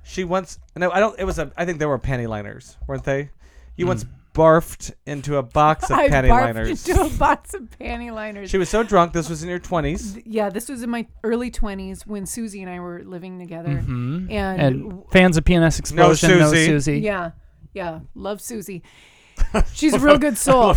she 0.04 0.24
once. 0.24 0.60
No, 0.78 0.92
I 0.92 1.00
don't. 1.02 1.18
It 1.20 1.26
was 1.26 1.38
a. 1.38 1.52
I 1.58 1.66
think 1.66 1.80
they 1.80 1.86
were 1.86 2.00
panty 2.00 2.28
liners, 2.28 2.78
weren't 2.88 3.04
they? 3.04 3.30
You 3.76 3.86
Mm. 3.86 3.90
once 3.90 4.06
barfed 4.36 4.94
into 5.08 5.38
a 5.38 5.44
box 5.44 5.86
of 5.90 5.92
I 5.98 6.10
panty 6.10 6.28
barfed 6.30 6.54
liners. 6.56 6.88
into 6.88 7.02
a 7.02 7.10
box 7.10 7.54
of 7.54 7.62
panty 7.80 8.14
liners. 8.14 8.50
She 8.52 8.58
was 8.58 8.70
so 8.70 8.84
drunk. 8.84 9.14
This 9.14 9.30
was 9.30 9.42
in 9.42 9.50
your 9.50 9.60
twenties. 9.60 10.18
Yeah, 10.26 10.50
this 10.50 10.70
was 10.70 10.84
in 10.84 10.90
my 10.90 11.08
early 11.24 11.50
20s 11.50 12.06
when 12.06 12.26
Susie 12.26 12.62
and 12.62 12.70
I 12.70 12.80
were 12.80 13.02
living 13.04 13.40
together. 13.40 13.78
hmm 13.78 14.28
And, 14.30 14.62
And 14.62 15.04
fans 15.12 15.38
of 15.38 15.46
PNS 15.46 15.80
Explosion 15.80 16.38
know 16.40 16.50
Susie. 16.52 16.66
Susie. 16.68 17.00
yeah, 17.00 17.32
yeah, 17.74 18.02
love 18.14 18.42
Susie. 18.42 18.84
She's 19.74 19.94
a 19.94 20.00
real 20.00 20.18
good 20.18 20.38
soul. 20.38 20.76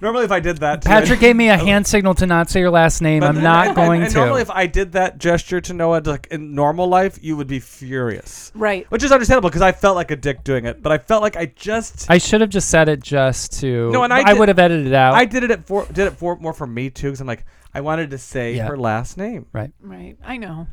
Normally, 0.00 0.24
if 0.24 0.30
I 0.32 0.40
did 0.40 0.58
that, 0.58 0.82
to- 0.82 0.88
Patrick 0.88 1.20
gave 1.26 1.36
me 1.36 1.48
a 1.48 1.56
hand 1.56 1.86
signal 1.86 2.14
to 2.16 2.26
not 2.26 2.50
say 2.50 2.60
your 2.60 2.70
last 2.70 3.00
name. 3.00 3.22
I'm 3.22 3.42
not 3.42 3.68
and- 3.68 3.76
going 3.76 4.02
and 4.02 4.10
to. 4.10 4.16
Normally, 4.18 4.42
if 4.42 4.50
I 4.50 4.66
did 4.66 4.92
that 4.92 5.18
gesture 5.18 5.60
to 5.62 5.72
Noah, 5.72 6.02
like 6.04 6.28
in 6.30 6.54
normal 6.54 6.86
life, 6.88 7.18
you 7.22 7.36
would 7.36 7.46
be 7.46 7.60
furious, 7.60 8.52
Right. 8.54 8.86
which 8.90 9.02
is 9.02 9.12
understandable 9.12 9.48
because 9.48 9.62
I 9.62 9.72
felt 9.72 9.96
like 9.96 10.10
a 10.10 10.16
dick 10.16 10.44
doing 10.44 10.64
it. 10.66 10.82
But 10.82 10.92
I 10.92 10.98
felt 10.98 11.22
like 11.22 11.36
I 11.36 11.46
just, 11.46 12.10
I 12.10 12.18
should 12.18 12.40
have 12.40 12.50
just 12.50 12.68
said 12.68 12.88
it 12.88 13.00
just 13.02 13.60
to. 13.60 13.90
No, 13.92 14.02
and 14.04 14.12
I 14.12 14.22
did- 14.24 14.38
would 14.38 14.48
have 14.48 14.58
edited 14.58 14.86
it 14.88 14.94
out. 14.94 15.14
I 15.14 15.24
did 15.24 15.44
it 15.50 15.64
for, 15.66 15.86
did 15.86 16.06
it 16.06 16.12
for 16.12 16.36
more 16.36 16.52
for 16.52 16.66
me 16.66 16.90
too, 16.90 17.08
because 17.08 17.20
I'm 17.20 17.26
like, 17.26 17.44
I 17.72 17.80
wanted 17.80 18.10
to 18.10 18.18
say 18.18 18.54
Yeah. 18.56 18.66
her 18.68 18.76
last 18.76 19.16
name. 19.16 19.46
Right. 19.52 19.70
Right. 19.80 20.16
I 20.24 20.36
know. 20.38 20.66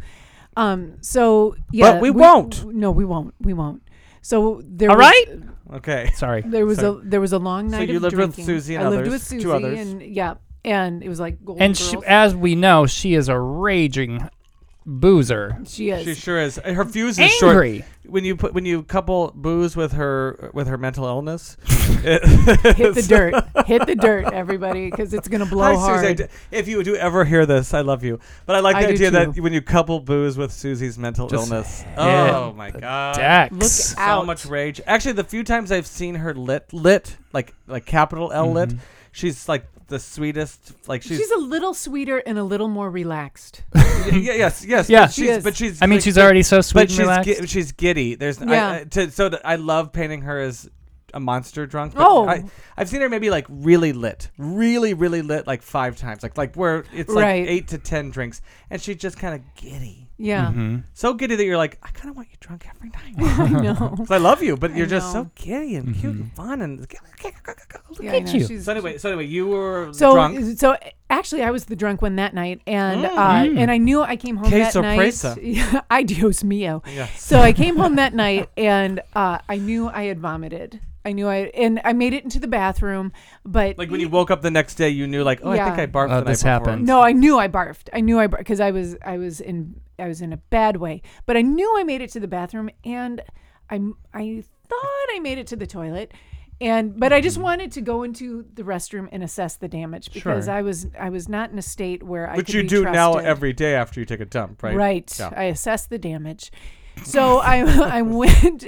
Um. 0.56 0.98
So 1.02 1.56
yeah, 1.72 1.94
But 1.94 2.02
we 2.02 2.12
won't. 2.12 2.66
No, 2.66 2.92
we 2.92 3.06
won't. 3.06 3.34
We 3.42 3.54
won't. 3.54 3.82
So 4.24 4.62
there 4.66 4.90
All 4.90 4.98
was, 4.98 5.06
right. 5.06 5.26
Okay. 5.76 6.10
Sorry. 6.16 6.42
there 6.42 6.66
was 6.66 6.80
Sorry. 6.80 6.98
a 7.00 7.02
there 7.10 7.22
was 7.22 7.34
a 7.34 7.40
long 7.40 7.68
night. 7.68 7.78
So 7.78 7.80
night 7.82 7.90
you 7.90 7.98
of 7.98 8.02
lived 8.04 8.16
with. 8.18 8.36
Susie 8.46 8.76
and 8.76 8.86
I 8.86 8.90
lived 8.90 9.02
others, 9.08 9.14
with 9.14 9.30
two 9.30 9.42
Susie 9.42 9.52
others. 9.52 9.80
and 9.80 10.02
yeah, 10.02 10.36
and 10.66 11.04
it 11.04 11.10
was 11.10 11.20
like 11.20 11.44
Golden 11.46 11.62
And 11.62 11.78
she, 11.78 11.92
Girls. 11.94 12.04
as 12.08 12.36
we 12.36 12.56
know, 12.56 12.86
she 12.88 13.14
is 13.16 13.28
a 13.30 13.38
raging 13.38 14.28
boozer. 14.86 15.58
she 15.68 15.90
is. 15.90 16.06
She 16.06 16.16
sure 16.16 16.40
is. 16.40 16.56
Her 16.58 16.86
fuse 16.86 17.20
is 17.20 17.32
short. 17.32 17.52
Angry. 17.52 17.86
When 18.14 18.26
you 18.26 18.36
put 18.36 18.54
when 18.54 18.64
you 18.64 18.84
couple 18.84 19.32
booze 19.34 19.76
with 19.76 19.94
her 19.94 20.52
with 20.54 20.68
her 20.68 20.78
mental 20.78 21.06
illness, 21.06 21.58
Hit 21.68 22.22
the 22.22 23.06
dirt. 23.08 23.66
Hit 23.66 23.88
the 23.88 23.96
dirt, 23.96 24.32
everybody, 24.32 24.92
because 24.92 25.16
it's 25.16 25.28
gonna 25.28 25.48
blow 25.48 25.64
Hi, 25.64 25.74
hard. 25.76 26.00
Susie. 26.02 26.24
I 26.24 26.28
d- 26.28 26.34
If 26.52 26.68
you 26.68 26.84
do 26.84 26.96
ever 26.96 27.26
hear 27.26 27.48
this, 27.48 27.74
I 27.74 27.82
love 27.82 28.04
you. 28.04 28.20
But 28.46 28.56
I 28.56 28.60
like 28.60 28.76
the 28.76 28.88
do 28.90 28.94
idea 28.94 29.12
that 29.12 29.38
when 29.40 29.52
you 29.52 29.62
couple 29.64 30.00
booze 30.00 30.38
with 30.38 30.52
Susie's 30.52 31.00
mental 31.00 31.28
Just 31.28 31.50
illness. 31.52 31.84
Oh 31.98 32.54
my 32.54 32.70
god. 32.70 33.16
Dex. 33.16 33.52
Look 33.52 33.64
So 33.64 33.96
out. 34.00 34.26
much 34.28 34.46
rage. 34.46 34.80
Actually, 34.86 35.14
the 35.14 35.24
few 35.24 35.44
times 35.44 35.72
I've 35.72 35.88
seen 35.88 36.14
her 36.16 36.36
lit 36.36 36.72
lit 36.72 37.18
like 37.34 37.56
like 37.66 37.88
capital 37.88 38.32
L 38.32 38.52
lit, 38.52 38.70
Mhm. 38.70 38.80
she's 39.12 39.50
like 39.50 39.66
the 39.88 40.00
sweetest. 40.00 40.74
Like 40.88 41.02
she's, 41.04 41.18
She's 41.18 41.32
a 41.32 41.38
little 41.38 41.74
sweeter 41.74 42.18
and 42.20 42.38
a 42.38 42.44
little 42.44 42.68
more 42.68 42.90
relaxed. 42.90 43.64
yeah, 43.76 44.12
yes 44.12 44.66
yes 44.66 44.90
Yeah. 44.90 45.06
But 45.06 45.14
She 45.14 45.22
she's, 45.24 45.30
is. 45.38 45.44
but 45.44 45.56
she's 45.56 45.82
I 45.82 45.86
mean, 45.86 45.98
like, 45.98 46.04
she's 46.04 46.18
already 46.18 46.44
so 46.44 46.62
sweet 46.62 46.74
but 46.74 46.82
and 46.84 46.92
she's 46.92 47.00
relaxed. 47.00 47.26
gi- 47.42 47.48
she's 47.48 47.72
giddy. 47.72 48.16
There's 48.16 48.40
Yeah. 48.42 48.72
I, 48.72 48.84
to, 48.86 49.12
so 49.12 49.30
that 49.30 49.42
I 49.46 49.56
love 49.56 49.92
painting 49.94 50.22
her 50.24 50.40
as 50.40 50.70
a 51.14 51.20
monster 51.20 51.66
drunk. 51.68 51.94
but 51.94 52.04
Oh. 52.08 52.28
I, 52.28 52.44
I've 52.76 52.90
seen 52.90 53.02
her 53.02 53.10
maybe 53.10 53.30
like 53.30 53.46
really 53.50 53.94
lit, 53.94 54.30
really 54.38 54.94
really 54.96 55.22
lit 55.22 55.46
like 55.46 55.62
five 55.62 55.96
times, 55.98 56.24
like 56.24 56.38
like 56.38 56.56
where 56.56 56.86
it's 56.94 57.10
like 57.10 57.24
Right. 57.24 57.48
eight 57.48 57.68
to 57.70 57.78
ten 57.78 58.10
drinks, 58.10 58.42
and 58.72 58.82
she's 58.82 58.96
just 58.98 59.18
kind 59.20 59.36
of 59.36 59.42
giddy, 59.56 60.08
Yeah, 60.18 60.52
Mhm. 60.54 60.84
so 60.94 61.14
giddy 61.16 61.36
that 61.36 61.44
you're 61.44 61.58
like, 61.58 61.80
I 61.82 61.90
kind 61.90 62.10
of 62.10 62.16
want 62.16 62.30
you 62.30 62.38
drunk 62.40 62.68
every 62.70 62.90
night. 62.90 63.16
I 63.18 63.50
know. 63.62 63.74
'Cause 63.98 64.12
I 64.12 64.18
love 64.18 64.44
you, 64.44 64.56
but 64.56 64.72
I 64.72 64.76
you're 64.78 64.86
just 64.86 65.14
know. 65.14 65.24
so 65.24 65.32
giddy 65.36 65.76
and 65.76 65.96
cute 65.96 66.16
and 66.16 66.32
fun 66.34 66.62
and. 66.62 66.86
Yeah, 68.00 68.10
at 68.12 68.16
I 68.16 68.20
know. 68.20 68.32
you. 68.32 68.46
She's- 68.48 68.66
So 68.66 68.72
anyway, 68.72 68.98
so 68.98 69.10
anyway, 69.10 69.26
you 69.26 69.48
were 69.48 69.90
So, 69.94 70.14
drunk. 70.14 70.58
so 70.58 70.78
actually, 71.10 71.44
I 71.44 71.52
was 71.52 71.66
the 71.66 71.76
drunk 71.76 72.02
one 72.02 72.16
that 72.18 72.34
night, 72.34 72.62
and 72.68 73.04
Mm. 73.06 73.18
uh, 73.18 73.44
Mm. 73.44 73.58
and 73.60 73.72
I 73.72 73.78
knew 73.78 74.02
I 74.02 74.16
came 74.16 74.38
home 74.38 74.50
Que 74.50 74.60
that 74.60 74.74
sorpresa. 74.74 75.36
night. 75.36 75.44
Yeah, 75.44 75.82
I 75.90 76.04
Dios 76.04 76.44
mio. 76.44 76.82
Yes. 76.94 77.22
So 77.22 77.40
I 77.40 77.52
came 77.54 77.78
home 77.78 77.96
that 77.96 78.14
night, 78.14 78.50
and 78.58 79.00
uh, 79.16 79.40
I 79.50 79.58
knew 79.58 79.90
I 79.90 80.04
had 80.04 80.20
vomited. 80.20 80.80
I 81.06 81.12
knew 81.12 81.28
I 81.28 81.52
and 81.54 81.82
I 81.84 81.92
made 81.92 82.14
it 82.14 82.24
into 82.24 82.40
the 82.40 82.48
bathroom, 82.48 83.12
but 83.44 83.78
Like 83.78 83.92
when 83.92 84.00
you 84.00 84.08
woke 84.08 84.32
up 84.32 84.42
the 84.42 84.50
next 84.52 84.76
day, 84.76 84.88
you 84.90 85.06
knew 85.06 85.22
like, 85.24 85.42
oh, 85.44 85.52
I 85.52 85.58
think 85.58 85.78
I 85.78 85.86
barfed 85.88 86.12
Oh, 86.12 86.20
the 86.22 86.26
this 86.32 86.44
night 86.46 86.60
before. 86.60 86.72
happened. 86.72 86.88
No, 86.88 87.02
I 87.02 87.12
knew 87.12 87.38
I 87.38 87.50
barfed. 87.50 87.90
I 87.94 88.00
knew 88.00 88.20
I 88.20 88.28
because 88.28 88.62
I 88.62 88.72
was 88.72 88.96
I 89.06 89.18
was 89.18 89.42
in 89.42 89.76
I 90.00 90.08
was 90.08 90.22
in 90.22 90.34
a 90.34 90.38
bad 90.38 90.78
way. 90.78 91.02
But 91.26 91.38
I 91.38 91.42
knew 91.42 91.78
I 91.78 91.84
made 91.84 92.02
it 92.02 92.10
to 92.12 92.20
the 92.20 92.28
bathroom 92.28 92.70
and 92.84 93.22
I 93.70 93.80
I 94.14 94.44
thought 94.68 95.08
I 95.16 95.20
made 95.22 95.38
it 95.38 95.48
to 95.48 95.56
the 95.56 95.68
toilet. 95.68 96.14
And 96.62 97.00
but 97.00 97.12
I 97.12 97.20
just 97.20 97.36
Mm-hmm. 97.38 97.44
wanted 97.44 97.72
to 97.74 97.82
go 97.82 98.04
into 98.04 98.46
the 98.54 98.64
restroom 98.64 99.10
and 99.12 99.24
assess 99.24 99.56
the 99.58 99.68
damage 99.68 100.14
because 100.14 100.46
Sure. 100.46 100.54
I 100.54 100.62
was 100.62 100.88
I 101.00 101.10
was 101.10 101.28
not 101.28 101.52
in 101.52 101.58
a 101.58 101.64
state 101.64 102.04
where 102.04 102.30
I 102.30 102.36
Which 102.38 102.54
you 102.54 102.64
do 102.64 102.84
now 102.84 103.16
every 103.16 103.54
day 103.54 103.76
after 103.76 104.00
you 104.00 104.06
take 104.06 104.20
a 104.22 104.26
dump, 104.26 104.64
right? 104.64 104.76
Right. 104.76 105.20
Yeah. 105.20 105.32
I 105.36 105.46
assess 105.46 105.88
the 105.88 105.98
damage. 105.98 106.52
So 107.04 107.40
I 107.40 107.60
I 107.98 108.02
went 108.02 108.66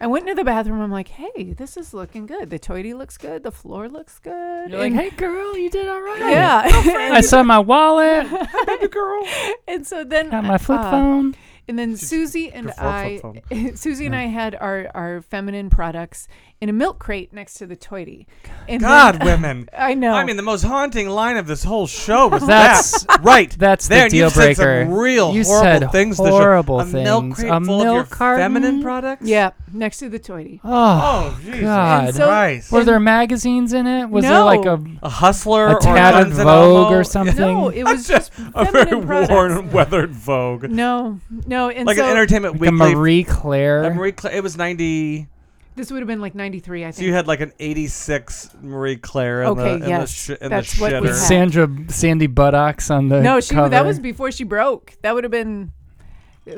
I 0.00 0.06
went 0.06 0.28
into 0.28 0.34
the 0.34 0.44
bathroom. 0.44 0.80
I'm 0.80 0.90
like, 0.90 1.08
hey, 1.08 1.52
this 1.52 1.76
is 1.76 1.94
looking 1.94 2.26
good. 2.26 2.50
The 2.50 2.58
toilet 2.58 2.96
looks 2.96 3.16
good. 3.16 3.42
The 3.42 3.52
floor 3.52 3.88
looks 3.88 4.18
good. 4.18 4.70
You're 4.70 4.78
like, 4.80 4.92
hey 4.92 5.10
girl, 5.10 5.56
you 5.56 5.70
did 5.70 5.88
all 5.88 6.00
right. 6.00 6.20
yeah. 6.20 6.62
I 7.12 7.20
saw 7.20 7.42
my 7.42 7.58
wallet. 7.58 8.26
Baby 8.66 8.88
girl. 8.88 9.26
and 9.68 9.86
so 9.86 10.04
then 10.04 10.30
Got 10.30 10.44
my 10.44 10.58
flip 10.58 10.80
uh, 10.80 10.90
phone. 10.90 11.34
And 11.68 11.78
then 11.78 11.96
Susie 11.96 12.52
and 12.52 12.70
I, 12.78 13.20
Susie 13.74 14.06
and 14.06 14.14
I 14.14 14.26
had 14.26 14.54
our, 14.54 14.88
our 14.94 15.20
feminine 15.22 15.68
products 15.68 16.28
in 16.60 16.68
a 16.68 16.72
milk 16.72 16.98
crate 16.98 17.32
next 17.34 17.54
to 17.54 17.66
the 17.66 17.76
toity. 17.76 18.26
And 18.68 18.80
God, 18.80 19.16
then- 19.16 19.26
women. 19.42 19.68
I 19.76 19.94
know. 19.94 20.12
I 20.14 20.24
mean, 20.24 20.36
the 20.36 20.42
most 20.42 20.62
haunting 20.62 21.08
line 21.08 21.36
of 21.36 21.46
this 21.46 21.64
whole 21.64 21.86
show 21.86 22.28
was 22.28 22.46
That's- 22.46 23.04
that. 23.06 23.20
Right. 23.22 23.50
That's 23.58 23.88
there, 23.88 24.04
the 24.04 24.10
deal 24.10 24.24
you've 24.26 24.32
said 24.32 24.56
some 24.56 24.64
breaker. 24.64 24.90
real 24.90 25.34
you 25.34 25.42
horrible 25.44 25.80
said 25.80 25.90
things. 25.92 26.16
to 26.18 26.22
the 26.22 26.28
show. 26.30 26.36
horrible 26.38 26.80
a 26.80 26.86
milk 26.86 27.24
things. 27.24 27.34
crate 27.40 27.52
a 27.52 27.60
full 27.60 27.80
of 27.80 27.84
your 27.84 27.94
milk 27.94 28.08
feminine 28.14 28.80
products. 28.82 29.26
yeah, 29.26 29.50
next 29.72 29.98
to 29.98 30.08
the 30.08 30.18
toity. 30.20 30.60
Oh, 30.64 31.36
Oh, 31.36 31.40
Jesus 31.44 31.60
God. 31.62 32.14
so- 32.14 32.26
Christ. 32.26 32.72
were 32.72 32.84
there 32.84 33.00
magazines 33.00 33.72
in 33.72 33.86
it? 33.86 34.08
Was 34.08 34.24
there 34.24 34.44
like 34.44 34.64
a 34.64 34.82
a 35.02 35.08
hustler 35.08 35.66
a 35.66 35.74
or 35.74 35.80
tattered 35.80 36.32
Vogue 36.32 36.92
or 36.92 37.02
something? 37.04 37.36
No, 37.36 37.68
it 37.70 37.82
was 37.82 38.06
just 38.06 38.32
a 38.54 38.64
very 38.70 39.00
products. 39.02 39.30
worn, 39.30 39.70
weathered 39.72 40.10
Vogue, 40.12 40.70
No, 40.70 41.20
no, 41.46 41.55
and 41.68 41.86
like 41.86 41.96
so 41.96 42.04
an 42.04 42.10
Entertainment 42.10 42.60
like 42.60 42.68
a 42.68 42.72
Weekly. 42.72 42.94
Marie 42.94 43.20
a 43.20 43.24
Claire? 43.24 43.94
Marie 43.94 44.12
Cla- 44.12 44.30
it 44.32 44.42
was 44.42 44.56
ninety. 44.56 45.26
this 45.74 45.90
would 45.90 46.00
have 46.00 46.06
been 46.06 46.20
like 46.20 46.34
'93, 46.34 46.84
I 46.84 46.90
So 46.90 47.02
you 47.02 47.12
had 47.12 47.26
like 47.26 47.40
an 47.40 47.52
eighty-six 47.58 48.50
Marie 48.62 48.96
Claire. 48.96 49.42
In 49.42 49.48
Okay, 49.48 49.62
the, 49.78 49.84
in 49.84 49.88
yes, 49.88 50.26
The 50.26 50.34
sh- 50.36 50.38
in 50.40 50.50
that's 50.50 50.74
the 50.76 50.80
what 50.82 50.92
we 50.92 50.98
shitter. 50.98 51.02
with 51.02 51.10
had. 51.12 51.18
Sandra 51.28 51.68
Sandy 51.88 52.26
Buttocks 52.28 52.90
on 52.90 53.08
the 53.08 53.20
no, 53.22 53.40
she 53.40 53.54
cover. 53.54 53.68
that 53.70 53.84
was 53.84 53.98
before 53.98 54.30
she 54.32 54.44
broke. 54.44 54.92
That 55.02 55.14
would 55.14 55.24
have 55.24 55.30
been 55.30 55.72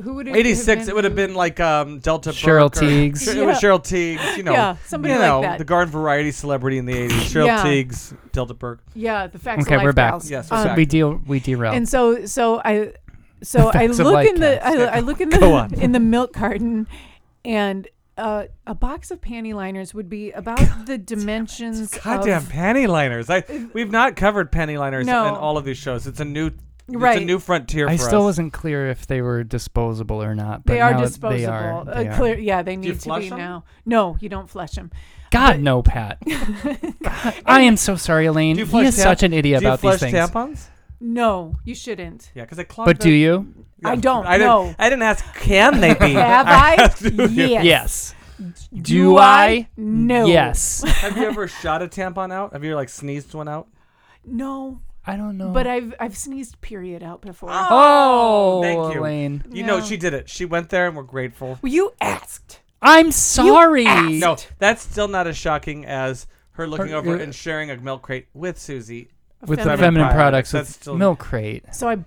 who 0.05 0.13
would 0.17 0.27
have 0.27 0.37
86. 0.37 0.87
It 0.89 0.95
would 0.95 1.05
have 1.05 1.17
been 1.17 1.35
like 1.35 1.59
um, 1.61 1.99
Delta 2.01 2.29
Cheryl 2.29 2.71
Burke 2.71 2.77
or- 2.77 2.87
Tiegs. 2.87 3.27
It 3.35 3.43
was 3.47 3.59
Cheryl 3.59 3.83
Tiegs. 3.83 4.37
You 4.37 4.43
know, 4.43 4.53
Yeah, 4.53 4.77
somebody 4.85 5.15
you 5.15 5.19
like 5.21 5.41
that. 5.43 5.57
the 5.59 5.65
garden 5.65 5.91
variety 5.91 6.31
celebrity 6.31 6.77
in 6.77 6.85
the 6.85 6.93
80s. 6.93 7.09
Cheryl 7.33 7.47
Yeah. 7.47 7.65
Tiegs, 7.65 8.15
Delta 8.33 8.53
Burke. 8.53 8.81
yeah 8.95 9.27
the 9.29 9.39
facts. 9.39 9.63
Okay, 9.65 9.77
of 9.77 9.83
we're 9.83 9.95
back. 9.95 10.13
gals. 10.13 10.31
Yes, 10.31 10.51
we're 10.51 10.59
Um, 10.59 10.65
back. 10.65 10.77
we 10.77 10.85
deal 10.85 11.21
we 11.27 11.41
derailed. 11.41 11.75
And 11.75 11.89
so 11.89 12.27
so 12.27 12.61
I 12.63 12.93
so 13.43 13.69
I 13.69 13.73
Facts 13.73 13.99
of 13.99 14.07
look 14.07 14.15
life 14.15 14.29
in 14.29 14.41
the 14.41 14.67
I. 14.67 14.97
I 14.97 15.01
look 15.01 15.21
in 15.21 15.29
Go 15.31 15.39
the 15.41 15.53
on. 15.53 15.75
in 15.75 15.93
the 15.93 16.01
milk 16.01 16.33
carton 16.33 16.87
and 17.45 17.87
uh, 18.17 18.45
a 18.67 18.75
box 18.75 19.11
of 19.13 19.21
panty 19.21 19.55
liners 19.55 19.95
would 19.95 20.09
be 20.09 20.33
about 20.33 20.59
the 20.87 20.99
dimensions 20.99 21.97
Goddamn 21.99 22.39
of 22.45 22.49
panty 22.49 22.89
liners. 22.89 23.31
I 23.31 23.45
we've 23.73 23.91
not 23.93 24.17
covered 24.17 24.51
panty 24.51 24.79
liners 24.79 25.07
No. 25.07 25.29
in 25.29 25.35
all 25.35 25.57
of 25.57 25.65
these 25.65 25.79
shows. 25.79 26.07
It's 26.07 26.21
a 26.21 26.25
new 26.25 26.51
it's 26.91 27.21
a 27.21 27.25
new 27.25 27.39
frontier 27.39 27.87
I 27.87 27.97
still 27.97 28.21
us. 28.21 28.25
wasn't 28.25 28.55
clear 28.55 28.89
if 28.89 29.07
they 29.07 29.21
were 29.21 29.45
disposable 29.45 30.23
or 30.23 30.35
not. 30.35 30.65
But 30.65 30.73
they 30.73 30.81
are 30.81 30.95
disposable. 30.95 31.39
They 31.39 31.45
are. 31.45 31.81
uh, 31.81 31.85
They 31.85 32.09
are. 32.09 32.17
clear, 32.17 32.39
yeah, 32.39 32.63
they 32.63 32.77
need 32.77 32.99
to 33.01 33.15
be 33.19 33.29
them? 33.29 33.39
now. 33.39 33.65
No, 33.85 34.17
you 34.21 34.31
don't 34.31 34.49
flush 34.49 34.71
them. 34.73 34.91
God, 35.31 35.53
But- 35.57 35.61
no, 35.61 35.83
Pat. 35.83 36.17
God, 36.27 37.35
I 37.45 37.61
am 37.61 37.77
so 37.77 37.97
sorry, 37.97 38.25
Elaine. 38.25 38.57
He 38.57 38.63
is 38.63 38.71
tam- 38.71 38.91
such 39.03 39.23
an 39.23 39.35
idiot 39.35 39.61
Do 39.61 39.67
you 39.67 39.69
about 39.71 39.81
flush 39.81 40.01
these 40.01 40.11
things. 40.13 40.31
tampons? 40.31 40.65
No, 41.01 41.55
you 41.65 41.75
shouldn't. 41.75 42.31
Yeah, 42.35 42.43
because 42.45 42.59
I 42.59 42.65
clog. 42.65 42.87
But 42.87 42.99
the- 42.99 43.05
do 43.05 43.11
you? 43.13 43.55
I 43.85 43.95
don't 43.97 44.27
I 44.27 44.39
didn't, 44.39 44.49
know. 44.49 44.75
I 44.79 44.91
didn't 44.91 45.03
ask. 45.03 45.25
Can 45.37 45.81
they 45.81 45.95
be? 45.95 46.13
Have 46.15 46.47
I? 46.49 46.75
asked 46.75 47.03
you. 47.03 47.27
yes. 47.29 47.65
Yes. 47.65 48.15
Do 48.73 48.83
Do 48.83 49.17
I? 49.19 49.47
I? 49.47 49.69
No. 49.77 50.27
Yes. 50.27 50.83
Have 50.87 51.17
you 51.17 51.25
ever 51.25 51.47
shot 51.49 51.83
a 51.83 51.87
tampon 51.89 52.33
out? 52.33 52.53
Have 52.53 52.65
you 52.65 52.75
like 52.75 52.89
sneezed 52.89 53.35
one 53.35 53.49
out? 53.49 53.69
No, 54.25 54.81
I 55.07 55.17
don't 55.17 55.39
know. 55.39 55.51
but 55.51 55.67
I've 55.67 55.95
I've 56.01 56.17
sneezed 56.17 56.61
period 56.61 57.03
out 57.03 57.21
before. 57.23 57.51
oh, 57.53 58.61
Thank 58.63 58.95
you. 58.95 59.01
Elaine. 59.01 59.45
You 59.51 59.63
know 59.65 59.81
she 59.81 59.97
did 59.97 60.13
it. 60.15 60.29
She 60.29 60.45
went 60.45 60.71
there, 60.71 60.87
and 60.89 60.97
we're 60.97 61.03
grateful. 61.05 61.59
Well, 61.63 61.73
you 61.73 61.93
asked. 62.01 62.61
I'm 62.83 63.11
sorry. 63.13 63.87
Asked. 63.87 64.11
No, 64.21 64.37
that's 64.59 64.83
still 64.83 65.09
not 65.09 65.27
as 65.27 65.37
shocking 65.37 65.85
as 65.87 66.27
her 66.53 66.67
looking 66.67 66.89
Her- 66.89 66.97
over 66.97 67.17
uh, 67.17 67.21
and 67.21 67.35
sharing 67.35 67.71
a 67.71 67.77
milk 67.77 68.03
crate 68.03 68.27
with 68.35 68.59
Susie. 68.59 69.09
With 69.47 69.59
the 69.59 69.65
Feminine 69.65 69.79
feminine 69.79 70.07
products, 70.09 70.51
products, 70.51 70.53
that's 70.53 70.69
with 70.71 70.83
still- 70.83 70.97
milk 70.97 71.19
crate. 71.21 71.65
So 71.73 71.89
I 71.89 71.99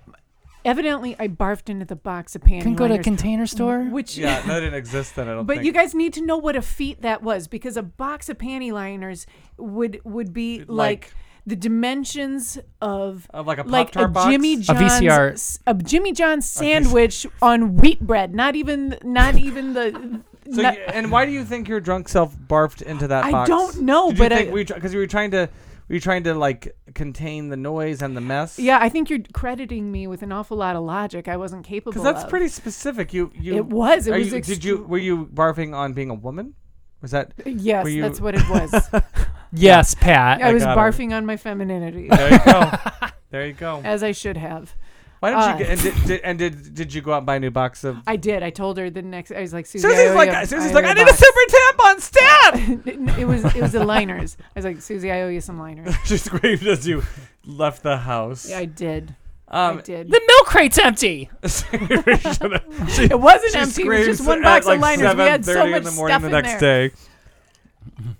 evidently 0.64 1.16
I 1.18 1.28
barfed 1.28 1.70
into 1.70 1.86
the 1.86 1.96
box 1.96 2.36
of 2.36 2.42
panty 2.44 2.50
liners. 2.52 2.64
Can 2.64 2.76
go 2.76 2.88
to 2.88 2.94
a 2.94 2.96
liners, 2.96 3.04
container 3.04 3.46
store. 3.48 3.80
Mm, 3.80 3.92
which 3.92 4.18
Yeah, 4.18 4.42
that 4.42 4.60
didn't 4.60 4.76
exist 4.76 5.16
then. 5.16 5.28
I 5.28 5.34
don't 5.34 5.46
But 5.46 5.58
think. 5.58 5.66
you 5.66 5.72
guys 5.72 5.96
need 5.96 6.14
to 6.14 6.22
know 6.26 6.38
what 6.38 6.56
a 6.56 6.62
feat 6.62 7.02
that 7.02 7.24
was 7.24 7.48
because 7.48 7.78
a 7.78 7.84
box 7.84 8.30
of 8.30 8.38
panty 8.38 8.72
liners 8.72 9.26
would 9.58 10.02
would 10.04 10.34
be 10.34 10.60
like, 10.60 10.68
Like- 10.68 11.14
the 11.48 11.56
dimensions 11.56 12.60
of 12.82 13.28
of 13.34 13.48
like 13.48 13.58
a 13.58 13.64
pop 13.64 13.72
like 13.72 13.90
a 13.90 13.92
tart 13.94 14.14
box. 14.14 14.30
Jimmy 14.30 14.58
John's 14.58 14.80
VCR. 15.02 15.32
s- 15.32 15.58
a 15.66 15.74
Jimmy 15.74 16.12
John's 16.12 16.48
sandwich 16.48 17.26
on 17.42 17.78
wheat 17.78 18.00
bread. 18.02 18.36
Not 18.36 18.56
even 18.56 18.98
not 19.04 19.36
even 19.38 19.74
the. 19.74 20.22
So 20.52 20.62
not- 20.64 20.74
you- 20.76 20.82
and 20.88 21.12
why 21.12 21.26
do 21.26 21.32
you 21.32 21.46
think 21.46 21.70
your 21.70 21.80
drunk 21.80 22.10
self 22.10 22.36
barfed 22.36 22.82
into 22.82 23.08
that 23.08 23.24
I 23.26 23.32
box? 23.32 23.48
don't 23.48 23.82
know, 23.84 24.10
Did 24.10 24.18
you 24.18 24.24
but 24.26 24.32
think 24.38 24.50
I- 24.50 24.52
we 24.54 24.64
because 24.66 24.92
you 24.94 25.00
were 25.00 25.08
trying 25.08 25.32
to 25.32 25.48
were 25.92 25.96
you 25.96 26.00
trying 26.00 26.24
to 26.24 26.34
like 26.34 26.74
contain 26.96 27.50
the 27.50 27.58
noise 27.58 28.02
and 28.02 28.16
the 28.16 28.22
mess? 28.22 28.58
yeah, 28.58 28.80
I 28.82 28.88
think 28.88 29.10
you're 29.10 29.20
crediting 29.34 29.92
me 29.92 30.08
with 30.08 30.22
an 30.22 30.32
awful 30.32 30.56
lot 30.56 30.78
of 30.78 30.84
logic 30.84 31.28
I 31.28 31.36
wasn't 31.36 31.66
capable. 31.66 31.92
because 31.92 32.04
that's 32.04 32.24
of. 32.24 32.30
pretty 32.30 32.48
specific. 32.48 33.14
You 33.14 33.30
you 33.36 33.56
It 33.58 33.66
was. 33.66 34.08
It 34.08 34.14
was. 34.14 34.32
you, 34.32 34.40
did 34.42 34.64
you 34.64 34.84
were 34.84 34.98
you 34.98 35.26
barfing 35.28 35.76
on 35.76 35.92
being 35.92 36.10
a 36.10 36.14
woman? 36.14 36.54
Was 37.02 37.12
that 37.12 37.34
uh, 37.46 37.50
Yes, 37.50 37.90
you- 37.90 38.02
that's 38.02 38.22
what 38.22 38.36
it 38.36 38.50
was. 38.50 38.90
Yes, 39.54 39.96
Pat. 39.96 40.42
I 40.42 40.54
was 40.54 40.64
got 40.64 40.78
it. 40.78 40.80
barfing 40.80 41.12
on 41.12 41.26
my 41.26 41.36
femininity, 41.36 42.08
there 42.08 42.32
you 42.32 42.40
go 42.46 42.72
there 43.32 43.46
you 43.48 43.52
go. 43.52 43.82
as 43.84 44.02
I 44.02 44.14
should 44.14 44.38
have. 44.38 44.74
Why 45.22 45.30
didn't 45.30 45.44
uh, 45.44 45.52
you 45.52 45.58
get 45.60 45.70
and 45.70 45.82
did, 45.82 46.08
did 46.08 46.22
and 46.22 46.40
did 46.40 46.74
did 46.74 46.94
you 46.96 47.02
go 47.02 47.14
out 47.14 47.18
and 47.18 47.26
buy 47.28 47.36
a 47.36 47.40
new 47.40 47.52
box 47.52 47.84
of? 47.84 47.98
I 48.08 48.16
did. 48.16 48.42
I 48.42 48.50
told 48.50 48.80
her 48.80 48.90
the 48.90 49.04
next. 49.04 49.32
I 49.32 49.42
was 49.42 49.54
like, 49.54 49.68
Susie, 49.68 49.88
Susie's 49.88 50.16
like 50.16 50.48
Susie's 50.48 50.74
like 50.74 50.84
I 50.84 50.94
need 50.94 51.04
a 51.04 51.06
box." 51.06 51.20
super 51.20 51.40
tampon 51.54 52.00
stat. 52.00 53.18
it 53.20 53.28
was 53.28 53.46
it 53.56 53.62
was 53.62 53.74
the 53.74 53.86
liners. 53.86 54.36
I 54.42 54.46
was 54.56 54.66
like, 54.66 54.82
Susie, 54.82 55.12
I 55.12 55.22
owe 55.22 55.30
you 55.30 55.40
some 55.40 55.60
liners. 55.60 55.94
she 56.06 56.18
screamed 56.18 56.66
as 56.66 56.88
you 56.88 57.04
left 57.46 57.84
the 57.84 57.98
house. 57.98 58.50
Yeah, 58.50 58.58
I 58.58 58.66
did. 58.66 59.16
Um, 59.48 59.78
I 59.78 59.82
did. 59.82 60.10
The 60.10 60.22
milk 60.28 60.48
crate's 60.48 60.80
empty. 60.80 61.30
It 61.44 63.20
wasn't 63.20 63.56
empty. 63.56 63.84
It 63.84 63.88
was 63.88 64.06
just 64.08 64.26
one 64.26 64.42
box 64.42 64.66
of 64.66 64.80
liners. 64.80 65.14
We 65.16 65.22
had 65.22 65.46
so 65.46 65.54
7:30 65.54 65.70
much 65.70 65.78
in 65.78 65.84
the 65.84 65.92
morning 65.92 66.14
stuff 66.14 66.22
the 66.22 66.28
in 66.28 66.32
next 66.32 66.60
there. 66.60 66.90
day. 66.90 66.96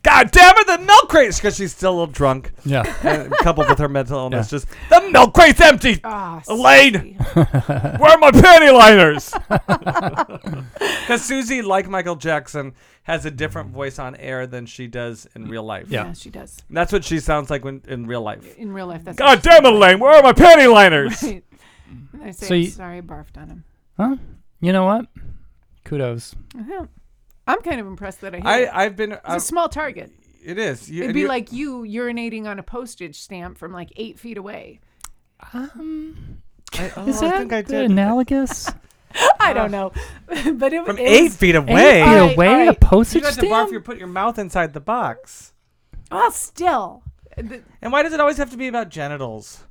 God 0.04 0.32
damn 0.32 0.56
it, 0.58 0.68
the 0.68 0.78
milk 0.80 1.10
crate's 1.10 1.38
because 1.38 1.56
she's 1.56 1.72
still 1.76 1.92
a 1.92 1.98
little 2.00 2.08
drunk, 2.08 2.52
Yeah. 2.66 2.84
and 3.04 3.32
coupled 3.42 3.70
with 3.70 3.80
her 3.80 3.90
mental 3.90 4.18
illness. 4.24 4.48
Yeah. 4.52 4.58
Just 4.60 4.68
the 4.90 5.10
milk 5.12 5.34
crate's 5.34 5.62
empty. 5.62 6.00
Ah, 6.04 6.42
Elaine! 6.48 7.16
Where 7.34 8.12
are 8.12 8.18
my 8.18 8.32
panty 8.32 8.74
liners? 8.78 9.34
Because 11.02 11.24
Susie, 11.26 11.62
like 11.62 11.90
Michael 11.90 12.16
Jackson, 12.16 12.74
has 13.04 13.26
a 13.26 13.32
different 13.32 13.72
voice 13.72 14.00
on 14.00 14.16
air 14.16 14.48
than 14.48 14.66
she 14.66 14.88
does 14.88 15.28
in 15.36 15.48
real 15.50 15.64
life. 15.64 15.88
Yeah. 15.90 16.06
Yeah, 16.08 16.14
she 16.14 16.30
does. 16.30 16.58
And 16.70 16.78
that's 16.78 16.92
what 16.94 17.04
she 17.04 17.20
sounds 17.20 17.50
like 17.50 17.66
when 17.66 17.82
in 17.88 18.06
real 18.08 18.22
life. 18.22 18.56
In 18.58 18.72
real 18.72 18.88
life, 18.88 19.04
that's 19.04 19.18
God 19.18 19.42
damn 19.42 19.66
it, 19.66 19.74
Elaine! 19.74 20.00
Where 20.00 20.12
are 20.14 20.24
my 20.24 20.32
panty 20.34 20.72
liners? 20.72 21.22
Right. 21.24 21.44
I 22.24 22.32
say, 22.32 22.48
So 22.48 22.54
you- 22.54 22.68
sorry, 22.68 22.98
I 23.00 23.02
barfed 23.02 23.38
on 23.38 23.50
him. 23.50 23.64
Huh? 23.98 24.16
You 24.62 24.72
know 24.74 24.86
what? 24.86 25.08
Kudos. 25.84 26.36
Uh-huh. 26.58 26.86
I'm 27.48 27.62
kind 27.62 27.80
of 27.82 27.88
impressed 27.88 28.22
that 28.22 28.34
I 28.34 28.38
hit 28.38 28.46
I 28.46 28.60
it. 28.64 28.70
I've 28.74 28.96
been. 28.96 29.12
It's 29.14 29.22
uh, 29.26 29.34
a 29.36 29.40
small 29.40 29.68
target. 29.70 30.12
it 30.44 30.58
is. 30.58 30.90
You, 30.90 31.00
It'd 31.00 31.08
and 31.10 31.14
be 31.14 31.22
you- 31.22 31.28
like 31.28 31.52
you 31.52 31.82
urinating 31.84 32.46
on 32.48 32.60
a 32.60 32.64
postage 32.64 33.20
stamp 33.20 33.58
from 33.58 33.72
like 33.74 33.92
eight 33.96 34.20
feet 34.20 34.38
away. 34.38 34.80
Um, 35.54 36.42
I, 36.74 36.92
oh, 36.98 37.08
is 37.08 37.22
I 37.22 37.30
that 37.32 37.38
think 37.40 37.54
I 37.54 37.62
did. 37.64 37.92
analogous? 37.92 38.72
I 39.40 39.52
don't 39.54 39.72
know, 39.72 39.92
but 40.54 40.72
it, 40.72 40.86
From 40.86 40.98
it 40.98 41.02
eight 41.02 41.24
was- 41.24 41.36
feet 41.38 41.56
Eight 41.56 41.58
away. 41.58 41.94
feet 41.96 42.02
All 42.02 42.16
right, 42.28 42.34
away, 42.36 42.48
all 42.48 42.62
a 42.62 42.66
right. 42.68 42.80
postage 42.80 43.16
You 43.16 43.22
got 43.22 43.34
to 43.34 43.42
barf. 43.42 43.46
stamp. 43.48 43.72
You 43.74 43.80
put 43.82 43.98
your 43.98 44.08
mouth 44.08 44.40
inside 44.40 44.74
the 44.74 44.80
box. 44.80 45.54
Well, 46.12 46.32
still, 46.32 47.04
The- 47.36 47.62
And 47.82 47.92
why 47.92 48.04
does 48.04 48.14
it 48.14 48.20
always 48.22 48.38
have 48.38 48.52
to 48.52 48.58
be 48.58 48.68
about 48.68 48.90
genitals? 48.90 49.64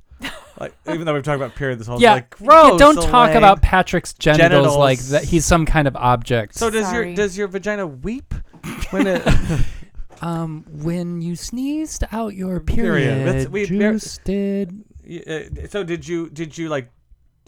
Like, 0.59 0.75
even 0.87 1.05
though 1.05 1.13
we've 1.15 1.23
talked 1.23 1.37
about 1.37 1.55
period 1.55 1.79
this 1.79 1.87
whole 1.87 1.99
Yeah, 1.99 2.13
like 2.13 2.29
gross. 2.29 2.73
Yeah, 2.73 2.77
don't 2.77 2.95
talk 2.95 3.29
Elaine. 3.29 3.37
about 3.37 3.61
Patrick's 3.63 4.13
genitals, 4.13 4.49
Genitals. 4.51 4.77
like 4.77 4.99
that. 4.99 5.23
He's 5.23 5.43
some 5.43 5.65
kind 5.65 5.87
of 5.87 5.95
object. 5.95 6.53
So 6.55 6.69
does 6.69 6.85
Sorry. 6.85 7.07
your 7.07 7.15
does 7.15 7.35
your 7.37 7.47
vagina 7.47 7.87
weep 7.87 8.33
when 8.91 9.07
it? 9.07 9.27
um, 10.21 10.63
when 10.69 11.21
you 11.21 11.35
sneezed 11.35 12.03
out 12.11 12.35
your 12.35 12.59
Period. 12.59 13.23
period, 13.25 13.49
we- 13.51 13.65
there- 13.65 13.93
juice 13.93 14.19
did. 14.23 14.83
uh, 15.27 15.67
so 15.67 15.83
did 15.83 16.07
you 16.07 16.29
did 16.29 16.55
you 16.57 16.69
like? 16.69 16.91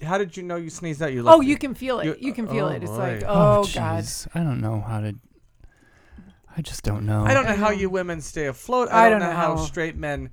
How 0.01 0.17
did 0.17 0.35
you 0.35 0.41
know 0.41 0.55
you 0.55 0.71
sneezed 0.71 1.01
out? 1.03 1.13
You 1.13 1.19
oh, 1.21 1.35
looked- 1.35 1.45
you 1.45 1.55
can 1.57 1.75
feel 1.75 1.99
it. 1.99 2.05
you- 2.07 2.17
You, 2.19 2.33
can 2.33 2.47
feel 2.47 2.65
oh, 2.65 2.69
it. 2.69 2.81
It's 2.81 2.91
boy. 2.91 2.97
like, 2.97 3.23
Oh, 3.27 3.61
oh, 3.63 3.69
God. 3.75 4.05
I 4.33 4.39
don't 4.39 4.59
know 4.59 4.81
how 4.81 5.01
to. 5.01 5.13
I 6.57 6.61
just 6.61 6.83
don't 6.83 7.05
know. 7.05 7.23
I 7.25 7.33
don't 7.35 7.45
know 7.45 7.51
I 7.51 7.55
how 7.55 7.69
know. 7.69 7.75
you 7.75 7.89
women 7.91 8.21
stay 8.21 8.47
afloat. 8.47 8.89
I, 8.91 9.05
I 9.05 9.09
don't, 9.09 9.19
don't 9.19 9.29
know 9.29 9.33
know 9.35 9.39
how 9.39 9.55
how. 9.55 9.63
straight 9.63 9.95
men 9.95 10.31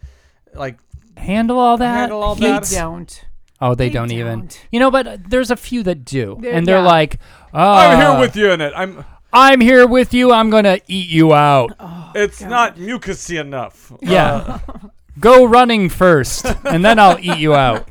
like 0.55 0.79
handle 1.21 1.59
all 1.59 1.77
that. 1.79 1.95
handle 1.97 2.23
all 2.23 2.35
They 2.35 2.59
don't. 2.71 3.25
Oh, 3.63 3.75
they, 3.75 3.89
They 3.89 3.93
don't, 3.95 4.11
even. 4.11 4.41
don't. 4.41 4.67
You 4.73 4.81
know, 4.81 4.91
but 4.91 5.07
uh, 5.07 5.17
there's 5.29 5.51
a 5.51 5.57
few 5.57 5.83
that 5.83 6.05
do, 6.05 6.39
They're- 6.41 6.53
and 6.55 6.67
they're 6.67 6.79
yeah. 6.79 6.87
like, 6.87 7.19
oh, 7.53 7.59
I'm 7.73 7.99
here 7.99 8.19
with 8.21 8.37
you 8.37 8.51
in 8.51 8.61
it. 8.61 8.73
I'm. 8.75 9.05
I'm 9.33 9.61
here 9.61 9.87
with 9.87 10.13
you. 10.13 10.33
I'm 10.33 10.51
gonna 10.51 10.79
eat 10.89 11.09
you 11.09 11.33
out. 11.35 11.71
Oh, 11.79 12.11
It's 12.17 12.41
God. 12.41 12.51
not 12.51 12.77
mucusy 12.77 13.39
enough. 13.41 13.93
Yeah. 14.03 14.59
Go 15.21 15.45
running 15.45 15.89
first, 15.91 16.47
and 16.65 16.83
then 16.85 16.99
I'll 16.99 17.19
eat 17.21 17.39
you 17.39 17.55
out. 17.55 17.87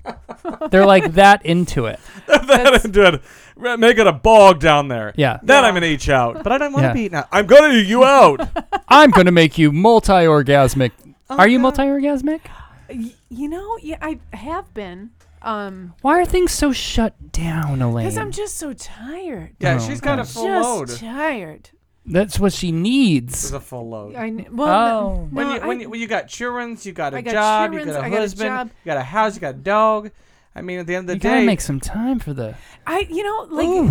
They're 0.72 0.86
like 0.86 1.14
that 1.14 1.46
into 1.46 1.86
it. 1.86 2.00
that 2.28 2.82
into 2.84 3.08
it. 3.56 3.80
Make 3.80 3.98
it 4.00 4.08
a 4.08 4.12
bog 4.12 4.60
down 4.60 4.88
there. 4.90 5.14
Yeah. 5.16 5.40
Then 5.44 5.64
I'm 5.64 5.74
gonna 5.76 5.86
eat 5.86 6.08
you 6.08 6.14
out. 6.14 6.44
But 6.44 6.52
I 6.52 6.58
don't 6.58 6.74
want 6.74 6.84
to 6.84 6.88
Yeah. 6.88 6.94
be 6.94 7.02
eaten 7.04 7.18
out. 7.20 7.28
I'm 7.32 7.46
gonna 7.46 7.74
eat 7.74 7.88
you 7.88 8.04
out. 8.04 8.50
I'm 8.90 9.12
gonna 9.12 9.32
make 9.32 9.58
you 9.58 9.72
multi-orgasmic. 9.72 10.92
Are 11.30 11.48
you 11.48 11.60
multi-orgasmic? 11.60 12.42
Y- 12.90 13.14
You 13.30 13.48
know, 13.50 13.78
yeah, 13.82 13.98
I 14.02 14.20
have 14.34 14.74
been. 14.74 15.12
Um, 15.42 15.94
Why 16.02 16.20
are 16.20 16.26
things 16.26 16.52
so 16.52 16.72
shut 16.74 17.32
down, 17.32 17.82
Elaine? 17.82 18.06
because 18.06 18.18
I'm 18.18 18.32
just 18.32 18.58
so 18.58 18.74
tired. 18.74 19.56
Yeah, 19.60 19.78
Oh, 19.80 19.88
she's 19.88 20.02
got 20.02 20.20
a 20.20 20.24
okay. 20.24 20.32
full 20.32 20.46
just 20.48 20.64
load. 20.64 20.90
tired. 21.00 21.70
That's 22.06 22.40
what 22.40 22.52
she 22.54 22.70
It's 22.70 22.74
needs. 22.76 23.54
a 23.54 23.60
full 23.60 23.88
load. 23.90 24.16
I 24.16 24.30
kn- 24.32 24.48
well, 24.56 24.70
Oh. 24.70 25.14
no, 25.16 25.30
when 25.32 25.48
no, 25.48 25.54
you 25.54 25.60
when 25.68 25.78
I- 25.78 25.82
you, 25.82 25.90
when 25.92 26.00
you 26.02 26.08
got 26.08 26.28
children, 26.28 26.78
you 26.82 26.92
got 26.92 27.14
a 27.14 27.18
I 27.18 27.22
got 27.22 27.32
job, 27.32 27.72
you 27.74 27.78
childrens, 27.80 27.96
got 27.96 28.04
a 28.04 28.06
I 28.06 28.10
got 28.10 28.18
a 28.18 28.20
husband, 28.22 28.50
job. 28.50 28.68
you 28.84 28.90
got 28.92 28.98
a 28.98 29.04
house, 29.04 29.36
you 29.36 29.42
got 29.42 29.54
a 29.56 29.58
dog. 29.58 30.12
I 30.56 30.62
mean, 30.62 30.80
at 30.80 30.88
the 30.88 30.96
end 30.96 31.10
of 31.10 31.16
You 31.16 31.20
the 31.20 31.24
gotta 31.24 31.40
day, 31.42 31.46
make 31.46 31.62
some 31.62 31.80
time 31.80 32.20
for 32.20 32.34
the. 32.34 32.56
I 32.88 33.08
you 33.10 33.24
know 33.24 33.48
like 33.56 33.68
Ooh. 33.68 33.88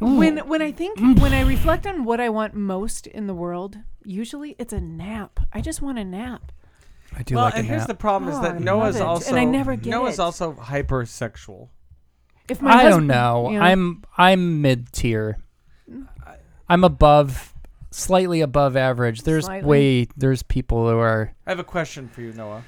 when 0.00 0.38
Ooh. 0.38 0.44
when 0.44 0.60
I 0.62 0.70
think 0.70 0.98
Mm. 0.98 1.18
when 1.20 1.32
I 1.32 1.40
reflect 1.40 1.86
on 1.86 2.04
what 2.04 2.20
I 2.20 2.28
want 2.28 2.54
most 2.54 3.06
in 3.06 3.26
the 3.26 3.34
world, 3.34 3.78
usually 4.04 4.54
it's 4.58 4.72
a 4.74 4.80
nap. 4.80 5.40
I 5.52 5.60
just 5.62 5.80
want 5.82 5.98
a 5.98 6.04
nap. 6.04 6.52
I 7.16 7.22
do 7.22 7.34
well, 7.34 7.44
like 7.44 7.54
a 7.54 7.58
and 7.58 7.66
here's 7.66 7.80
nap. 7.82 7.88
the 7.88 7.94
problem 7.94 8.30
is 8.30 8.38
Oh, 8.38 8.42
that 8.42 8.54
I 8.56 8.58
Noah's 8.58 8.94
love 8.98 9.02
it. 9.02 9.08
also 9.08 9.28
And 9.30 9.38
I 9.38 9.44
never 9.44 9.76
get 9.76 9.90
Noah's 9.90 10.14
it. 10.18 10.20
also 10.22 10.54
hypersexual. 10.54 11.68
If 12.48 12.60
my 12.62 12.70
I 12.72 12.82
don't 12.84 12.84
husband- 12.92 13.08
know. 13.08 13.50
you 13.50 13.58
know, 13.58 13.64
I'm 13.64 14.02
I'm 14.18 14.60
mid 14.62 14.92
tier. 14.92 15.38
I'm 16.68 16.84
above, 16.84 17.54
slightly 17.90 18.40
above 18.40 18.76
average. 18.76 19.22
There's 19.22 19.44
Slightly? 19.44 19.68
way 19.68 20.08
there's 20.16 20.42
people 20.42 20.88
who 20.88 20.96
are. 20.98 21.34
I 21.46 21.50
have 21.50 21.58
a 21.58 21.64
question 21.64 22.08
for 22.08 22.22
you, 22.22 22.32
Noah. 22.32 22.64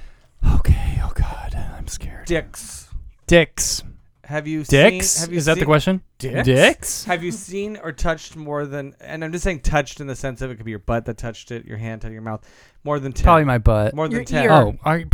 Okay. 0.53 0.99
Oh 1.03 1.11
God, 1.15 1.55
I'm 1.77 1.87
scared. 1.87 2.25
Dicks. 2.27 2.89
Dicks. 3.25 3.83
Have 4.25 4.47
you 4.47 4.63
Dicks. 4.63 5.09
seen? 5.11 5.21
Have 5.21 5.31
you 5.31 5.37
Is 5.37 5.45
that 5.45 5.59
the 5.59 5.65
question? 5.65 6.01
Dicks? 6.17 6.45
Dicks. 6.45 7.03
Have 7.05 7.23
you 7.23 7.31
seen 7.31 7.77
or 7.77 7.91
touched 7.91 8.35
more 8.35 8.65
than? 8.65 8.95
And 8.99 9.23
I'm 9.23 9.31
just 9.31 9.43
saying 9.43 9.59
touched 9.61 9.99
in 9.99 10.07
the 10.07 10.15
sense 10.15 10.41
of 10.41 10.49
it 10.51 10.55
could 10.55 10.65
be 10.65 10.71
your 10.71 10.79
butt 10.79 11.05
that 11.05 11.17
touched 11.17 11.51
it, 11.51 11.65
your 11.65 11.77
hand 11.77 12.01
to 12.01 12.11
your 12.11 12.21
mouth. 12.23 12.43
More 12.83 12.99
than 12.99 13.11
ten. 13.13 13.23
Probably 13.23 13.43
my 13.45 13.59
butt. 13.59 13.93
more 13.93 14.07
than 14.07 14.15
Your 14.17 14.25
ten. 14.25 14.43
ear. 14.45 14.51
Oh, 14.51 14.75
are 14.83 14.97
you, 14.99 15.07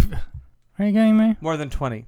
are 0.80 0.86
you 0.86 0.92
getting 0.94 1.18
me? 1.18 1.36
More 1.42 1.58
than 1.58 1.70
twenty. 1.70 2.06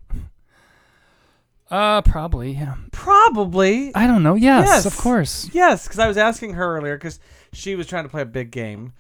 Uh, 1.70 2.02
probably. 2.04 2.52
Yeah. 2.54 2.76
Probably. 2.92 3.94
I 3.96 4.06
don't 4.08 4.22
know. 4.24 4.36
Yes, 4.36 4.68
Yes. 4.68 4.86
of 4.86 4.96
course. 4.98 5.50
Yes, 5.54 5.84
because 5.88 6.00
I 6.00 6.08
was 6.08 6.18
asking 6.18 6.54
her 6.54 6.78
earlier 6.78 6.96
because 6.98 7.20
she 7.52 7.76
was 7.76 7.88
trying 7.88 8.04
to 8.04 8.10
play 8.10 8.22
a 8.22 8.26
big 8.26 8.52
game, 8.52 8.94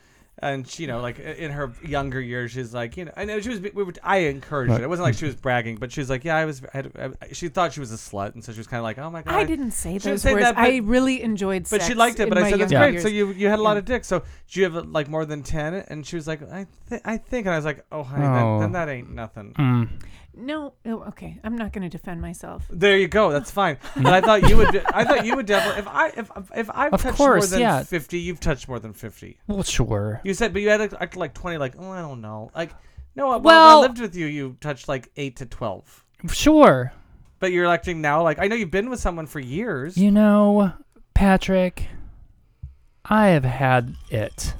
and 0.43 0.67
she, 0.67 0.83
you 0.83 0.87
know, 0.87 0.99
like 1.01 1.19
in 1.19 1.51
her 1.51 1.71
younger 1.83 2.19
years, 2.21 2.51
she's 2.51 2.73
like, 2.73 2.97
you 2.97 3.05
know, 3.05 3.11
I 3.15 3.25
know 3.25 3.39
she 3.39 3.49
was. 3.49 3.59
We 3.61 3.83
were. 3.83 3.93
I 4.03 4.17
encouraged 4.17 4.71
Right. 4.71 4.81
it. 4.81 4.83
It 4.83 4.87
wasn't 4.89 5.05
like 5.05 5.15
she 5.15 5.25
was 5.25 5.35
bragging, 5.35 5.77
but 5.77 5.91
she 5.91 6.01
was 6.01 6.09
like, 6.09 6.23
yeah, 6.23 6.35
I 6.35 6.45
was. 6.45 6.61
I 6.73 6.77
had, 6.77 6.91
I, 7.21 7.33
she 7.33 7.47
thought 7.49 7.73
she 7.73 7.79
was 7.79 7.91
a 7.91 7.95
slut, 7.95 8.33
and 8.35 8.43
so 8.43 8.51
she 8.51 8.59
was 8.59 8.67
kind 8.67 8.79
of 8.79 8.83
like, 8.83 8.97
oh 8.99 9.09
my 9.09 9.21
god. 9.21 9.33
I 9.33 9.43
didn't 9.43 9.71
say 9.71 9.93
Shouldn't 9.93 10.03
those 10.15 10.21
say 10.21 10.33
words. 10.33 10.43
that, 10.45 10.55
but- 10.55 10.61
I 10.63 10.77
really 10.77 11.21
enjoyed 11.21 11.63
But 11.63 11.69
sex. 11.81 11.87
she 11.87 11.93
liked 11.93 12.19
it. 12.19 12.29
But 12.29 12.37
I 12.37 12.49
said 12.49 12.59
that's 12.59 12.71
younger 12.71 12.91
great. 12.91 13.01
So 13.01 13.07
you 13.07 13.31
you 13.31 13.47
had 13.47 13.59
a 13.59 13.61
lot 13.63 13.77
of 13.77 13.85
dicks. 13.85 14.07
So 14.07 14.23
do 14.49 14.59
you 14.59 14.65
have 14.65 14.75
uh, 14.75 14.83
like 14.83 15.07
more 15.09 15.25
than 15.25 15.43
ten? 15.43 15.73
And 15.73 16.05
she 16.05 16.15
was 16.15 16.27
like, 16.27 16.41
I 16.51 16.67
th- 16.89 17.01
I 17.05 17.17
think. 17.17 17.45
And 17.47 17.53
I 17.53 17.57
was 17.57 17.65
like, 17.65 17.85
oh 17.91 18.03
honey, 18.03 18.25
Oh. 18.25 18.59
Then, 18.59 18.59
then 18.59 18.71
that 18.73 18.89
ain't 18.89 19.11
nothing. 19.11 19.53
Mm. 19.53 19.89
No, 20.35 20.73
oh, 20.85 21.03
okay. 21.09 21.39
I'm 21.43 21.55
not 21.55 21.73
going 21.73 21.83
to 21.83 21.89
defend 21.89 22.19
myself. 22.21 22.65
There 22.69 22.97
you 22.97 23.07
go. 23.07 23.31
That's 23.31 23.51
fine. 23.51 23.77
But 23.95 24.13
I 24.13 24.21
thought 24.21 24.49
you 24.49 24.57
would. 24.57 24.75
I 24.87 25.03
thought 25.03 25.25
you 25.25 25.35
would 25.35 25.45
definitely. 25.45 25.81
If 25.81 25.87
I 25.87 26.07
if 26.07 26.31
if 26.55 26.69
I've 26.73 26.93
Of 26.93 27.01
touched 27.03 27.17
course, 27.17 27.43
more 27.43 27.47
than 27.51 27.59
yeah. 27.61 27.83
fifty, 27.83 28.19
you've 28.19 28.39
touched 28.39 28.67
more 28.67 28.79
than 28.79 28.93
fifty. 28.93 29.37
Well, 29.47 29.61
sure. 29.63 30.21
You 30.23 30.33
said, 30.33 30.51
but 30.53 30.61
you 30.63 30.69
had 30.69 30.89
to 30.89 31.01
act 31.01 31.15
like 31.15 31.33
twenty. 31.35 31.57
Like, 31.57 31.75
oh, 31.77 31.91
I 31.91 32.01
don't 32.01 32.21
know. 32.21 32.49
Like, 32.55 32.71
no. 33.15 33.27
Well, 33.27 33.41
Well- 33.41 33.77
I 33.79 33.81
lived 33.81 33.99
with 33.99 34.15
you. 34.15 34.25
You 34.25 34.57
touched 34.59 34.87
like 34.87 35.09
eight 35.17 35.35
to 35.37 35.45
twelve. 35.45 36.03
Sure. 36.31 36.91
But 37.39 37.51
you're 37.51 37.67
acting 37.67 38.01
now 38.01 38.23
like 38.23 38.39
I 38.39 38.47
know 38.47 38.55
you've 38.55 38.71
been 38.71 38.89
with 38.89 38.99
someone 39.01 39.27
for 39.27 39.39
years. 39.39 39.97
You 39.97 40.09
know, 40.11 40.73
Patrick, 41.13 41.87
I 43.05 43.27
have 43.29 43.43
had 43.43 43.95
it. 44.09 44.53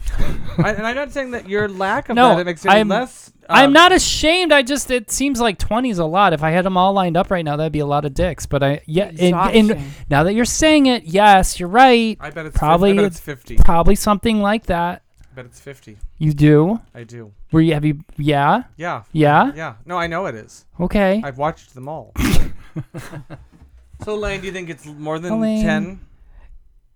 I, 0.58 0.72
and 0.74 0.86
I'm 0.86 0.96
not 0.96 1.12
saying 1.12 1.32
that 1.32 1.48
your 1.48 1.68
lack 1.70 2.10
of 2.10 2.16
No, 2.16 2.30
that 2.36 2.42
it 2.42 2.46
makes 2.46 2.66
it 2.66 2.70
I'm- 2.70 2.90
less. 2.90 3.32
I'm 3.50 3.68
um, 3.68 3.74
not 3.74 3.92
ashamed. 3.92 4.54
I 4.54 4.62
just 4.62 4.90
it 4.90 5.12
seems 5.12 5.42
like 5.42 5.58
20 5.60 5.90
is 5.90 6.00
a 6.00 6.06
lot. 6.06 6.32
If 6.32 6.44
I 6.44 6.52
had 6.52 6.64
them 6.64 6.78
all 6.78 6.94
lined 6.94 7.18
up 7.18 7.30
right 7.30 7.44
now, 7.44 7.58
that'd 7.58 7.74
be 7.74 7.80
a 7.80 7.86
lot 7.86 8.06
of 8.06 8.14
dicks. 8.14 8.46
But 8.46 8.64
I 8.64 8.82
yeah, 8.86 9.12
and, 9.20 9.36
and 9.74 9.84
now 10.10 10.24
that 10.24 10.34
you're 10.34 10.46
saying 10.46 10.86
it, 10.86 11.04
yes, 11.04 11.60
you're 11.60 11.68
right. 11.68 12.18
I 12.22 12.30
bet 12.30 12.46
it's 12.46 12.58
probably 12.58 12.92
Fif- 12.92 13.00
I 13.00 13.02
bet 13.02 13.06
it's- 13.06 13.18
it's 13.18 13.26
fifty. 13.26 13.56
Probably 13.58 13.96
something 13.96 14.40
like 14.42 14.68
that. 14.68 15.02
I 15.32 15.36
bet 15.36 15.46
it's 15.46 15.60
fifty. 15.60 15.98
You 16.20 16.34
do? 16.34 16.80
I 16.96 17.04
do. 17.04 17.34
Were 17.52 17.60
you 17.60 17.74
have 17.74 17.84
you? 17.84 18.00
Yeah, 18.18 18.64
Yeah. 18.78 19.04
yeah. 19.12 19.52
Yeah. 19.56 19.74
No, 19.86 19.98
I 19.98 20.08
know 20.08 20.26
it 20.28 20.36
is. 20.36 20.64
Okay. 20.80 21.22
I've 21.24 21.38
watched 21.38 21.76
them 21.76 21.90
all. 21.90 22.14
so, 24.06 24.16
Lane, 24.16 24.40
do 24.42 24.48
you 24.48 24.54
think 24.54 24.70
it's 24.70 24.86
more 24.86 25.20
than 25.20 25.34
Elaine. 25.34 25.64
ten 25.64 25.84
M- 25.84 26.08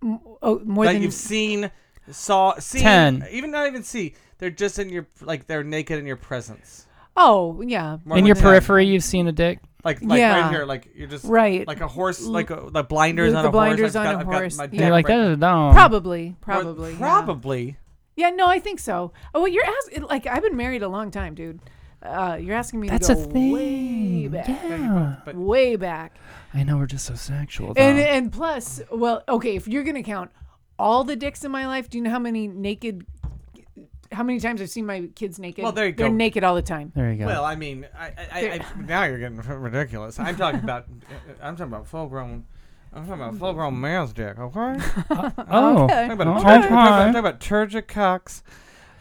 Oh, 0.04 0.62
more 0.64 0.86
that 0.86 0.94
than 0.94 1.02
you've 1.02 1.14
seen, 1.14 1.72
saw, 2.12 2.58
seen? 2.60 2.82
10. 2.82 3.28
Even 3.32 3.52
not 3.52 3.68
even 3.68 3.84
see. 3.84 4.16
They're 4.38 4.52
just 4.52 4.78
in 4.80 4.90
your 4.90 5.08
like 5.22 5.48
they're 5.48 5.64
naked 5.64 5.98
in 6.00 6.06
your 6.06 6.16
presence. 6.18 6.86
Oh, 7.16 7.62
yeah. 7.66 7.98
More 8.06 8.18
In 8.18 8.26
your 8.28 8.36
10. 8.36 8.44
periphery, 8.44 8.86
you've 8.86 9.04
seen 9.04 9.28
a 9.28 9.32
dick. 9.32 9.60
Like 9.84 10.02
like 10.04 10.20
Yeah. 10.20 10.42
right 10.42 10.52
here, 10.52 10.66
like 10.66 10.90
you're 10.96 11.08
just 11.08 11.26
Right. 11.26 11.66
like 11.68 11.82
a 11.82 11.88
horse, 11.88 12.22
like 12.22 12.50
a, 12.52 12.68
the 12.72 12.84
blinders 12.84 13.32
the 13.34 13.40
on 13.40 13.46
a 13.46 13.52
blinders 13.52 13.94
horse. 13.94 13.96
I've 13.96 14.08
on 14.08 14.14
got, 14.14 14.16
a 14.16 14.20
I've 14.20 14.32
got 14.32 14.40
horse, 14.42 14.58
my 14.58 14.70
yeah. 14.72 14.82
You're 14.82 14.92
like 14.92 15.08
right 15.08 15.16
that 15.18 15.24
there. 15.24 15.32
is 15.34 15.38
dumb. 15.40 15.74
probably, 15.74 16.36
probably. 16.42 16.92
yeah. 16.92 16.98
Probably. 16.98 17.78
Yeah, 18.16 18.30
no, 18.32 18.48
I 18.48 18.60
think 18.60 18.80
so. 18.80 19.12
Oh, 19.34 19.42
well, 19.42 19.48
you're 19.48 19.64
asking. 19.66 20.04
Like, 20.04 20.26
I've 20.26 20.42
been 20.42 20.58
married 20.58 20.82
a 20.84 20.88
long 20.90 21.12
time, 21.12 21.36
dude. 21.36 21.60
Uh, 22.02 22.38
you're 22.42 22.56
asking 22.56 22.80
me 22.80 22.90
That's 22.90 23.08
to 23.08 23.14
a 23.14 23.16
go 23.16 23.54
way 23.54 24.28
back, 24.28 24.48
Yeah. 24.48 25.16
But 25.26 25.36
way 25.36 25.76
back. 25.76 26.16
I 26.58 26.64
know 26.64 26.78
we're 26.78 26.88
just 26.88 27.06
so 27.06 27.16
sexual. 27.16 27.74
Though. 27.74 27.82
And 27.82 28.00
and 28.00 28.32
plus, 28.32 28.82
well, 28.92 29.24
okay, 29.30 29.56
if 29.56 29.68
you're 29.68 29.84
gonna 29.84 30.04
count 30.04 30.32
all 30.80 31.04
the 31.04 31.16
dicks 31.16 31.44
in 31.44 31.52
my 31.52 31.68
life, 31.68 31.90
do 31.90 31.98
you 31.98 32.04
know 32.04 32.10
how 32.10 32.20
many 32.20 32.48
naked 32.48 33.06
how 34.12 34.24
many 34.24 34.40
times 34.40 34.62
I've 34.62 34.70
seen 34.70 34.86
my 34.86 35.10
kids 35.16 35.38
naked. 35.38 35.64
Well, 35.64 35.72
there 35.74 35.88
you 35.88 35.94
They're 35.94 36.10
go. 36.10 36.16
naked 36.16 36.44
all 36.44 36.56
the 36.56 36.62
time. 36.62 36.92
There 36.96 37.12
you 37.12 37.20
go. 37.20 37.26
Well, 37.26 37.44
I 37.44 37.56
mean, 37.56 37.86
I, 37.98 38.06
I, 38.06 38.12
I, 38.32 38.40
I, 38.54 38.82
now 38.82 39.04
you're 39.04 39.20
getting 39.20 39.38
ridiculous. 39.62 40.18
I'm 40.20 40.36
talking 40.38 40.62
about, 40.62 40.86
I'm 41.42 41.56
talking 41.58 41.74
about 41.74 41.88
full 41.88 42.08
grown. 42.08 42.46
I'm 42.94 43.06
talking 43.06 43.22
about 43.22 43.38
full 43.38 43.54
grown 43.54 43.80
male's 43.80 44.14
dick, 44.14 44.40
okay? 44.40 44.78
Uh, 45.10 45.30
oh, 45.50 45.84
Okay. 45.84 46.04
I'm 46.06 46.18
talking 46.18 46.22
about, 46.22 46.28
Oh, 46.28 46.44
turgid, 46.44 46.46
I'm 46.46 46.62
talking 46.62 46.68
about, 46.72 46.72
I'm 46.72 46.94
okay. 46.94 47.06
talking 47.06 47.16
about 47.20 47.40
turgid 47.42 47.88
cocks. 47.88 48.44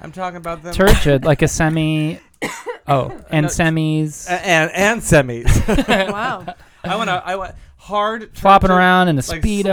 I'm 0.01 0.13
talking 0.13 0.37
about 0.39 0.63
them. 0.63 0.75
turgid, 0.75 1.25
like 1.25 1.41
a 1.43 1.49
semi. 1.49 2.21
Oh, 2.89 3.19
and 3.31 3.45
No, 3.45 3.49
semis 3.51 4.29
and 4.31 4.71
and 4.73 5.01
semis. 5.01 5.47
wow. 6.13 6.47
I 6.85 6.97
want 6.97 7.09
to. 7.09 7.23
I 7.25 7.37
want 7.37 7.55
hard 7.79 8.37
flopping 8.37 8.71
around 8.71 9.07
in 9.09 9.17
a 9.17 9.23
like 9.29 9.43
speedo, 9.43 9.65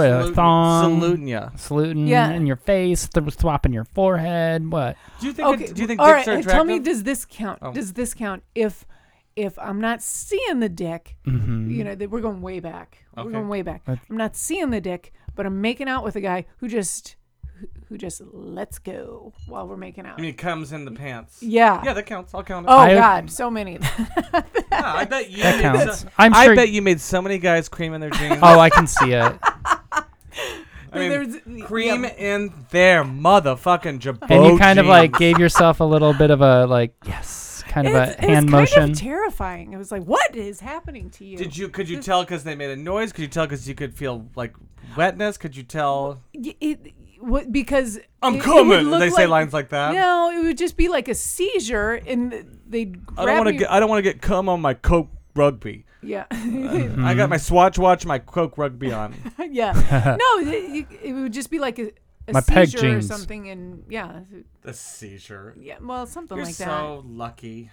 saluting 0.00 0.10
ya, 0.10 0.26
a 0.26 0.32
thong, 0.34 1.00
saluting 1.00 1.28
ya. 1.28 1.50
saluting 1.56 2.06
Yeah. 2.06 2.30
in 2.30 2.46
your 2.46 2.56
face, 2.56 3.08
th- 3.08 3.38
swapping 3.38 3.72
your 3.72 3.84
forehead. 3.84 4.70
What? 4.70 4.96
Do 5.20 5.26
you 5.26 5.32
think? 5.32 5.48
Okay. 5.48 5.64
it- 5.64 5.74
do 5.74 5.82
you 5.82 5.88
think 5.88 6.00
all 6.00 6.06
dicks 6.06 6.26
right. 6.26 6.28
are 6.28 6.38
attractive? 6.40 6.52
Tell 6.52 6.64
me, 6.64 6.78
does 6.78 7.02
this 7.02 7.24
count? 7.24 7.58
Oh. 7.62 7.72
Does 7.72 7.92
this 7.94 8.14
count 8.14 8.42
if 8.54 8.84
if 9.34 9.58
I'm 9.58 9.80
not 9.80 10.02
seeing 10.02 10.60
the 10.60 10.68
dick? 10.68 11.16
Mm-hmm. 11.26 11.70
You 11.70 11.84
know, 11.84 11.94
they, 11.94 12.06
we're 12.06 12.20
going 12.22 12.40
way 12.42 12.60
back. 12.60 13.04
We're 13.16 13.30
going 13.30 13.48
way 13.48 13.62
back. 13.62 13.84
That's- 13.84 14.04
I'm 14.10 14.16
not 14.16 14.34
seeing 14.36 14.70
the 14.70 14.80
dick, 14.80 15.12
but 15.34 15.44
I'm 15.46 15.60
making 15.60 15.88
out 15.88 16.04
with 16.04 16.16
a 16.16 16.20
guy 16.22 16.46
who 16.58 16.68
just 16.68 17.16
who- 17.88 17.94
who 17.94 17.98
just 17.98 18.20
lets 18.32 18.78
go 18.78 19.32
while 19.46 19.66
we're 19.68 19.76
making 19.76 20.06
out. 20.06 20.18
I 20.18 20.20
mean, 20.20 20.30
it 20.30 20.38
comes 20.38 20.72
in 20.72 20.84
the 20.84 20.90
pants. 20.92 21.42
yeah. 21.42 21.82
Yeah, 21.84 21.92
that 21.92 22.06
counts. 22.06 22.34
I'll 22.34 22.42
count 22.42 22.66
it. 22.66 22.70
Oh 22.70 22.76
I- 22.78 22.94
God, 22.94 23.30
so 23.30 23.50
many. 23.50 23.78
Yeah, 24.72 24.92
I 24.94 25.04
bet 25.04 25.30
you. 25.30 25.42
that 25.42 25.56
made 25.56 25.62
counts. 25.86 26.00
so- 26.00 26.08
I'm 26.18 26.34
I 26.34 26.44
sure. 26.46 26.54
bet 26.56 26.68
you 26.68 26.82
made 26.82 27.00
so 27.00 27.22
many 27.22 27.38
guys 27.38 27.68
cream 27.68 27.94
in 27.94 28.00
their 28.00 28.10
jeans. 28.18 28.38
oh, 28.42 28.58
I 28.60 28.68
can 28.70 28.86
see 28.86 29.12
it. 29.12 29.38
I 30.92 30.98
mean, 30.98 31.10
There's- 31.10 31.36
cream 31.66 32.04
yeah. 32.04 32.14
in 32.16 32.52
their 32.70 33.04
motherfucking 33.04 33.98
jabot. 34.00 34.30
And 34.30 34.44
you 34.46 34.58
kind 34.58 34.78
of 34.78 34.86
like 34.86 35.12
jeans. 35.12 35.18
gave 35.18 35.38
yourself 35.38 35.80
a 35.80 35.84
little 35.84 36.12
bit 36.14 36.30
of 36.30 36.40
a 36.40 36.66
like 36.66 36.94
yes, 37.06 37.62
kind 37.68 37.86
of 37.88 37.94
It's, 37.94 38.10
a 38.10 38.12
it's 38.14 38.20
hand 38.20 38.36
kind 38.36 38.50
motion. 38.50 38.90
of 38.92 38.98
terrifying. 38.98 39.72
It 39.72 39.76
was 39.78 39.90
like, 39.92 40.02
what 40.04 40.34
is 40.36 40.60
happening 40.60 41.10
to 41.10 41.24
you? 41.24 41.36
Did 41.38 41.56
you? 41.56 41.68
Could 41.68 41.88
you 41.88 42.00
tell 42.02 42.22
because 42.22 42.44
they 42.44 42.54
made 42.54 42.70
a 42.70 42.76
noise? 42.76 43.12
Could 43.12 43.22
you 43.22 43.28
tell 43.28 43.46
because 43.46 43.68
you 43.68 43.74
could 43.74 43.94
feel 43.94 44.26
like 44.36 44.54
wetness? 44.96 45.36
Could 45.38 45.56
you 45.56 45.62
tell? 45.62 46.20
Y- 46.34 46.54
It, 46.60 46.92
what, 47.20 47.50
because 47.52 47.98
I'm 48.22 48.34
it- 48.34 48.38
it 48.38 48.42
coming. 48.42 48.82
look 48.90 49.00
They 49.00 49.10
say 49.10 49.22
like- 49.22 49.28
lines 49.30 49.52
like 49.52 49.68
that. 49.70 49.94
No, 49.94 50.30
it 50.30 50.42
would 50.44 50.58
just 50.58 50.76
be 50.76 50.88
like 50.88 51.08
a 51.08 51.14
seizure, 51.14 51.92
and 52.06 52.60
they'd 52.68 53.04
grab 53.06 53.18
I 53.20 53.24
don't 53.26 53.36
want 53.38 53.48
to 53.48 53.52
get. 53.54 53.70
I 53.70 53.80
don't 53.80 53.88
want 53.88 54.04
to 54.04 54.10
get 54.12 54.20
cum 54.22 54.48
on 54.48 54.60
my 54.60 54.74
Coke 54.74 55.08
rugby. 55.34 55.84
Yeah, 56.02 56.26
I 56.30 56.34
Mm-hmm. 56.36 57.16
got 57.16 57.28
my 57.30 57.36
Swatch 57.36 57.78
watch, 57.78 58.06
my 58.06 58.18
Coke 58.18 58.58
rugby 58.58 58.92
on. 58.92 59.14
yeah. 59.50 59.72
No, 60.18 60.50
it, 60.50 60.86
it 61.02 61.12
would 61.12 61.32
just 61.32 61.50
be 61.50 61.58
like 61.58 61.78
a, 61.78 61.90
a 62.28 62.32
My 62.34 62.40
peg 62.42 62.68
seizure 62.68 62.98
or 62.98 63.02
something, 63.02 63.48
and 63.50 63.84
yeah, 63.88 64.20
the 64.62 64.72
seizure. 64.72 65.54
yeah. 65.58 65.76
Well, 65.80 66.06
something 66.06 66.36
You're 66.36 66.46
like 66.46 66.56
that. 66.56 66.66
so 66.68 67.02
lucky. 67.06 67.70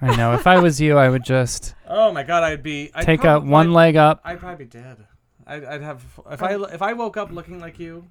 I 0.00 0.16
know. 0.16 0.32
If 0.34 0.46
I 0.46 0.58
was 0.58 0.80
you, 0.80 0.98
I 0.98 1.08
would 1.08 1.24
just 1.24 1.74
Oh 1.86 2.12
my 2.12 2.22
god, 2.24 2.42
I'd 2.42 2.62
be. 2.62 2.90
I'd 2.94 3.04
take 3.04 3.20
prob- 3.20 3.42
out 3.42 3.46
one 3.48 3.66
I'd- 3.66 3.74
leg 3.74 3.96
up. 3.96 4.20
I'd 4.24 4.38
probably 4.40 4.64
be 4.64 4.70
dead. 4.70 5.06
I'd, 5.46 5.64
I'd 5.64 5.82
have 5.82 6.02
if 6.30 6.42
I 6.42 6.54
if 6.54 6.80
I 6.82 6.94
woke 6.94 7.16
up 7.18 7.30
looking 7.30 7.60
like 7.60 7.78
you, 7.78 8.06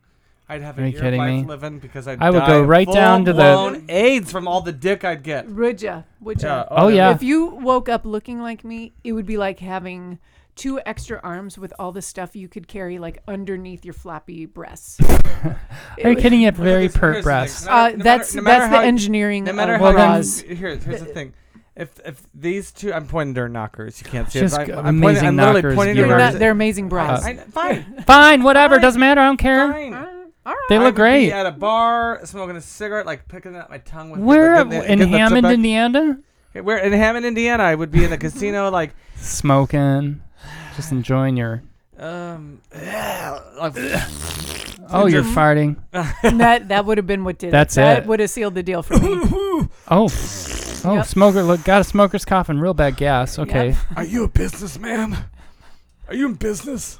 I'd 0.49 0.61
have 0.61 0.77
Are 0.77 0.81
a 0.83 0.85
you 0.87 0.91
year 0.91 1.01
kidding 1.01 1.19
life 1.19 1.31
me? 1.31 1.43
living 1.45 1.79
because 1.79 2.07
I'd 2.07 2.21
I 2.21 2.29
would 2.29 2.39
die 2.39 2.47
go 2.47 2.61
of 2.61 2.67
right 2.67 2.87
down 2.91 3.25
to 3.25 3.33
the- 3.33 3.41
full-blown 3.41 3.85
AIDS 3.89 4.31
from 4.31 4.47
all 4.47 4.61
the 4.61 4.71
dick 4.73 5.03
I'd 5.05 5.23
get. 5.23 5.47
Would 5.49 5.81
ya? 5.81 6.03
Would 6.19 6.41
ya? 6.41 6.47
Yeah. 6.59 6.65
Oh, 6.69 6.81
no, 6.83 6.87
yeah. 6.89 7.11
If 7.11 7.23
you 7.23 7.45
woke 7.45 7.87
up 7.89 8.05
looking 8.05 8.41
like 8.41 8.63
me, 8.63 8.91
it 9.03 9.13
would 9.13 9.25
be 9.25 9.37
like 9.37 9.59
having 9.59 10.19
two 10.55 10.79
extra 10.85 11.19
arms 11.23 11.57
with 11.57 11.73
all 11.79 11.91
the 11.91 12.01
stuff 12.01 12.35
you 12.35 12.47
could 12.47 12.67
carry 12.67 12.99
like 12.99 13.23
underneath 13.27 13.83
your 13.85 13.93
floppy 13.95 14.45
breasts. 14.45 14.99
Are 16.03 16.09
you 16.11 16.15
kidding? 16.15 16.41
You 16.41 16.45
have 16.47 16.55
very 16.57 16.87
this- 16.87 16.97
pert 16.97 17.13
here's 17.15 17.25
the 17.25 17.29
thing. 17.31 17.33
breasts. 17.33 17.65
No 17.65 17.71
matter- 17.71 17.73
Uh, 17.73 17.89
no 17.89 17.97
matter- 17.97 18.03
that's 18.03 18.35
no 18.35 18.41
matter 18.41 18.59
that's 18.59 18.75
how- 18.75 18.81
the 18.81 18.87
engineering 18.87 19.43
No 19.45 19.53
matter 19.53 19.73
of 19.75 19.79
how 19.79 19.85
Well, 19.85 19.93
then- 19.93 20.09
bras. 20.11 20.43
you, 20.43 20.55
here's 20.55 20.83
here's 20.83 20.99
the 20.99 21.05
thing. 21.07 21.33
If 21.75 21.99
if 22.05 22.21
these 22.35 22.71
two, 22.71 22.93
I'm 22.93 23.07
pointing 23.07 23.33
to 23.33 23.39
their 23.39 23.49
knockers. 23.49 23.99
You 24.03 24.07
can't 24.11 24.29
see 24.31 24.41
Just 24.41 24.59
it. 24.59 24.67
g- 24.67 24.73
I'm, 24.73 24.79
I'm 24.79 24.83
pointing, 25.01 25.03
amazing 25.03 25.27
I'm 25.29 25.35
literally 25.37 25.53
knockers, 25.61 25.75
pointing 25.75 25.95
to 25.95 26.01
They're, 26.03 26.17
viewers. 26.17 26.33
not, 26.33 26.39
they're 26.39 26.51
amazing 26.51 26.89
bras. 26.89 27.23
Uh, 27.25 27.27
I, 27.29 27.35
fine. 27.37 28.03
Fine, 28.05 28.43
whatever. 28.43 28.75
Fine. 28.75 28.81
Doesn't 28.83 28.99
matter. 28.99 29.21
I 29.21 29.25
don't 29.25 29.37
care. 29.37 29.71
Fine. 29.73 30.07
All 30.45 30.53
right. 30.53 30.65
They 30.69 30.75
I 30.75 30.79
look 30.79 30.85
would 30.87 30.95
great. 30.95 31.27
Be 31.27 31.31
at 31.33 31.45
a 31.45 31.51
bar, 31.51 32.19
smoking 32.25 32.55
a 32.55 32.61
cigarette, 32.61 33.05
like 33.05 33.27
picking 33.27 33.55
out 33.55 33.69
my 33.69 33.77
tongue 33.79 34.09
with. 34.11 34.19
Where 34.21 34.63
the, 34.63 34.69
the, 34.69 34.69
the, 34.81 34.91
in 34.91 34.99
the 34.99 35.07
Hammond, 35.07 35.35
tobacco- 35.43 35.53
Indiana? 35.53 36.19
Where 36.61 36.77
in 36.77 36.91
Hammond, 36.93 37.25
Indiana, 37.25 37.63
I 37.63 37.75
would 37.75 37.91
be 37.91 38.03
in 38.03 38.09
the 38.11 38.17
casino, 38.17 38.69
like, 38.71 38.91
Smoking, 39.15 40.21
just 40.75 40.91
enjoying 40.91 41.37
your. 41.37 41.63
um, 41.97 42.59
like, 42.75 43.73
Oh, 44.95 45.07
you're 45.07 45.23
farting. 45.23 45.77
That 45.93 46.67
that 46.67 46.85
would 46.85 46.97
have 46.97 47.07
been 47.07 47.23
what 47.23 47.37
did 47.39 47.51
That's 47.51 47.77
it. 47.77 47.81
That 47.81 48.05
would 48.05 48.19
have 48.19 48.29
sealed 48.29 48.53
the 48.55 48.63
deal 48.63 48.83
for 48.83 48.97
me. 48.99 49.15
Oh, 49.87 50.07
oh, 50.85 50.95
Yep. 50.95 51.05
smoker. 51.05 51.41
Look, 51.43 51.63
got 51.63 51.81
a 51.81 51.83
smoker's 51.83 52.25
cough 52.25 52.49
and 52.49 52.61
real 52.61 52.73
bad 52.73 52.95
gas. 52.97 53.39
Okay. 53.39 53.69
Yep. 53.69 53.77
Are 53.95 54.03
you 54.03 54.23
a 54.23 54.27
businessman? 54.27 55.17
Are 56.07 56.13
you 56.13 56.27
in 56.27 56.33
business? 56.35 56.99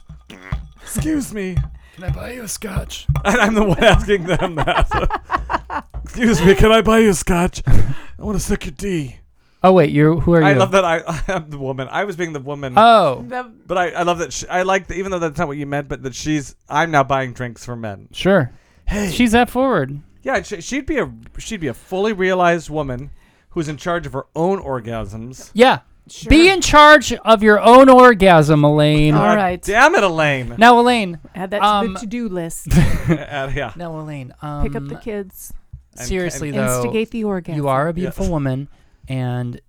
Excuse 0.81 1.33
me. 1.33 1.57
Can 1.93 2.03
I 2.05 2.09
buy 2.09 2.33
you 2.33 2.43
a 2.43 2.47
scotch? 2.47 3.07
And 3.25 3.37
I'm 3.39 3.53
the 3.53 3.63
one 3.63 3.81
asking 3.81 4.23
them 4.23 4.55
that. 4.55 5.85
Excuse 6.03 6.43
me, 6.43 6.55
can 6.55 6.71
I 6.73 6.81
buy 6.81 6.99
you 6.99 7.11
a 7.11 7.13
scotch? 7.13 7.63
I 7.67 7.93
want 8.19 8.37
to 8.37 8.43
suck 8.43 8.65
your 8.65 8.73
D. 8.73 9.17
Oh 9.63 9.71
wait, 9.71 9.91
you're 9.91 10.19
who 10.19 10.33
are 10.33 10.41
you? 10.41 10.47
I 10.47 10.53
love 10.53 10.71
that 10.71 10.83
I, 10.83 11.01
I'm 11.29 11.49
the 11.49 11.57
woman. 11.57 11.87
I 11.89 12.03
was 12.03 12.17
being 12.17 12.33
the 12.33 12.41
woman. 12.41 12.73
Oh, 12.75 13.23
That- 13.29 13.65
but 13.67 13.77
I, 13.77 13.91
I 13.91 14.03
love 14.03 14.17
that 14.19 14.33
she, 14.33 14.45
I 14.49 14.63
like 14.63 14.87
that 14.87 14.97
even 14.97 15.11
though 15.11 15.19
that's 15.19 15.37
not 15.37 15.47
what 15.47 15.55
you 15.57 15.65
meant, 15.65 15.87
but 15.87 16.03
that 16.03 16.13
she's 16.15 16.55
I'm 16.67 16.91
now 16.91 17.03
buying 17.03 17.31
drinks 17.31 17.63
for 17.65 17.75
men. 17.77 18.09
sure. 18.11 18.51
Hey, 18.85 19.09
She's 19.09 19.31
that 19.31 19.49
forward. 19.49 20.01
yeah, 20.23 20.41
she, 20.41 20.59
she'd 20.59 20.85
be 20.85 20.97
a 20.97 21.09
she'd 21.37 21.61
be 21.61 21.67
a 21.67 21.73
fully 21.73 22.11
realized 22.11 22.69
woman 22.69 23.11
who's 23.51 23.69
in 23.69 23.77
charge 23.77 24.05
of 24.05 24.11
her 24.11 24.25
own 24.35 24.59
orgasms. 24.61 25.49
Yeah. 25.53 25.79
Sure. 26.09 26.29
Be 26.29 26.49
in 26.49 26.61
charge 26.61 27.13
of 27.13 27.43
your 27.43 27.59
own 27.59 27.89
orgasm, 27.89 28.63
Elaine. 28.63 29.13
All 29.15 29.35
right. 29.35 29.61
Damn 29.61 29.95
it, 29.95 30.03
Elaine. 30.03 30.55
Now, 30.57 30.79
Elaine. 30.79 31.19
Add 31.35 31.51
that 31.51 31.59
to 31.59 31.65
Um, 31.67 31.93
the 31.93 31.99
to-do 32.01 32.29
list. 32.29 32.67
Uh, 32.77 33.51
yeah. 33.55 33.73
Now, 33.75 33.97
Elaine. 33.99 34.33
Um, 34.41 34.63
Pick 34.63 34.75
up 34.75 34.87
the 34.87 34.95
kids. 34.95 35.53
Seriously 35.95 36.49
and- 36.49 36.57
though, 36.57 36.75
Instigate 36.81 37.11
the 37.11 37.23
orgasm. 37.23 37.55
you 37.57 37.67
are 37.67 37.87
a 37.87 37.93
beautiful 37.93 38.27
woman, 38.29 38.67
and 39.07 39.61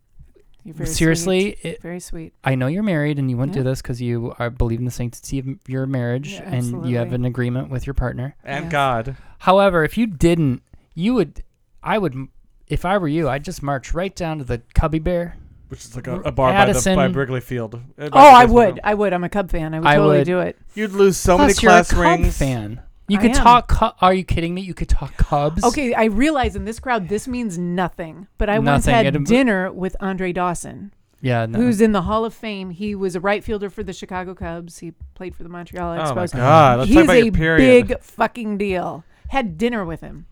You're 0.64 0.74
very 0.74 0.88
seriously, 0.88 1.56
sweet. 1.60 1.70
it, 1.74 1.82
very 1.82 2.00
sweet. 2.00 2.32
I 2.42 2.54
know 2.54 2.66
you're 2.66 2.82
married 2.82 3.18
and 3.18 3.28
you 3.30 3.36
wouldn't 3.36 3.52
do 3.54 3.62
this 3.62 3.82
because 3.82 4.00
you 4.00 4.34
are 4.38 4.48
believe 4.48 4.78
in 4.78 4.86
the 4.86 4.90
sanctity 4.90 5.38
of 5.38 5.46
your 5.68 5.84
marriage 5.84 6.32
Yeah, 6.32 6.44
and 6.50 6.88
you 6.88 6.96
have 6.96 7.12
an 7.12 7.26
agreement 7.26 7.68
with 7.68 7.86
your 7.86 7.92
partner. 7.92 8.34
and 8.42 8.64
Yes. 8.64 8.72
God. 8.72 9.16
However, 9.40 9.84
if 9.84 9.98
you 9.98 10.06
didn't, 10.06 10.62
you 10.94 11.12
would. 11.14 11.42
I 11.82 11.98
would. 11.98 12.16
If 12.68 12.86
I 12.86 12.96
were 12.96 13.08
you, 13.08 13.28
I'd 13.28 13.44
just 13.44 13.62
march 13.62 13.92
right 13.92 14.16
down 14.16 14.38
to 14.38 14.44
the 14.44 14.62
Cubby 14.74 14.98
Bear. 15.00 15.36
Which 15.74 15.84
is 15.84 15.96
like 15.96 16.06
a, 16.06 16.20
a 16.20 16.32
bar 16.32 16.50
by, 16.52 16.64
the, 16.66 16.70
Addison- 16.70 16.96
by 16.96 17.06
Wrigley 17.06 17.40
Field. 17.40 17.74
Uh, 17.98 18.08
by 18.08 18.10
Oh, 18.12 18.18
I 18.34 18.40
Wrigley 18.42 18.54
would. 18.54 18.66
Field. 18.66 18.80
I 18.84 18.94
would. 18.94 19.12
I'm 19.12 19.24
a 19.24 19.28
Cub 19.28 19.50
fan. 19.50 19.74
I 19.74 19.78
would 19.80 19.86
I 19.88 19.94
totally 19.96 20.18
would. 20.18 20.24
do 20.24 20.40
it. 20.40 20.58
You'd 20.74 20.92
lose 20.92 21.16
so 21.16 21.36
Plus, 21.36 21.48
many 21.48 21.62
you're 21.62 21.70
class 21.70 21.90
a 21.90 21.94
Cub 21.94 22.02
rings. 22.02 22.38
fan. 22.38 22.82
You 23.08 23.18
I 23.18 23.22
could 23.22 23.30
am. 23.32 23.36
talk. 23.36 23.68
Cu- 23.68 23.90
are 24.00 24.14
you 24.14 24.24
kidding 24.24 24.54
me? 24.54 24.62
You 24.62 24.72
could 24.72 24.88
talk 24.88 25.14
Cubs. 25.16 25.62
Okay, 25.62 25.92
I 25.92 26.04
realize 26.04 26.56
in 26.56 26.64
this 26.64 26.78
crowd 26.80 27.08
this 27.08 27.28
means 27.28 27.58
nothing, 27.58 28.28
but 28.38 28.48
I 28.48 28.58
once 28.60 28.86
Nothing. 28.86 28.94
had 29.04 29.16
It- 29.16 29.24
dinner 29.26 29.70
with 29.72 29.94
Andre 30.00 30.32
Dawson, 30.32 30.94
Yeah. 31.20 31.44
No. 31.46 31.58
who's 31.58 31.80
in 31.82 31.92
the 31.92 32.02
Hall 32.02 32.24
of 32.24 32.32
Fame. 32.32 32.70
He 32.70 32.94
was 32.94 33.14
a 33.14 33.20
right 33.20 33.44
fielder 33.44 33.68
for 33.68 33.82
the 33.82 33.92
Chicago 33.92 34.34
Cubs. 34.34 34.78
He 34.78 34.92
played 35.14 35.34
for 35.36 35.42
the 35.42 35.48
Montreal 35.50 35.92
Oh 35.92 36.14
my 36.14 36.24
Expos. 36.24 36.32
God! 36.34 36.78
Let's 36.78 36.88
He's 36.88 36.96
talk 36.96 37.04
about 37.04 37.16
a 37.16 37.24
your 37.24 37.32
period. 37.32 37.88
big 37.88 38.00
fucking 38.00 38.56
deal. 38.58 39.04
Had 39.28 39.58
dinner 39.58 39.84
with 39.84 40.00
him. 40.00 40.24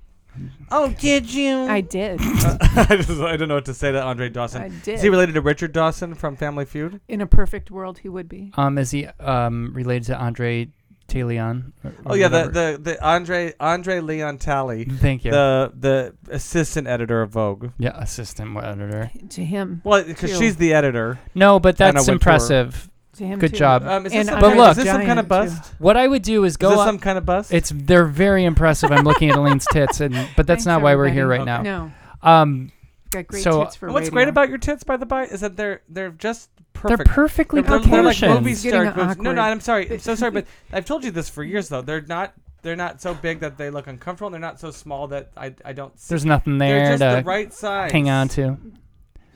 Oh, 0.70 0.88
did 0.98 1.32
you? 1.32 1.62
I 1.64 1.80
did. 1.80 2.18
I, 2.22 2.96
just, 2.96 3.20
I 3.20 3.36
don't 3.36 3.48
know 3.48 3.54
what 3.56 3.66
to 3.66 3.74
say 3.74 3.92
to 3.92 4.02
Andre 4.02 4.28
Dawson. 4.28 4.62
I 4.62 4.68
did. 4.68 4.94
Is 4.94 5.02
he 5.02 5.08
related 5.08 5.34
to 5.34 5.40
Richard 5.40 5.72
Dawson 5.72 6.14
from 6.14 6.36
Family 6.36 6.64
Feud? 6.64 7.00
in 7.08 7.20
a 7.20 7.26
perfect 7.26 7.70
world, 7.70 7.98
he 7.98 8.08
would 8.08 8.28
be. 8.28 8.52
um. 8.56 8.78
Is 8.78 8.90
he 8.90 9.06
um 9.20 9.72
related 9.74 10.06
to 10.06 10.16
Andre 10.18 10.68
Talion? 11.08 11.72
or- 11.84 11.90
or 11.90 11.94
Oh 12.06 12.14
yeah, 12.14 12.28
the, 12.28 12.44
the 12.48 12.78
the 12.82 13.04
Andre 13.06 13.52
Andre 13.60 14.00
Leon 14.00 14.38
Talley, 14.38 14.84
Thank 14.84 15.24
you. 15.24 15.30
the 15.30 15.72
the 15.78 16.14
assistant 16.30 16.86
editor 16.88 17.20
of 17.22 17.30
Vogue. 17.30 17.70
yeah, 17.78 17.90
assistant 18.00 18.56
editor. 18.56 19.10
To 19.30 19.44
him. 19.44 19.82
Well, 19.84 20.02
because 20.04 20.36
she's 20.38 20.56
the 20.56 20.72
editor. 20.72 21.18
No, 21.34 21.60
but 21.60 21.76
that's 21.76 21.94
what 21.96 22.04
tour. 22.04 22.12
impressive. 22.14 22.88
To 23.18 23.24
him. 23.26 23.38
Good 23.38 23.50
too. 23.52 23.58
job. 23.58 23.82
Um, 23.86 24.06
is 24.06 24.12
And 24.12 24.20
this, 24.22 24.28
some, 24.28 24.40
But 24.40 24.46
kind- 24.48 24.58
look- 24.58 24.70
is 24.70 24.76
this 24.78 24.86
some 24.86 25.04
kind 25.04 25.18
of 25.20 25.28
Giant, 25.28 25.50
too. 25.50 25.56
bust? 25.58 25.74
What 25.78 25.96
I 25.98 26.08
would 26.08 26.22
do 26.22 26.44
is 26.44 26.52
Is 26.54 26.56
go. 26.56 26.70
this 26.70 26.78
up- 26.78 26.86
some 26.86 26.98
kind 26.98 27.18
of 27.18 27.26
bust? 27.26 27.52
It's 27.52 27.70
they're 27.74 28.06
very 28.06 28.44
impressive. 28.44 28.90
I'm 28.90 29.04
looking 29.04 29.28
at 29.30 29.36
Elaine's 29.36 29.66
tits, 29.70 30.00
and 30.00 30.14
but 30.34 30.46
that's 30.46 30.64
Thanks, 30.64 30.66
not 30.66 30.80
why 30.82 30.94
we're 30.96 31.08
here 31.08 31.26
right 31.26 31.40
everybody. 31.40 31.68
now. 31.68 31.90
No, 32.22 32.30
Um, 32.30 32.72
got 33.10 33.26
great 33.26 33.42
So- 33.42 33.64
tits 33.64 33.76
for 33.76 33.86
And 33.86 33.94
what's 33.94 34.04
radio. 34.06 34.14
great 34.14 34.28
about 34.28 34.48
your 34.48 34.56
tits, 34.58 34.82
by 34.82 34.96
the 34.96 35.04
by, 35.06 35.24
is 35.24 35.40
that 35.40 35.56
they're 35.56 35.82
they're 35.90 36.10
just 36.10 36.48
they're 36.56 36.96
perfect. 36.96 37.10
perfectly 37.10 37.60
They're, 37.60 37.70
they're, 37.78 37.78
they're 37.80 38.02
like 38.02 38.16
proportioned. 38.18 38.34
movie 38.44 38.52
It's 38.52 38.60
star 38.66 38.90
boobs. 38.92 39.18
No, 39.18 39.32
no. 39.32 39.42
I'm 39.42 39.60
sorry. 39.60 39.90
I'm 39.92 39.98
so 39.98 40.14
sorry, 40.14 40.30
but 40.32 40.46
I've 40.72 40.86
told 40.86 41.04
you 41.04 41.10
this 41.10 41.28
for 41.28 41.44
years 41.44 41.68
though. 41.68 41.82
They're 41.82 42.00
not 42.00 42.32
they're 42.62 42.76
not 42.76 43.02
so 43.02 43.12
big 43.12 43.40
that 43.40 43.58
they 43.58 43.68
look 43.70 43.88
uncomfortable. 43.88 44.28
and 44.28 44.34
They're 44.34 44.40
not 44.50 44.58
so 44.58 44.70
small 44.70 45.08
that 45.08 45.32
I 45.36 45.52
I 45.66 45.74
don't. 45.74 45.98
See. 46.00 46.08
There's 46.08 46.24
nothing 46.24 46.56
They're 46.56 46.78
there 46.78 46.96
just 46.96 47.16
to 47.16 47.22
the 47.22 47.28
right 47.28 47.52
size. 47.52 47.92
hang 47.92 48.08
on 48.08 48.28
to. 48.28 48.42
Well, 48.46 48.56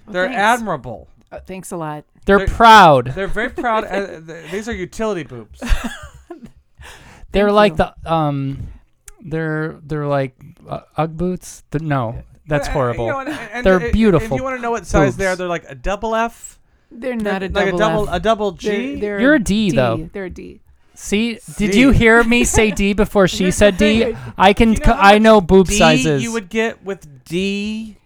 They're 0.09 0.27
thanks. 0.27 0.39
admirable. 0.41 1.09
Uh, 1.37 1.41
thanks 1.47 1.70
a 1.72 1.76
lot. 1.76 2.05
They're, 2.24 2.39
They're- 2.39 2.47
proud. 2.49 3.07
They're 3.14 3.26
very 3.28 3.51
proud. 3.51 3.84
uh, 3.84 4.20
th- 4.26 4.51
these 4.51 4.68
are 4.68 4.74
utility 4.74 5.22
boobs. 5.22 5.61
They're 7.32 7.47
Thank 7.47 7.55
like 7.55 7.72
you. 7.72 7.76
the 8.05 8.12
um, 8.12 8.68
They're 9.20 9.78
they're 9.82 10.07
like 10.07 10.34
uh, 10.68 10.80
UGG 10.97 11.16
boots. 11.16 11.62
Th- 11.70 11.82
no, 11.82 12.22
that's 12.47 12.68
Uh, 12.68 12.72
horrible. 12.72 13.07
You 13.07 13.12
know, 13.12 13.18
and- 13.20 13.28
and 13.53 13.66
They're 13.66 13.76
if- 13.76 13.82
If 13.84 13.93
beautiful 13.93 14.37
you 14.37 14.43
want 14.43 14.57
to 14.57 14.62
know 14.62 14.70
what 14.70 14.87
size 14.87 15.16
they 15.16 15.26
are, 15.26 15.37
they're 15.37 15.49
like 15.49 15.64
a 15.68 15.74
double 15.74 16.14
F. 16.14 16.59
They're 16.91 17.16
not 17.16 17.43
a 17.43 17.47
like 17.49 17.53
double 17.53 17.74
a 17.74 17.78
double 17.78 18.09
F. 18.09 18.14
a 18.14 18.20
double 18.20 18.53
G. 18.53 18.68
They're, 18.68 19.01
they're 19.01 19.20
You're 19.20 19.34
a 19.34 19.39
D, 19.41 19.70
though. 19.72 20.09
They're 20.12 20.26
a 20.26 20.30
D. 20.30 20.61
See, 20.95 21.34
did 21.59 21.74
See. 21.74 21.80
you 21.80 21.91
hear 21.91 22.22
me 22.24 22.45
say 22.57 22.70
D 22.70 22.95
before 22.95 23.28
she 23.28 23.51
said. 23.51 23.76
D? 23.76 24.16
I 24.39 24.53
can. 24.55 24.72
You 24.72 24.78
know 24.78 24.84
co- 24.87 24.93
how 24.95 25.03
I 25.14 25.18
know 25.18 25.41
boob 25.43 25.66
D 25.66 25.76
sizes. 25.76 26.22
you 26.22 26.32
would 26.32 26.49
get 26.49 26.82
with 26.84 27.24
D 27.24 27.99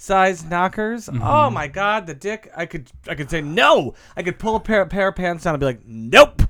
size 0.00 0.44
knockers. 0.44 1.06
Mm-hmm. 1.06 1.22
Oh 1.22 1.50
my 1.50 1.68
god, 1.68 2.06
the 2.06 2.14
dick! 2.14 2.50
I 2.56 2.66
could 2.66 2.90
I 3.06 3.14
could 3.14 3.30
say 3.30 3.40
no. 3.40 3.94
I 4.16 4.22
could 4.22 4.38
pull 4.38 4.56
a 4.56 4.60
pair 4.60 4.84
pair 4.86 5.08
of 5.08 5.16
pants 5.16 5.44
down 5.44 5.54
and 5.54 5.60
be 5.60 5.66
like 5.66 5.80
nope, 5.86 6.42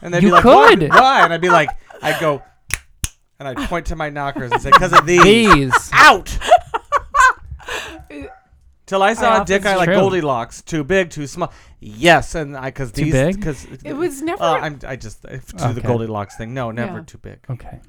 and 0.00 0.14
they'd 0.14 0.22
You 0.22 0.28
be 0.28 0.32
like 0.32 0.42
could. 0.42 0.88
Why? 0.88 1.00
Why? 1.00 1.24
And 1.24 1.32
I'd 1.32 1.40
be 1.40 1.50
like 1.50 1.70
I'd 2.02 2.20
go 2.20 2.42
and 3.38 3.48
I'd 3.48 3.68
point 3.68 3.86
to 3.86 3.96
my 3.96 4.08
knockers 4.08 4.52
and 4.52 4.60
say 4.62 4.70
because 4.70 4.92
of 4.92 5.04
these. 5.06 5.22
These. 5.22 5.90
Out. 5.92 6.38
Till 8.86 9.02
I 9.02 9.14
saw 9.14 9.38
I 9.38 9.42
a 9.42 9.44
dick, 9.44 9.62
often 9.62 9.72
I 9.72 9.76
like 9.78 9.86
True. 9.88 9.96
Goldilocks, 9.96 10.62
too 10.62 10.84
big, 10.84 11.10
too 11.10 11.26
small. 11.26 11.52
Yes, 11.80 12.36
and 12.36 12.56
I 12.56 12.66
because 12.66 12.92
these 12.92 13.12
because 13.36 13.64
It 13.84 13.94
was 13.94 14.22
never. 14.22 14.40
Uh, 14.40 14.60
I'm 14.60 14.78
I 14.86 14.94
just 14.94 15.22
to 15.22 15.72
the 15.74 15.80
Goldilocks 15.80 16.36
thing. 16.36 16.54
No, 16.54 16.70
never 16.70 16.98
Yeah. 16.98 17.04
too 17.04 17.18
big. 17.18 17.38
Okay, 17.50 17.80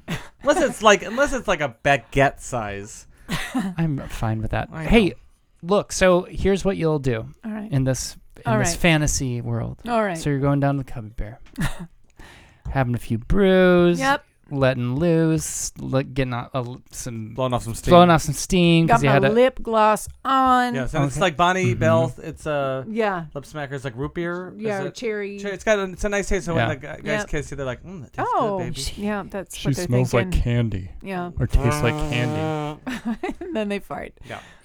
Unless 0.42 0.62
it's 0.62 0.82
like 0.82 1.04
unless 1.04 1.34
it's 1.34 1.48
like 1.48 1.62
a 1.62 1.76
baguette 1.84 2.40
size. 2.40 3.07
I'm 3.78 4.00
fine 4.10 4.42
with 4.42 4.52
that. 4.52 4.70
Hey, 4.72 5.14
look. 5.62 5.92
So 5.92 6.24
here's 6.30 6.64
what 6.66 6.78
you'll 6.78 7.00
do 7.00 7.26
all 7.46 7.52
right. 7.52 7.72
in 7.72 7.84
this 7.84 8.16
in 8.46 8.52
All 8.52 8.60
this 8.60 8.70
right. 8.70 8.78
fantasy 8.78 9.42
world. 9.42 9.80
All 9.88 10.04
right. 10.04 10.18
So 10.18 10.30
you're 10.30 10.40
going 10.40 10.60
down 10.60 10.78
to 10.78 10.84
the 10.84 10.92
cubby 10.92 11.10
bear, 11.10 11.40
having 12.72 12.94
a 12.96 13.00
few 13.00 13.18
brews, 13.18 14.00
Yep. 14.00 14.24
Letting 14.50 14.96
loose, 14.96 15.72
let, 15.80 16.14
getting 16.14 16.34
out, 16.34 16.52
uh, 16.54 16.64
some 16.92 17.34
Blowing 17.34 17.54
off 17.54 17.64
some 17.64 17.74
steam. 17.76 17.92
blowing 17.92 18.10
off 18.10 18.22
some 18.22 18.34
steam 18.34 18.88
Got 18.88 19.02
because 19.02 19.04
my 19.06 19.12
had 19.14 19.26
a 19.26 19.30
lip 19.30 19.60
gloss 19.62 20.08
on. 20.24 20.76
Yes, 20.76 20.94
and 20.94 21.06
it's 21.06 21.16
Okay. 21.18 21.22
like 21.22 21.38
Bonnie 21.38 21.76
Mhm. 21.76 21.80
Bell. 21.80 22.14
It's 22.24 22.46
a 22.46 22.86
Yeah. 22.90 23.26
lip 23.34 23.44
smacker. 23.46 23.74
It's 23.74 23.84
like 23.86 23.96
root 23.96 24.14
beer. 24.14 24.54
Is 24.56 24.62
Yeah. 24.62 24.84
it? 24.84 24.96
Cherry. 24.96 25.40
Cherry- 25.40 25.54
It's 25.54 25.64
got 25.64 25.80
a, 25.80 25.84
it's 25.92 26.04
a 26.04 26.10
nice 26.10 26.30
taste. 26.30 26.46
So 26.46 26.56
Yeah. 26.56 26.68
when 26.68 26.80
the 26.80 26.88
gu- 26.88 27.02
guys 27.04 27.04
Yep. 27.06 27.28
kiss 27.28 27.52
you, 27.52 27.58
they're 27.58 27.66
like, 27.66 27.84
mm, 27.84 28.02
that 28.04 28.14
tastes 28.14 28.32
Oh, 28.36 28.60
good, 28.60 28.74
baby. 28.76 28.94
yeah. 28.98 29.24
That's 29.30 29.66
what 29.66 29.76
they're 29.76 29.86
thinking. 29.88 30.18
Like 30.20 30.32
candy 30.32 30.92
yeah. 31.02 31.32
or 31.40 31.48
tastes 31.48 31.82
like 31.84 31.96
candy. 32.10 32.82
and 33.42 33.56
then 33.56 33.70
they 33.70 33.80
fart. 33.80 34.14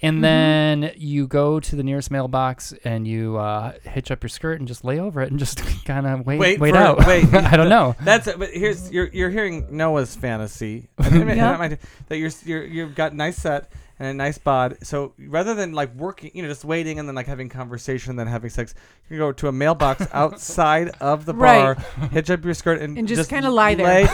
And 0.03 0.19
Mhm. 0.19 0.23
then 0.23 0.91
you 0.97 1.27
go 1.29 1.61
to 1.61 1.77
the 1.77 1.83
nearest 1.85 2.11
mailbox 2.11 2.75
and 2.85 3.07
you 3.07 3.37
uh, 3.37 3.73
hitch 3.85 4.11
up 4.11 4.23
your 4.23 4.29
skirt 4.31 4.59
and 4.59 4.67
just 4.67 4.85
lay 4.85 4.99
over 4.99 5.21
it 5.23 5.31
and 5.31 5.39
just 5.39 5.63
kind 5.85 6.07
of 6.07 6.27
wait, 6.27 6.39
Wait 6.41 6.59
wait, 6.61 6.73
for- 6.73 6.77
out. 6.79 7.07
wait. 7.07 7.25
I 7.35 7.57
don't 7.57 7.69
know. 7.69 7.95
That's 8.03 8.27
it. 8.27 8.39
But 8.39 8.51
here's 8.51 8.91
you're 8.91 9.07
you're 9.07 9.31
hearing 9.31 9.69
Noah's 9.77 10.17
fantasy. 10.17 10.89
I 10.99 11.09
mean, 11.11 11.29
Yeah. 11.29 11.57
not 11.57 11.79
that 12.09 12.17
you're 12.19 12.31
you're 12.45 12.65
you've 12.65 12.95
got 12.97 13.15
nice 13.15 13.37
set 13.37 13.71
and 14.01 14.09
a 14.09 14.15
nice 14.15 14.39
bod. 14.39 14.79
So 14.83 15.13
rather 15.29 15.55
than 15.55 15.73
like 15.73 15.95
working, 15.95 16.33
you 16.35 16.43
know, 16.43 16.49
just 16.49 16.65
waiting 16.65 16.99
and 16.99 17.07
then 17.09 17.15
like 17.15 17.27
having 17.29 17.49
conversation 17.49 18.11
and 18.11 18.19
then 18.19 18.27
having 18.27 18.51
sex, 18.51 18.75
you 19.05 19.09
can 19.11 19.19
go 19.19 19.31
to 19.31 19.47
a 19.47 19.53
mailbox 19.53 20.05
outside 20.13 20.91
of 21.01 21.27
the 21.27 21.35
bar, 21.35 21.77
Right. 22.01 22.11
hitch 22.11 22.29
up 22.29 22.45
your 22.45 22.55
skirt 22.55 22.81
and, 22.81 22.99
And 22.99 23.07
just 23.07 23.31
kinda 23.31 23.51
lie 23.51 23.77
there. 23.77 23.87
Lay, 23.87 24.09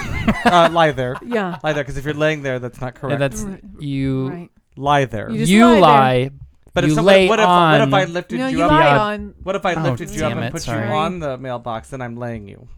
uh, 0.44 0.68
lie 0.70 0.90
there. 0.92 1.16
Yeah. 1.24 1.56
Lie 1.64 1.72
there, 1.72 1.82
because 1.84 1.96
if 1.96 2.04
you're 2.04 2.12
laying 2.12 2.42
there, 2.42 2.58
that's 2.58 2.78
not 2.82 2.94
Yeah, 2.96 3.00
correct. 3.00 3.18
that's 3.20 3.42
Right. 3.44 3.60
you. 3.78 4.28
Right. 4.28 4.50
Lie 4.78 5.04
there. 5.04 5.30
You 5.30 5.38
just 5.38 5.50
You 5.52 5.66
lie 5.66 5.78
lie. 5.78 6.18
there. 6.20 6.30
but 6.74 6.84
you 6.84 6.90
if 6.90 6.94
somebody, 6.96 7.18
lay 7.20 7.28
what 7.28 7.40
if 7.40 7.46
on. 7.46 7.78
what 7.78 7.88
if 7.88 7.94
I 7.94 8.04
lifted 8.04 8.38
No, 8.38 8.46
you 8.48 8.58
you 8.58 8.64
up? 8.64 8.70
lie 8.70 8.84
Yeah. 8.84 8.98
on. 9.00 9.34
What 9.42 9.56
if 9.56 9.66
I 9.66 9.74
Oh, 9.74 9.82
lifted 9.82 10.10
you 10.10 10.24
up 10.24 10.28
damn 10.30 10.38
and 10.38 10.46
it, 10.46 10.52
put 10.52 10.62
sorry. 10.62 10.86
you 10.88 10.92
on 10.94 11.18
the 11.20 11.36
mailbox? 11.38 11.90
Then 11.90 12.00
I'm 12.02 12.16
laying 12.16 12.48
you. 12.48 12.68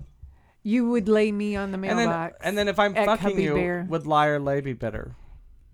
You 0.63 0.91
would 0.91 1.09
lay 1.09 1.33
me 1.33 1.57
on 1.57 1.71
the 1.71 1.77
And 1.77 1.85
then, 1.85 1.97
mailbox. 1.97 2.37
and 2.43 2.59
then 2.59 2.69
if 2.69 2.79
I'm 2.79 2.97
at 2.97 3.07
fucking 3.07 3.31
Cubby 3.31 3.43
you, 3.45 3.55
Bear. 3.55 3.87
would 3.89 4.07
lie 4.07 4.27
or 4.27 4.39
lay 4.39 4.61
be 4.61 4.73
better? 4.75 5.13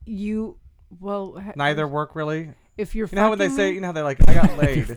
you, 0.04 0.56
well, 1.00 1.34
ha- 1.42 1.52
Neither 1.56 1.86
work 1.88 2.14
really. 2.14 2.50
If 2.76 2.94
you're 2.94 3.08
You 3.08 3.16
know 3.16 3.22
how 3.22 3.30
when 3.30 3.38
they 3.38 3.46
fucking 3.46 3.56
say, 3.56 3.68
me, 3.70 3.74
you 3.76 3.80
know 3.80 3.88
how 3.88 3.92
they're 3.92 4.04
like, 4.04 4.28
I 4.28 4.34
got 4.34 4.56
laid. 4.58 4.96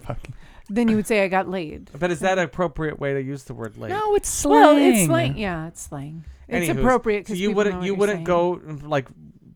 then 0.69 0.87
you 0.87 0.95
would 0.97 1.07
say 1.07 1.23
I 1.23 1.27
got 1.27 1.47
laid. 1.49 1.89
but 1.97 2.11
is 2.11 2.19
that 2.19 2.37
an 2.37 2.43
appropriate 2.43 2.99
way 2.99 3.13
to 3.13 3.21
use 3.21 3.43
the 3.45 3.53
word 3.55 3.77
laid? 3.77 3.89
No, 3.89 4.15
it's 4.15 4.29
slang. 4.29 4.61
Well, 4.61 4.77
it's 4.77 5.05
slang. 5.05 5.37
Yeah, 5.37 5.67
it's 5.67 5.81
slang. 5.81 6.25
It's 6.47 6.67
Anywho's, 6.69 6.77
appropriate 6.79 7.25
So 7.27 7.33
because 7.33 7.41
you 7.41 7.51
wouldn't 7.51 7.83
you 7.83 7.95
wouldn't 7.95 8.23
go 8.23 8.59
like 8.83 9.07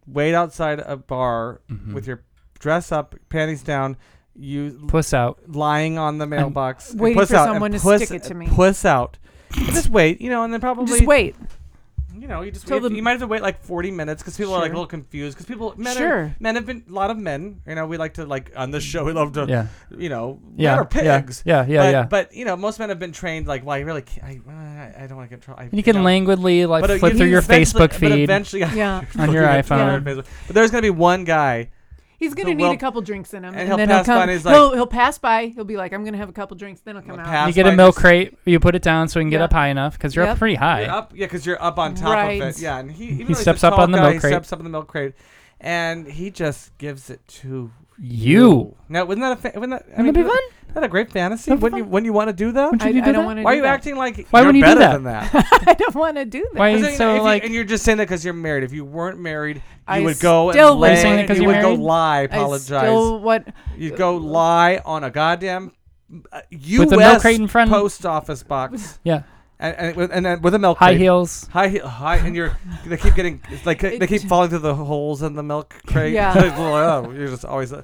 wait 0.07 0.33
outside 0.33 0.79
a 0.79 0.97
bar 0.97 1.61
Mhm. 1.71 1.93
with 1.93 2.07
your 2.07 2.21
dress 2.59 2.91
up, 2.91 3.15
panties 3.29 3.61
down, 3.63 3.97
you 4.35 4.85
Puss 4.87 5.13
out. 5.13 5.39
lying 5.47 5.97
on 5.97 6.17
the 6.17 6.25
mailbox, 6.25 6.91
and 6.91 7.01
waiting 7.01 7.19
puss 7.19 7.29
for 7.29 7.35
out, 7.35 7.45
someone 7.47 7.71
to 7.71 7.79
puss, 7.79 8.03
stick 8.03 8.21
it 8.21 8.23
to 8.27 8.33
me. 8.33 8.47
Puss 8.47 8.85
out. 8.85 9.17
Just 9.51 9.89
wait, 9.89 10.19
you 10.21 10.29
know, 10.29 10.43
and 10.43 10.51
then 10.53 10.59
probably 10.59 10.85
Just 10.97 11.05
wait. 11.07 11.35
You 12.15 12.27
know, 12.27 12.41
you 12.41 12.51
just 12.51 12.67
Till 12.67 12.81
you, 12.81 12.89
the- 12.89 12.95
you 12.95 13.01
might 13.01 13.11
have 13.11 13.21
to 13.21 13.27
wait 13.27 13.41
like 13.41 13.63
forty 13.63 13.89
minutes 13.91 14.21
because 14.21 14.37
people 14.37 14.53
are 14.53 14.61
like 14.61 14.71
a 14.71 14.73
little 14.73 14.85
confused 14.87 15.35
because 15.35 15.47
people 15.47 15.73
men 15.77 15.97
are, 16.01 16.35
men 16.39 16.55
have 16.55 16.65
been 16.65 16.83
a 16.87 16.91
lot 16.93 17.09
of 17.09 17.17
men. 17.17 17.61
You 17.67 17.75
know, 17.75 17.87
we 17.87 17.97
like 17.97 18.13
to 18.15 18.25
like 18.25 18.51
on 18.55 18.71
this 18.71 18.83
show 18.83 19.03
we 19.03 19.13
love 19.13 19.33
to 19.33 19.45
Yeah. 19.49 19.67
you 19.97 20.09
know 20.09 20.39
Yeah. 20.55 20.75
men 20.75 20.79
are 20.79 20.89
yeah, 21.03 21.19
pigs. 21.21 21.43
Yeah. 21.45 21.65
Yeah. 21.65 21.81
but, 21.83 21.91
Yeah. 21.91 22.03
But 22.03 22.33
you 22.35 22.45
know, 22.45 22.55
most 22.55 22.77
men 22.79 22.89
have 22.89 22.99
been 22.99 23.11
trained 23.13 23.47
like, 23.47 23.65
well, 23.65 23.75
I 23.75 23.79
really 23.79 24.03
can't. 24.03 24.41
I, 24.47 24.51
I, 24.51 25.03
I 25.03 25.07
don't 25.07 25.17
want 25.17 25.29
to 25.29 25.35
get 25.35 25.43
trouble. 25.43 25.61
and 25.63 25.73
you 25.73 25.81
can 25.83 26.03
languidly 26.03 26.65
like 26.67 26.81
but, 26.81 26.91
uh, 26.91 26.97
flip 26.99 27.13
you 27.13 27.17
through 27.19 27.27
your 27.29 27.39
eventually- 27.39 27.65
Facebook 27.87 27.89
But 27.89 27.93
feed. 27.95 28.23
eventually, 28.23 28.61
Yeah. 28.75 29.01
On 29.17 29.31
your 29.31 29.43
Yeah. 29.43 29.61
iPhone. 29.61 30.03
Facebook. 30.03 30.25
But 30.47 30.53
there's 30.55 30.71
gonna 30.71 30.81
be 30.83 30.89
one 30.91 31.23
guy. 31.23 31.69
He's 32.23 32.33
gonna 32.33 32.49
So, 32.49 32.53
need 32.53 32.63
well, 32.63 32.71
a 32.71 32.77
couple 32.77 33.01
drinks 33.01 33.33
in 33.33 33.43
him, 33.43 33.49
and 33.49 33.57
and, 33.59 33.67
he'll 33.67 33.77
then 33.77 33.87
pass 33.89 34.05
he'll 34.05 34.15
by 34.15 34.19
come. 34.19 34.21
and 34.29 34.31
he's 34.31 34.45
like- 34.45 34.55
he'll 34.55 34.73
he'll 34.73 34.87
pass 34.87 35.17
by. 35.17 35.47
He'll 35.47 35.63
be 35.65 35.75
like, 35.77 35.91
"I'm 35.93 36.03
gonna 36.05 36.17
have 36.17 36.29
a 36.29 36.33
couple 36.33 36.55
drinks." 36.57 36.81
Then 36.81 36.95
he'll 36.95 37.01
come 37.01 37.11
He'll 37.11 37.19
out. 37.19 37.25
pass 37.25 37.47
you 37.47 37.53
get 37.53 37.63
by 37.65 37.73
a 37.73 37.75
milk 37.75 37.95
just- 37.95 37.99
crate. 38.01 38.37
You 38.45 38.59
put 38.59 38.75
it 38.75 38.81
down 38.81 39.07
so 39.09 39.19
you 39.19 39.25
can 39.25 39.29
get 39.31 39.39
Yep. 39.41 39.49
up 39.49 39.53
high 39.53 39.67
enough 39.67 39.93
because 39.97 40.15
you're 40.15 40.25
Yep. 40.25 40.33
up 40.33 40.39
pretty 40.39 40.55
high. 40.55 40.81
You're 40.83 40.91
up, 40.91 41.11
yeah, 41.15 41.25
because 41.25 41.45
you're 41.45 41.61
up 41.61 41.77
on 41.77 41.95
top 41.95 42.13
Right. 42.13 42.41
of 42.41 42.47
it. 42.49 42.59
Yeah, 42.59 42.77
and 42.79 42.91
he 42.91 43.03
even 43.05 43.17
He 43.17 43.23
though 43.23 43.27
he's 43.29 43.37
a 43.39 43.41
steps 43.41 43.63
up 43.63 43.73
tall 43.75 43.83
on 43.83 43.91
the 43.91 43.97
guy, 43.97 44.03
milk 44.03 44.13
he 44.13 44.19
crate. 44.21 44.31
steps 44.33 44.53
up 44.53 44.59
on 44.59 44.63
the 44.63 44.69
milk 44.71 44.87
crate, 44.87 45.13
and 45.59 46.07
he 46.07 46.29
just 46.31 46.77
gives 46.77 47.09
it 47.09 47.27
to 47.27 47.71
You. 47.99 48.75
Now, 48.89 49.05
wouldn't 49.05 49.23
that 49.23 49.33
a 49.33 49.51
fa- 49.51 49.59
wouldn't 49.59 49.71
that? 49.79 49.85
I 49.97 50.01
Wouldn't 50.01 50.15
mean, 50.17 50.25
it 50.25 50.27
be 50.27 50.29
fun? 50.29 50.39
Isn't 50.63 50.73
that 50.75 50.83
a 50.85 50.87
great 50.87 51.11
fantasy? 51.11 51.49
That'd 51.51 51.59
be 51.59 51.63
Wouldn't 51.63 51.77
you? 51.77 51.83
fun. 51.83 51.91
Wouldn't 51.91 52.05
you 52.05 52.13
want 52.13 52.29
to 52.29 52.33
do 52.33 52.51
that? 52.51 52.71
Would 52.71 52.81
I, 52.81 52.87
you 52.89 53.01
do 53.03 53.09
I 53.09 53.11
don't 53.11 53.25
want 53.25 53.37
to. 53.39 53.43
Why 53.43 53.51
are 53.51 53.53
do 53.53 53.57
you 53.57 53.61
that. 53.63 53.73
acting 53.73 53.95
like 53.95 54.27
Why 54.29 54.39
you're 54.39 54.47
wouldn't 54.47 54.65
you 54.65 54.73
do 54.73 54.79
better 54.79 55.01
that? 55.03 55.31
than 55.31 55.51
that? 55.51 55.63
I 55.67 55.73
don't 55.75 55.95
want 55.95 56.17
to 56.17 56.25
do 56.25 56.47
that. 56.53 56.59
Why 56.59 56.69
are 56.71 56.75
you 56.77 56.81
Because, 56.83 56.97
so 56.97 57.11
if 57.11 57.17
you- 57.17 57.23
like? 57.23 57.43
and 57.43 57.53
you're 57.53 57.63
just 57.63 57.83
saying 57.85 57.99
that 57.99 58.05
because 58.05 58.25
you're 58.25 58.33
married. 58.33 58.63
If 58.63 58.73
you 58.73 58.83
weren't 58.83 59.19
married, 59.19 59.57
you 59.57 59.61
I 59.87 59.99
would 59.99 60.19
go 60.19 60.51
still 60.51 60.71
and 60.71 60.79
would. 60.79 60.83
lay. 60.83 60.89
Are 60.89 60.95
you 60.95 61.01
saying 61.01 61.15
that 61.17 61.27
'cause 61.27 61.37
you 61.37 61.43
you're 61.43 61.53
would 61.53 61.61
go 61.61 61.67
married? 61.69 61.79
lie, 61.79 62.17
I 62.17 62.21
apologize. 62.23 62.81
still 62.81 63.19
what? 63.19 63.47
You'd 63.77 63.95
go 63.97 64.15
lie 64.17 64.81
on 64.85 65.03
a 65.03 65.11
goddamn 65.11 65.71
uh, 66.31 66.41
U.S. 66.49 66.79
With 66.79 66.89
the 66.89 66.97
milk 66.97 67.21
crate 67.21 67.39
in 67.39 67.47
front? 67.47 67.69
post 67.71 68.05
office 68.05 68.41
box, 68.43 68.99
yeah. 69.03 69.23
And 69.59 69.75
and, 69.77 69.95
with- 69.95 70.11
and 70.11 70.25
then 70.25 70.41
with 70.41 70.53
a 70.55 70.59
milk 70.59 70.77
High 70.77 70.89
crate. 70.91 71.01
heels. 71.01 71.47
High 71.51 71.67
heel, 71.69 71.87
high, 71.87 72.17
and 72.17 72.35
you're 72.35 72.57
they 72.85 72.97
keep 72.97 73.15
getting 73.15 73.41
like 73.65 73.79
they 73.81 73.95
It- 73.97 74.07
keep 74.07 74.21
falling 74.27 74.49
through 74.49 74.59
the 74.59 74.75
holes 74.75 75.21
in 75.21 75.35
the 75.35 75.43
milk 75.43 75.73
crate. 75.87 76.13
Yeah. 76.13 76.29
It's 76.37 76.37
a 76.57 76.61
little- 76.61 76.75
oh, 76.75 77.11
you're 77.11 77.27
just 77.27 77.45
always 77.45 77.71
a 77.71 77.83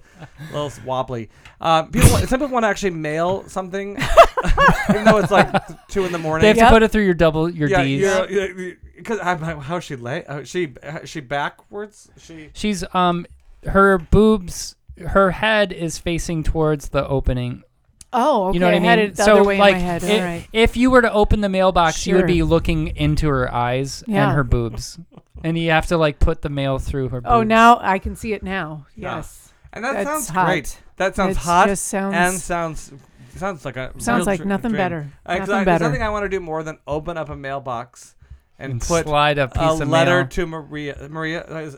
little 0.52 0.72
wobbly. 0.86 1.30
Um, 1.62 1.92
people, 1.92 2.10
some 2.28 2.40
people 2.40 2.48
want 2.50 2.64
to 2.64 2.68
actually 2.68 2.92
mail 2.92 3.44
something, 3.48 3.98
even 4.90 5.04
though 5.06 5.18
it's 5.18 5.32
like 5.32 5.54
two 5.90 6.06
in 6.06 6.12
the 6.12 6.18
morning. 6.20 6.44
They 6.44 6.48
have 6.50 6.58
Yep. 6.58 6.68
to 6.68 6.72
put 6.76 6.84
it 6.84 6.92
through 6.92 7.04
your 7.06 7.14
double 7.14 7.50
your 7.50 7.70
yeah, 7.70 7.84
D's. 7.84 8.02
you're- 8.02 8.76
because 8.96 9.20
how 9.22 9.80
she 9.80 9.96
lay? 9.96 10.26
Uh, 10.26 10.44
she 10.44 10.74
uh, 10.84 11.06
she 11.06 11.20
backwards? 11.22 12.10
She 12.18 12.50
She's 12.54 12.84
um 12.94 13.26
her 13.66 13.98
boobs 13.98 14.76
her 14.98 15.32
head 15.32 15.72
is 15.72 15.98
facing 15.98 16.44
towards 16.44 16.90
the 16.90 17.08
opening. 17.08 17.64
Oh, 18.12 18.48
okay. 18.48 18.56
You 18.56 18.60
know 18.60 18.66
what 18.68 18.74
I 18.76 18.80
mean? 18.80 18.90
had 18.90 19.00
it 19.00 19.16
the 19.16 19.24
so 19.24 19.34
other 19.34 19.44
way 19.44 19.58
like 19.60 19.76
in 19.76 19.82
my 19.82 19.88
head. 19.88 20.04
i- 20.04 20.14
All 20.18 20.22
right. 20.24 20.48
if 20.52 20.76
you 20.78 20.90
were 20.90 21.02
to 21.02 21.12
open 21.14 21.42
the 21.42 21.50
mailbox, 21.50 22.08
you 22.08 22.16
would 22.16 22.26
be 22.28 22.42
looking 22.44 22.88
into 22.96 23.28
her 23.28 23.54
eyes 23.54 24.04
Yeah. 24.08 24.26
and 24.28 24.36
her 24.36 24.44
boobs. 24.44 24.98
and 25.44 25.58
you 25.58 25.70
have 25.72 25.86
to 25.88 25.98
like 25.98 26.20
put 26.20 26.42
the 26.42 26.50
mail 26.50 26.80
through 26.80 27.10
her 27.10 27.18
oh, 27.18 27.22
boobs. 27.22 27.32
Oh, 27.32 27.44
now 27.44 27.80
I 27.82 28.00
can 28.00 28.16
see 28.16 28.34
it 28.34 28.44
now. 28.44 28.86
Yeah. 28.96 29.18
Yes. 29.18 29.54
and 29.72 29.86
that 29.86 29.94
That's 29.94 30.10
sounds 30.10 30.30
hot. 30.30 30.46
great. 30.48 30.80
That 30.98 31.16
sounds 31.16 31.38
It's 31.38 31.46
hot 31.46 31.68
Just 31.68 31.86
sounds 31.86 32.16
and 32.16 32.38
sounds 32.40 32.92
sounds 33.36 33.64
like 33.64 33.78
a 33.78 33.92
sounds 34.00 34.20
real 34.22 34.26
like 34.26 34.38
dr- 34.40 34.48
nothing 34.50 34.72
dream. 34.72 34.78
better. 34.78 35.02
'cause 35.26 35.40
nothing 35.40 35.54
I- 35.54 35.56
There's 35.64 35.66
better. 35.66 35.84
nothing 35.86 36.02
I 36.04 36.10
want 36.10 36.26
to 36.26 36.30
do 36.30 36.40
more 36.42 36.62
than 36.64 36.78
open 36.88 37.16
up 37.16 37.30
a 37.30 37.36
mailbox 37.38 38.16
and, 38.60 38.74
and 38.74 38.82
put 38.82 39.06
slide 39.06 39.38
a 39.38 39.48
piece 39.48 39.62
a 39.80 39.84
of 39.84 39.88
letter 39.90 40.20
mail. 40.20 40.28
to 40.28 40.46
Maria. 40.48 41.08
Maria, 41.10 41.42
uh, 41.44 41.72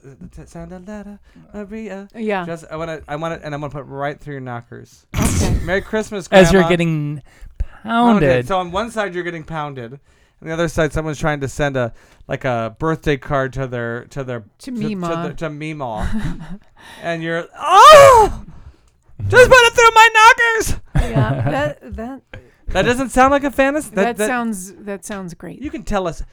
send 0.45 0.71
a 0.73 0.79
letter, 0.79 1.19
Maria. 1.53 2.07
yeah. 2.15 2.45
Just 2.45 2.65
I 2.71 2.75
want 2.75 2.89
to, 2.89 3.03
I 3.11 3.15
want 3.15 3.35
it, 3.35 3.41
and 3.43 3.53
I'm 3.53 3.61
gonna 3.61 3.71
put 3.71 3.85
right 3.85 4.19
through 4.19 4.33
your 4.35 4.41
knockers. 4.41 5.05
okay. 5.15 5.59
Merry 5.63 5.81
Christmas, 5.81 6.27
Grandma. 6.27 6.47
as 6.47 6.51
you're 6.53 6.67
getting 6.67 7.21
Pounded. 7.59 8.21
pounded. 8.29 8.47
So 8.47 8.57
on 8.59 8.71
one 8.71 8.91
side 8.91 9.13
you're 9.15 9.23
getting 9.23 9.43
pounded, 9.43 9.91
and 10.39 10.49
the 10.49 10.53
other 10.53 10.67
side 10.67 10.91
someone's 10.93 11.19
trying 11.19 11.39
to 11.41 11.47
send 11.47 11.77
a 11.77 11.93
like 12.27 12.45
a 12.45 12.75
birthday 12.79 13.17
card 13.17 13.53
to 13.53 13.67
their 13.67 14.05
to 14.05 14.23
their 14.23 14.43
To 14.59 14.71
me, 14.71 14.89
to, 14.89 14.95
ma. 14.95 15.27
to, 15.29 15.33
to 15.35 15.49
Meemaw, 15.49 16.59
and 17.03 17.21
you're 17.23 17.47
oh, 17.57 18.43
just 19.27 19.49
put 19.49 19.59
it 19.59 19.73
through 19.73 19.91
my 19.93 20.09
knockers. 20.15 20.81
yeah. 21.11 21.49
That 21.51 21.95
that 21.95 22.21
That 22.67 22.81
doesn't 22.83 23.09
sound 23.09 23.31
like 23.31 23.43
a 23.43 23.51
fantasy. 23.51 23.93
that, 23.95 24.17
sounds 24.17 24.73
that 24.75 25.03
sounds 25.05 25.33
great. 25.33 25.61
You 25.61 25.69
can 25.69 25.83
tell 25.83 26.07
us. 26.07 26.23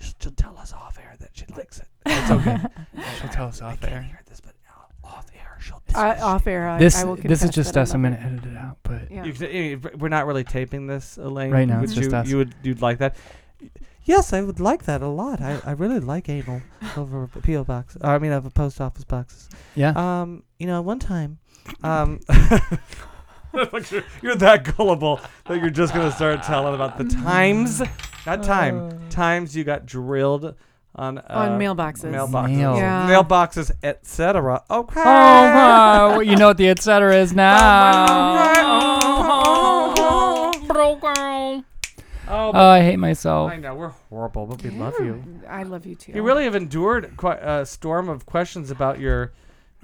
She 0.00 0.12
can 0.12 0.18
just 0.20 0.22
she'll 0.22 0.32
tell 0.32 0.56
us 0.58 0.72
off 0.72 0.98
air 0.98 1.14
that 1.20 1.30
she 1.32 1.44
likes 1.56 1.78
it. 1.80 1.86
It's 2.06 2.30
okay. 2.30 2.56
She'll 3.20 3.30
tell 3.30 3.46
us 3.48 3.60
off 3.62 3.70
I 3.70 3.72
off 3.74 3.80
can't 3.80 3.92
air. 3.92 4.02
hear 4.02 4.22
this, 4.26 4.40
but 4.40 4.54
uh, 4.68 5.06
off 5.06 5.26
air 5.34 5.56
she'll. 5.60 5.82
I, 5.94 6.16
off 6.20 6.46
air. 6.46 6.68
I, 6.68 6.78
This 6.78 6.96
I 6.96 7.04
will 7.04 7.16
this 7.16 7.42
is 7.42 7.50
confess 7.50 7.54
just 7.54 7.74
that 7.74 7.80
I 7.80 7.82
us. 7.82 7.94
I'm 7.94 8.02
love 8.02 8.12
gonna 8.12 8.24
edit 8.26 8.46
it 8.52 8.56
out, 8.56 8.78
but 8.82 9.02
it. 9.02 9.08
Yeah. 9.10 9.24
You, 9.24 9.32
can- 9.32 9.50
you- 9.50 9.80
we're 9.98 10.08
not 10.08 10.26
really 10.26 10.44
taping 10.44 10.86
this, 10.86 11.16
Elaine. 11.18 11.50
Right 11.50 11.66
now, 11.68 11.80
Would 11.80 11.84
it's 11.84 11.94
just 11.94 12.10
you, 12.10 12.16
us. 12.16 12.28
You 12.28 12.36
would 12.38 12.54
you'd 12.62 12.80
like 12.82 12.98
that? 12.98 13.16
Yes, 14.04 14.32
I 14.32 14.40
would 14.40 14.58
like 14.60 14.84
that 14.84 15.02
a 15.02 15.08
lot. 15.08 15.42
I, 15.42 15.60
I 15.66 15.72
really 15.72 16.00
like 16.00 16.28
anal 16.30 16.62
over 16.96 17.24
a 17.24 17.28
PO 17.28 17.64
box. 17.64 17.96
Or, 18.00 18.10
I 18.10 18.18
mean, 18.18 18.32
over 18.32 18.48
post 18.48 18.80
office 18.80 19.04
boxes. 19.04 19.50
Yeah. 19.74 19.90
Um, 20.22 20.44
you 20.58 20.66
know, 20.66 20.80
one 20.80 20.98
time, 20.98 21.38
um, 21.82 22.20
like 22.28 22.62
you're, 23.90 24.04
you're 24.22 24.36
that 24.36 24.76
gullible 24.76 25.20
that 25.46 25.58
you're 25.60 25.70
just 25.70 25.92
gonna 25.94 26.12
start 26.12 26.42
telling 26.42 26.74
about 26.74 26.98
the 26.98 27.04
times, 27.04 27.82
not 28.26 28.42
time, 28.42 29.08
times 29.10 29.56
you 29.56 29.64
got 29.64 29.86
drilled 29.86 30.54
on 30.94 31.18
uh, 31.18 31.22
On 31.28 31.58
mailboxes. 31.58 32.10
mailboxes, 32.12 32.56
Mail. 32.56 32.76
Yeah. 32.76 33.08
mailboxes, 33.08 33.70
etc. 33.82 34.62
Okay. 34.70 35.00
Oh, 35.00 35.04
wow. 35.04 36.20
you 36.20 36.36
know 36.36 36.48
what 36.48 36.56
the 36.56 36.68
etc. 36.68 37.16
is 37.16 37.32
now. 37.34 38.06
Oh, 42.30 42.52
Oh, 42.54 42.68
I 42.68 42.80
hate 42.82 42.98
myself. 42.98 43.50
I 43.50 43.56
know 43.56 43.74
we're 43.74 43.88
horrible, 43.88 44.46
but 44.46 44.62
we 44.62 44.70
love 44.70 44.94
you. 45.00 45.24
I 45.48 45.62
love 45.62 45.86
you 45.86 45.94
too. 45.94 46.12
You 46.12 46.22
really 46.22 46.44
have 46.44 46.54
endured 46.54 47.16
quite 47.16 47.38
a 47.42 47.64
storm 47.64 48.08
of 48.10 48.26
questions 48.26 48.70
about 48.70 49.00
your 49.00 49.32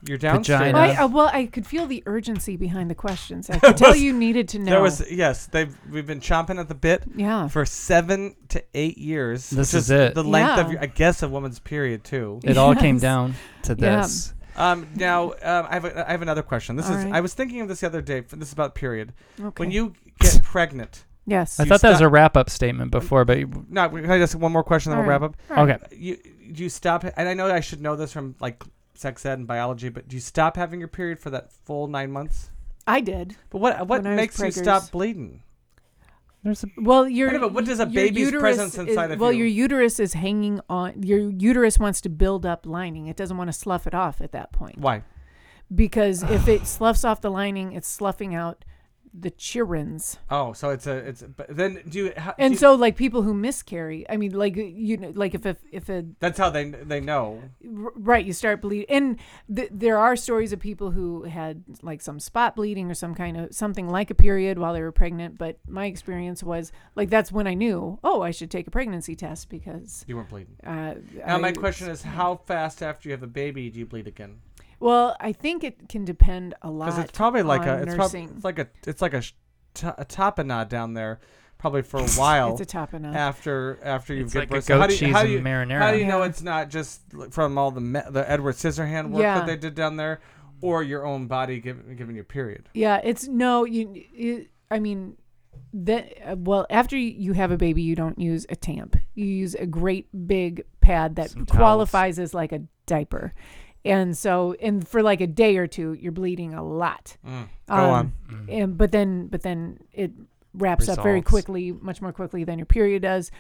your 0.07 0.19
downstairs. 0.19 0.61
Vagina. 0.73 0.79
I, 0.79 0.97
uh, 1.05 1.09
well, 1.09 1.31
I 1.33 1.47
could 1.47 1.67
feel 1.67 1.87
the 1.87 2.03
urgency 2.07 2.57
behind 2.57 2.91
the 2.91 2.95
questions. 2.95 3.49
I 3.51 3.59
could 3.61 3.77
tell 3.77 3.97
you 3.97 4.13
needed 4.13 4.49
to 4.51 4.59
know. 4.59 4.71
There 4.73 4.83
was 4.83 5.03
yes, 5.11 5.47
they've 5.47 5.75
we've 5.91 6.07
been 6.07 6.21
chomping 6.21 6.59
at 6.59 6.69
the 6.69 6.75
bit 6.75 7.05
yeah. 7.15 7.49
for 7.49 7.65
seven 7.65 8.37
to 8.49 8.63
eight 8.75 8.99
years. 8.99 9.51
This 9.51 9.73
which 9.73 9.79
is 9.79 9.91
it. 9.91 10.15
The 10.15 10.25
length 10.25 10.59
of 10.59 10.71
your, 10.73 10.81
I 10.83 10.87
guess, 10.87 11.23
a 11.23 11.29
woman's 11.29 11.59
period 11.59 12.05
too. 12.05 12.41
It 12.45 12.57
all 12.59 12.75
came 12.75 12.97
Yes. 12.97 13.03
down 13.03 13.35
to 13.63 13.77
Yeah. 13.79 14.03
this. 14.03 14.35
Um, 14.57 14.87
now 14.95 15.33
um, 15.43 15.67
I 15.69 15.73
have 15.75 15.85
a, 15.85 16.09
I 16.09 16.13
have 16.13 16.23
another 16.23 16.43
question. 16.43 16.77
This 16.77 16.87
All 16.89 16.97
is 16.97 17.05
right. 17.05 17.15
I 17.15 17.21
was 17.21 17.35
thinking 17.35 17.61
of 17.61 17.69
this 17.69 17.81
the 17.81 17.87
other 17.87 18.01
day. 18.03 18.19
f- 18.19 18.29
This 18.31 18.49
is 18.49 18.53
about 18.53 18.75
period. 18.77 19.13
Okay. 19.41 19.61
When 19.61 19.73
you 19.73 19.95
get 20.21 20.43
pregnant, 20.45 21.05
yes. 21.27 21.59
I 21.59 21.65
You 21.65 21.71
thought 21.71 21.81
that 21.81 21.89
was 21.89 21.97
stop- 21.99 22.07
a 22.07 22.11
wrap 22.11 22.37
up 22.37 22.49
statement 22.51 22.93
before, 22.93 23.25
but 23.25 23.39
you- 23.39 23.67
no, 23.69 23.89
can 23.89 24.09
I 24.09 24.19
just 24.19 24.37
one 24.37 24.53
more 24.53 24.63
question, 24.63 24.91
then 24.91 24.99
All 24.99 25.03
we'll 25.05 25.11
wrap 25.11 25.23
up. 25.23 25.37
All 25.51 25.67
right. 25.67 25.83
okay. 25.83 25.97
You 25.97 26.19
do 26.53 26.63
you 26.63 26.69
stop, 26.69 27.03
and 27.17 27.29
I 27.29 27.35
know 27.35 27.51
I 27.51 27.59
should 27.61 27.81
know 27.83 27.97
this 27.97 28.13
from 28.13 28.37
like 28.39 28.63
sex 28.95 29.25
ed 29.27 29.39
and 29.39 29.47
biology, 29.47 29.89
but 29.89 30.09
do 30.09 30.17
you 30.17 30.21
stop 30.21 30.57
having 30.57 30.79
your 30.81 30.89
period 30.89 31.19
for 31.19 31.31
that 31.31 31.53
full 31.53 31.87
nine 31.89 32.11
months? 32.11 32.51
I 32.87 33.01
did. 33.01 33.37
But 33.51 33.59
what 33.59 33.87
what 33.87 34.03
When 34.03 34.17
makes 34.17 34.39
you 34.39 34.51
stop 34.51 34.91
bleeding? 34.91 35.43
There's 36.43 36.63
a 36.63 36.67
Well, 36.77 37.09
your 37.09 37.33
know, 37.33 37.49
what 37.49 37.65
does 37.65 37.81
a 37.81 37.87
baby's 37.87 38.31
presence 38.31 38.75
is- 38.75 38.89
inside 38.89 39.11
of 39.13 39.19
well, 39.21 39.33
you? 39.33 39.45
your 39.45 39.47
uterus 39.49 39.99
is 39.99 40.13
hanging 40.13 40.61
on. 40.69 41.03
Your 41.03 41.19
uterus 41.31 41.79
wants 41.79 42.03
to 42.03 42.11
build 42.11 42.45
up 42.45 42.67
lining. 42.67 43.07
It 43.07 43.17
doesn't 43.17 43.37
want 43.39 43.49
to 43.49 43.53
slough 43.55 43.87
it 43.87 43.95
off 43.95 44.21
at 44.21 44.33
that 44.33 44.53
point 44.53 44.77
Why? 44.79 45.03
because 45.75 46.23
if 46.23 46.47
it 46.47 46.67
sloughs 46.67 47.03
off 47.05 47.23
the 47.23 47.31
lining, 47.31 47.73
it's 47.73 47.89
sloughing 47.89 48.35
out 48.35 48.65
the 49.17 49.31
children's. 49.31 50.19
Oh, 50.31 50.53
so 50.53 50.71
it's 50.71 50.87
a 50.87 50.97
it's. 50.97 51.23
A, 51.23 51.29
but 51.29 51.47
then 51.49 51.81
do 51.89 51.99
you? 52.07 52.13
How, 52.17 52.31
do 52.33 52.37
And 52.39 52.55
you- 52.55 52.59
so, 52.59 52.75
like 52.75 52.97
people 52.97 53.23
who 53.23 53.33
miscarry, 53.33 54.05
I 54.11 54.17
mean, 54.17 54.33
like 54.33 54.57
you 54.57 54.97
know, 54.97 55.13
like 55.15 55.35
if 55.35 55.47
if 55.47 55.59
if 55.71 55.89
a 55.89 56.05
that's 56.19 56.39
how 56.39 56.51
they 56.51 56.71
they 56.71 57.01
know. 57.01 57.43
R- 57.65 57.93
right 57.97 58.25
you 58.25 58.33
start 58.33 58.61
bleeding 58.61 58.87
and 58.89 59.19
th- 59.55 59.71
there 59.73 59.99
are 59.99 60.17
stories 60.17 60.53
of 60.53 60.59
people 60.61 60.91
who 60.91 61.23
had 61.25 61.63
like 61.83 62.01
some 62.03 62.19
spot 62.21 62.57
bleeding 62.57 62.91
or 62.91 62.95
some 62.95 63.15
kind 63.15 63.37
of 63.37 63.55
something 63.55 63.89
like 63.89 64.11
a 64.11 64.15
period 64.15 64.59
while 64.59 64.73
they 64.75 64.81
were 64.83 64.93
pregnant 64.93 65.39
but 65.39 65.59
my 65.69 65.87
experience 65.87 66.43
was 66.43 66.73
like 66.95 67.09
that's 67.11 67.31
when 67.33 67.47
i 67.47 67.55
knew 67.55 67.99
oh 68.05 68.21
i 68.23 68.31
should 68.31 68.51
take 68.51 68.67
a 68.67 68.71
pregnancy 68.71 69.15
test 69.17 69.49
because 69.49 70.05
You 70.09 70.17
weren't 70.17 70.29
bleeding. 70.29 70.57
uh, 70.65 70.95
Now 71.27 71.39
my 71.39 71.53
question 71.53 71.89
is, 71.89 72.03
how 72.03 72.37
fast 72.47 72.83
after 72.83 73.09
you 73.09 73.13
have 73.13 73.23
a 73.23 73.27
baby 73.29 73.71
do 73.71 73.79
you 73.79 73.87
bleed 73.87 74.07
again? 74.07 74.41
Well 74.81 75.17
i 75.21 75.33
think 75.33 75.65
it 75.65 75.89
can 75.89 76.05
depend 76.05 76.55
a 76.63 76.71
lot 76.71 76.87
Because 76.87 76.99
it's 77.01 77.13
probably 77.13 77.43
like 77.43 77.67
a 77.67 77.83
it's, 77.83 77.95
prob- 77.95 77.99
nursing. 78.13 78.31
it's 78.37 78.45
like 78.45 78.59
a 78.59 78.69
it's 78.87 79.03
like 79.03 79.15
a 79.15 79.21
sh- 79.23 79.33
t- 79.75 79.87
a 79.87 80.05
tapenade 80.05 80.69
down 80.69 80.95
there, 80.95 81.21
probably 81.59 81.83
for 81.83 82.01
a 82.01 82.09
while 82.17 82.53
it's 82.53 82.61
a 82.61 82.77
tapenade 82.77 83.15
after 83.15 83.79
after 83.83 84.15
you've 84.15 84.27
it's 84.27 84.35
given 84.35 84.49
like 84.49 84.51
a 84.51 84.55
birth. 84.57 84.65
So 84.65 84.75
how 84.75 84.81
goat 84.81 84.87
do 84.89 84.93
you, 84.95 84.99
cheese 85.01 85.13
how 85.15 85.23
do 85.23 85.29
you, 85.31 85.39
and 85.39 85.47
marinara. 85.47 85.79
how 85.79 85.93
do 85.93 85.99
you 85.99 86.07
know 86.07 86.21
Yeah. 86.23 86.29
it's 86.29 86.43
not 86.43 86.71
just 86.71 87.01
l- 87.15 87.29
from 87.31 87.57
all 87.59 87.71
the 87.71 87.81
me- 87.81 88.01
the 88.11 88.29
Edward 88.31 88.55
Scissorhand 88.57 89.11
work 89.11 89.23
Yeah. 89.23 89.39
that 89.39 89.47
they 89.47 89.57
did 89.57 89.75
down 89.75 89.97
there, 89.97 90.21
or 90.61 90.83
your 90.83 91.05
own 91.07 91.27
body 91.27 91.61
giving 91.61 91.97
giving 91.97 92.17
you 92.17 92.23
a 92.23 92.25
period? 92.25 92.69
yeah 92.75 93.01
it's 93.03 93.27
no 93.29 93.65
you, 93.65 94.03
you 94.13 94.47
i 94.71 94.79
mean 94.79 95.17
that 95.73 96.13
uh, 96.25 96.37
well 96.39 96.67
after 96.71 96.97
you- 96.97 97.15
you 97.19 97.33
have 97.33 97.51
a 97.51 97.57
baby 97.57 97.83
you 97.83 97.97
don't 97.97 98.19
use 98.19 98.47
a 98.49 98.57
tamp 98.57 98.97
you 99.15 99.27
use 99.27 99.55
a 99.57 99.67
great 99.67 100.07
big 100.27 100.65
pad 100.81 101.17
that 101.17 101.31
Some 101.31 101.47
towels. 101.47 101.57
qualifies 101.59 102.19
as 102.19 102.33
like 102.35 102.53
a 102.53 102.61
diaper 102.87 103.33
and 103.85 104.17
so 104.17 104.55
and 104.61 104.87
for 104.89 105.03
like 105.03 105.21
a 105.21 105.27
day 105.27 105.57
or 105.57 105.67
two 105.67 105.93
you're 105.95 106.13
bleeding 106.13 106.55
a 106.55 106.63
lot 106.63 107.17
Mm. 107.27 107.49
Go 107.69 107.75
Um, 107.75 107.91
on. 107.91 108.13
Mm. 108.31 108.63
and 108.63 108.79
but 108.79 108.93
then 108.93 109.27
but 109.29 109.43
then 109.43 109.79
it 109.93 110.13
wraps 110.55 110.89
up 110.89 111.03
very 111.03 111.21
quickly 111.23 111.73
much 111.73 112.01
more 112.01 112.13
quickly 112.13 112.45
than 112.45 112.59
your 112.59 112.67
period 112.67 113.03
does 113.03 113.31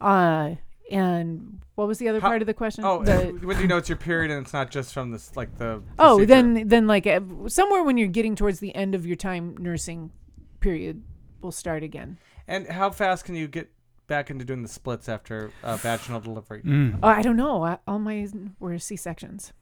uh 0.00 0.54
and 0.90 1.60
what 1.74 1.86
was 1.86 1.98
the 1.98 2.08
other 2.08 2.20
How- 2.20 2.28
part 2.28 2.42
of 2.42 2.46
the 2.46 2.54
question 2.54 2.84
Oh, 2.84 3.02
The- 3.02 3.38
when 3.46 3.56
do 3.56 3.62
you 3.62 3.68
know 3.68 3.76
it's 3.76 3.88
your 3.88 3.98
period 3.98 4.30
and 4.30 4.42
it's 4.44 4.52
not 4.52 4.70
just 4.70 4.92
from 4.94 5.10
this 5.10 5.36
like 5.36 5.56
the 5.58 5.82
oh 5.98 6.24
then 6.24 6.66
then 6.68 6.86
like 6.86 7.06
uh, 7.06 7.20
somewhere 7.46 7.82
when 7.82 7.96
you're 7.98 8.08
getting 8.08 8.34
towards 8.34 8.60
the 8.60 8.74
end 8.74 8.94
of 8.94 9.06
your 9.06 9.16
time 9.16 9.56
nursing 9.58 10.10
period 10.60 11.02
will 11.40 11.52
start 11.52 11.82
again 11.82 12.18
And 12.46 12.66
how 12.68 12.90
fast 12.90 13.24
can 13.24 13.34
you 13.34 13.46
get 13.48 13.70
back 14.06 14.30
into 14.30 14.44
doing 14.44 14.62
the 14.62 14.68
splits 14.68 15.06
after 15.08 15.50
uh, 15.62 15.76
vaginal 15.76 16.18
delivery? 16.20 16.62
Mm. 16.62 16.98
Oh, 17.02 17.08
I 17.08 17.20
don't 17.20 17.36
know. 17.36 17.62
I, 17.62 17.76
all 17.86 17.98
my 17.98 18.26
were 18.58 18.78
C 18.78 18.96
sections. 18.96 19.52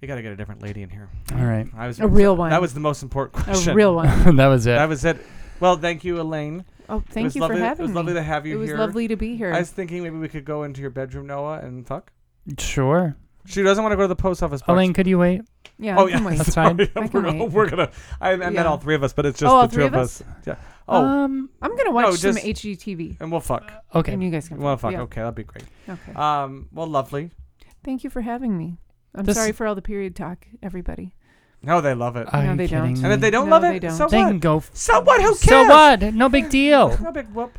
We 0.00 0.08
got 0.08 0.14
to 0.16 0.22
get 0.22 0.32
a 0.32 0.36
different 0.36 0.62
lady 0.62 0.82
in 0.82 0.88
here. 0.90 1.08
All 1.34 1.44
right. 1.44 1.66
I 1.76 1.86
was 1.86 2.00
A 2.00 2.06
real 2.08 2.34
one. 2.36 2.50
That 2.50 2.60
was 2.60 2.72
the 2.72 2.80
most 2.80 3.02
important 3.02 3.44
question. 3.44 3.72
A 3.72 3.74
real 3.74 3.94
one. 3.94 4.36
that 4.36 4.46
was 4.46 4.66
it. 4.66 4.70
That 4.70 4.88
was 4.88 5.04
it. 5.04 5.18
Well, 5.60 5.76
thank 5.76 6.04
you, 6.04 6.20
Elaine. 6.20 6.64
Oh, 6.88 7.02
thank 7.10 7.34
you 7.34 7.40
lovely, 7.42 7.58
for 7.58 7.62
having 7.62 7.62
me. 7.62 7.66
It 7.66 7.68
having 7.68 7.86
was 7.86 7.94
lovely 7.94 8.12
me. 8.14 8.18
to 8.18 8.22
have 8.24 8.46
you 8.46 8.52
here. 8.52 8.56
it 8.56 8.60
was 8.60 8.70
here. 8.70 8.78
lovely 8.78 9.08
to 9.08 9.16
be 9.16 9.36
here. 9.36 9.52
I 9.52 9.58
was 9.58 9.70
thinking 9.70 10.02
maybe 10.02 10.16
we 10.16 10.28
could 10.28 10.44
go 10.46 10.62
into 10.64 10.80
your 10.80 10.90
bedroom, 10.90 11.26
Noah, 11.26 11.58
and 11.58 11.86
fuck. 11.86 12.12
sure. 12.58 13.14
She 13.46 13.62
doesn't 13.62 13.82
want 13.82 13.92
to 13.92 13.96
go 13.96 14.02
to 14.02 14.08
the 14.08 14.16
post 14.16 14.42
office. 14.42 14.60
box. 14.62 14.68
Elaine, 14.70 14.92
could 14.92 15.06
you 15.06 15.18
wait? 15.18 15.42
yeah, 15.78 15.98
Oh 15.98 16.06
I 16.06 16.10
yeah, 16.10 16.24
wait. 16.24 16.38
That's 16.38 16.54
fine. 16.54 16.80
I 16.96 17.00
we're, 17.00 17.08
can 17.08 17.08
gonna, 17.22 17.44
wait. 17.44 17.52
we're 17.52 17.68
gonna. 17.68 17.90
I, 18.20 18.32
I 18.32 18.36
meant 18.36 18.54
Yeah. 18.54 18.64
all 18.64 18.76
three 18.78 18.94
of 18.94 19.02
us, 19.02 19.12
but 19.12 19.24
it's 19.26 19.38
just 19.38 19.50
Oh, 19.50 19.56
all 19.56 19.62
the 19.62 19.68
two 19.68 19.74
three 19.76 19.86
of 19.86 19.94
of 19.94 20.00
us. 20.00 20.22
Yeah. 20.46 20.56
Oh, 20.88 21.02
Um. 21.04 21.50
I'm 21.62 21.76
gonna 21.76 21.90
watch 21.90 22.14
some 22.16 22.34
just- 22.34 22.44
HGTV, 22.44 23.18
and 23.20 23.30
we'll 23.30 23.40
fuck. 23.40 23.70
Okay. 23.94 24.12
and 24.12 24.22
you 24.22 24.30
guys 24.30 24.48
can. 24.48 24.58
Well, 24.58 24.76
fuck. 24.76 24.92
yeah. 24.92 25.02
Okay, 25.02 25.20
that'd 25.20 25.34
be 25.34 25.44
great. 25.44 25.64
Okay. 25.88 26.12
Um. 26.14 26.68
Well, 26.72 26.86
lovely. 26.86 27.30
Thank 27.84 28.02
you 28.04 28.10
for 28.10 28.20
having 28.22 28.56
me. 28.58 28.76
I'm 29.14 29.24
This- 29.24 29.36
sorry 29.36 29.52
for 29.52 29.66
all 29.66 29.74
the 29.74 29.82
period 29.82 30.14
talk, 30.16 30.46
everybody. 30.62 31.14
No, 31.62 31.80
they 31.82 31.94
love 31.94 32.16
it. 32.16 32.26
Are 32.32 32.42
No, 32.42 32.52
you 32.52 32.56
they 32.56 32.66
don't. 32.68 32.92
me? 32.94 33.02
and 33.04 33.12
if 33.12 33.20
they 33.20 33.30
don't 33.30 33.46
No, 33.48 33.56
love 33.56 33.62
they 33.62 33.76
it, 33.76 33.80
don't. 33.80 33.90
so 33.92 34.08
they 34.08 34.18
what? 34.22 34.28
can 34.28 34.38
go. 34.38 34.56
F- 34.58 34.70
So 34.72 35.00
what? 35.00 35.20
Who 35.20 35.34
cares? 35.34 35.40
so 35.40 35.66
what? 35.66 36.00
No 36.14 36.28
big 36.30 36.48
deal. 36.58 36.88
It's 36.88 37.00
no 37.02 37.12
big 37.12 37.28
whoop. 37.34 37.58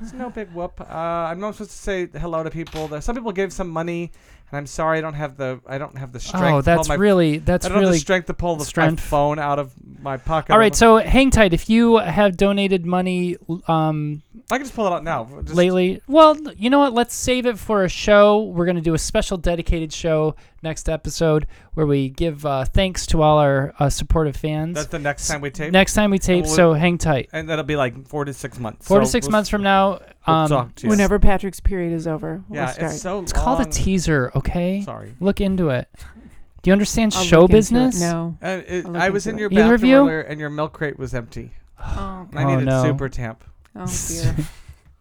It's 0.00 0.12
no 0.14 0.30
big 0.30 0.50
whoop. 0.52 0.80
Uh, 0.80 0.84
I'm 0.94 1.40
not 1.40 1.54
supposed 1.54 1.72
to 1.72 1.76
say 1.76 2.06
hello 2.06 2.42
to 2.44 2.50
people. 2.50 2.88
There, 2.88 3.00
some 3.02 3.14
people 3.14 3.32
gave 3.32 3.52
some 3.52 3.68
money, 3.68 4.12
and 4.50 4.58
I'm 4.58 4.66
sorry 4.66 4.98
I 4.98 5.00
don't 5.00 5.14
have 5.14 5.36
the 5.36 5.60
I 5.66 5.78
don't 5.78 5.96
have 5.98 6.12
the 6.12 6.20
strength. 6.20 6.44
Oh, 6.44 6.56
to 6.58 6.64
that's 6.64 6.88
pull 6.88 6.96
my, 6.96 7.00
really 7.00 7.38
that's 7.38 7.66
I 7.66 7.68
don't 7.68 7.76
have 7.76 7.82
really 7.82 7.96
the 7.96 8.00
strength 8.00 8.26
to 8.26 8.34
pull 8.34 8.56
the 8.56 8.64
strength. 8.64 9.00
phone 9.00 9.38
out 9.38 9.58
of 9.58 9.72
my 10.00 10.16
pocket. 10.16 10.52
all 10.52 10.58
right. 10.58 10.74
So 10.74 10.98
hang 10.98 11.30
tight. 11.30 11.52
If 11.52 11.68
you 11.68 11.96
have 11.98 12.36
donated 12.36 12.86
money 12.86 13.36
um, 13.66 14.22
I 14.50 14.58
can 14.58 14.64
just 14.66 14.76
pull 14.76 14.86
it 14.86 14.92
out 14.92 15.02
now. 15.02 15.24
Just, 15.42 15.54
lately, 15.56 16.00
well, 16.06 16.36
you 16.56 16.70
know 16.70 16.78
what? 16.78 16.92
Let's 16.92 17.14
save 17.16 17.46
it 17.46 17.58
for 17.58 17.82
a 17.82 17.88
show. 17.88 18.42
We're 18.44 18.66
gonna 18.66 18.80
do 18.80 18.94
a 18.94 18.98
special 18.98 19.36
dedicated 19.38 19.92
show 19.92 20.36
next 20.62 20.88
episode 20.88 21.46
where 21.74 21.86
we 21.86 22.08
give 22.10 22.46
uh, 22.46 22.64
thanks 22.64 23.06
to 23.06 23.22
all 23.22 23.38
our 23.38 23.74
uh, 23.80 23.90
supportive 23.90 24.36
fans. 24.36 24.74
That's 24.76 24.88
the 24.88 24.98
next 25.00 25.26
time 25.26 25.40
we 25.40 25.50
tape, 25.50 25.72
Next 25.72 25.94
time 25.94 26.10
we 26.10 26.18
tape, 26.18 26.44
Well, 26.44 26.54
so 26.54 26.72
hang 26.74 26.98
tight. 26.98 27.28
and 27.32 27.48
that'll 27.48 27.64
be 27.64 27.76
like 27.76 28.06
four 28.08 28.24
to 28.24 28.32
six 28.32 28.58
months. 28.60 28.86
Four 28.86 29.00
to 29.00 29.06
6 29.06 29.26
we'll- 29.26 29.32
months 29.32 29.50
from 29.50 29.62
now, 29.62 30.00
we'll 30.26 30.36
um, 30.36 30.48
talk 30.48 30.74
to 30.76 30.86
you. 30.86 30.90
Whenever 30.90 31.18
Patrick's 31.18 31.60
period 31.60 31.92
is 31.92 32.06
over, 32.06 32.42
we'll 32.48 32.60
Yeah, 32.60 32.66
start. 32.70 32.92
it's 32.92 33.02
so. 33.02 33.20
it's 33.20 33.32
called 33.32 33.60
a 33.60 33.62
long. 33.62 33.70
teaser. 33.70 34.32
Okay, 34.34 34.82
Sorry. 34.82 35.14
look 35.20 35.40
into 35.40 35.70
it. 35.70 35.88
Do 36.62 36.70
you 36.70 36.72
understand 36.72 37.14
I'll 37.16 37.22
show 37.22 37.42
look 37.42 37.50
into 37.50 37.56
it. 37.56 37.58
business? 37.58 38.00
No. 38.00 38.36
And 38.40 38.62
it, 38.66 38.86
I'll 38.86 38.92
look 38.92 39.02
I 39.02 39.10
was 39.10 39.26
into 39.26 39.44
in 39.44 39.50
your 39.52 39.60
it. 39.60 39.64
Either 39.64 39.74
of 39.74 39.80
bathroom 39.82 39.90
you? 39.90 39.96
earlier, 39.98 40.20
and 40.22 40.40
your 40.40 40.50
milk 40.50 40.72
crate 40.72 40.98
was 40.98 41.14
empty. 41.14 41.52
Oh, 41.80 42.26
And 42.30 42.38
I 42.38 42.44
Oh, 42.44 42.48
needed 42.50 42.64
no. 42.66 42.82
super 42.82 43.08
tamp. 43.08 43.44
oh 43.76 43.86
dear. 44.08 44.34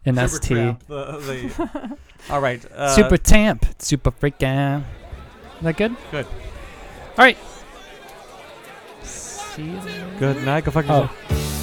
An 0.07 0.15
Super 0.15 0.28
ST. 0.28 0.43
Tramp, 0.57 0.86
the- 0.88 0.95
the- 1.17 1.97
all 2.34 2.39
right. 2.39 2.63
Uh, 2.71 2.89
Super 2.95 3.17
Tamp. 3.17 3.65
Super 3.80 4.11
freaking. 4.11 4.82
Is 5.57 5.63
that 5.63 5.78
good? 5.78 5.95
Good. 6.11 6.28
All 6.28 7.26
right. 7.26 7.38
See 9.01 9.63
you. 9.63 9.82
Good 10.19 10.43
night. 10.45 10.65
Go 10.65 10.69
fuck 10.71 10.86
Oh. 10.89 11.09
yourself. 11.30 11.55